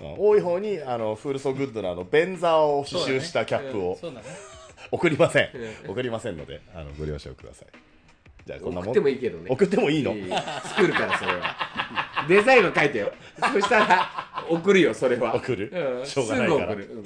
[0.00, 0.14] うん。
[0.18, 3.96] 多い方にあのフールソグッドのあの便座を刺繍したキャップを。
[4.00, 4.26] そうだね
[4.92, 5.48] 送りません。
[5.88, 7.68] 送りませんのであのご了承ください。
[8.46, 8.90] じゃあこんなもん。
[8.90, 9.46] 送ってもいいけどね。
[9.50, 10.14] 送ってもいいの？
[10.64, 11.56] 作るからそれは。
[12.28, 13.12] デザインを書いてよ。
[13.52, 15.34] そしたら送るよそれは。
[15.34, 15.98] 送る？
[16.00, 16.74] うん、しょうがないから。
[16.74, 17.04] うん。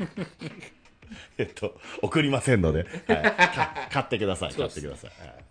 [1.38, 5.49] えっと送りませんので、はい、か買ってください買ってください、はい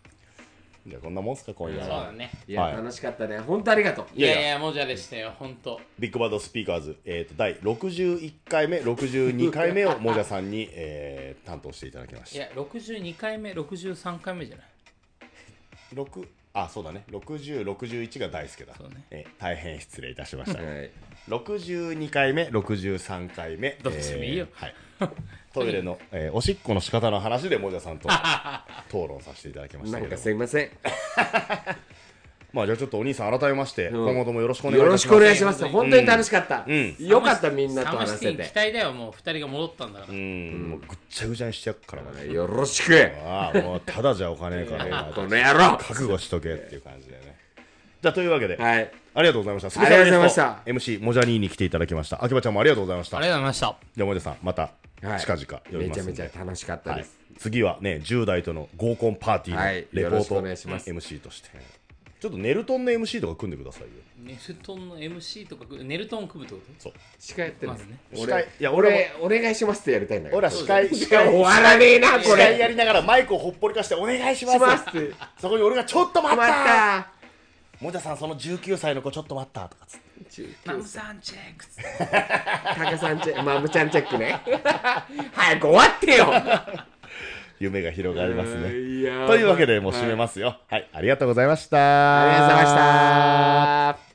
[0.88, 1.86] じゃあこんなもんすか今夜は。
[1.86, 2.32] そうだね。
[2.48, 2.76] いや、はい。
[2.76, 3.40] 楽しかったね。
[3.40, 4.06] 本当ありがとう。
[4.16, 5.80] いやいやもじゃでしたよ本当。
[5.98, 12.38] ビッグバードスピーカーズ、えー、と第61回目62回目をもじゃさんに、えー担当していただきました。
[12.38, 14.66] いや62回目63回目じゃない
[15.94, 17.04] ？6あそうだね。
[17.10, 19.04] 6061が大輔だ、そうね。
[19.12, 20.62] えー大変失礼いたしました。
[20.62, 20.92] はい。
[21.28, 23.78] 62回目63回目。
[23.84, 24.48] どっちでもいいよ。
[24.50, 24.76] えーはい、
[25.54, 28.10] トイレの、えーおしっこの仕方の話でもじゃさんと
[28.90, 30.70] 討論させていただきましたなんかけどすいません。
[32.52, 34.10] まあじゃあちょっとお兄さん改めまして、うん。
[34.10, 35.68] 今後ともよろしくお願いいよろしくお願いします。
[35.68, 36.96] 本当に楽しかった、うん。
[37.00, 40.14] よかったみんなと話せシティに期て待だよもう2人が戻ったんだから。
[40.14, 43.12] うん、もうぐっちゃぐちゃにしてやっからな、よろしく。
[43.24, 44.86] ああもうただじゃお金ねえから。
[44.86, 45.78] なこの野郎。
[45.78, 47.38] 覚悟しとけっていう感じでね。
[48.02, 48.92] じゃあというわけで、はい。
[49.14, 49.82] ありがとうございました。
[49.82, 50.60] ありがとうございました。
[50.64, 52.24] スペシャルゲスト MC モジャニーに来ていただきました。
[52.24, 53.18] 秋葉ちゃんもありがとうございました。
[53.18, 53.76] ありがとうございました。
[53.96, 54.72] じゃあモジャさん、また
[55.02, 55.20] はい。
[55.20, 56.04] 近々呼びめちゃ。
[56.04, 57.00] めちゃ楽しかったはい。
[57.00, 59.76] です、、次はね、10代との合コンパーティーはい。
[59.76, 60.90] のレポよろしくおート願いします。
[60.90, 61.50] MC として。
[62.20, 63.90] ちょっとネルトンの MC とか組んでくださいよ。
[64.18, 66.94] ネルトンの MC とかネルトン組むってこそう。
[67.18, 68.00] 司会やってるんですまずね。
[68.14, 68.34] 司会。
[68.34, 74.58] 俺いや俺俺お願いしますってやりたいんだ俺ら司会、司いや会、終わらねえなこ司会やれりながらマイクをほっぽりかしてお願いします。
[74.58, 74.90] します。
[74.90, 77.12] ってそこに俺がちょっと待待ったった
[77.80, 80.09] モジャさん、その19歳の子ちょっと待ったとかつって。
[80.26, 81.66] とマムさんチェック
[82.80, 84.42] タカさんチェックマムちゃんチェックね
[85.34, 86.34] 早く終わってよ
[87.60, 88.70] 夢が広がりますね。
[88.80, 90.58] いやーというわけで、もう締めますよ。
[90.70, 92.22] はい、ありがとうございました。
[92.22, 94.09] ありがとうございました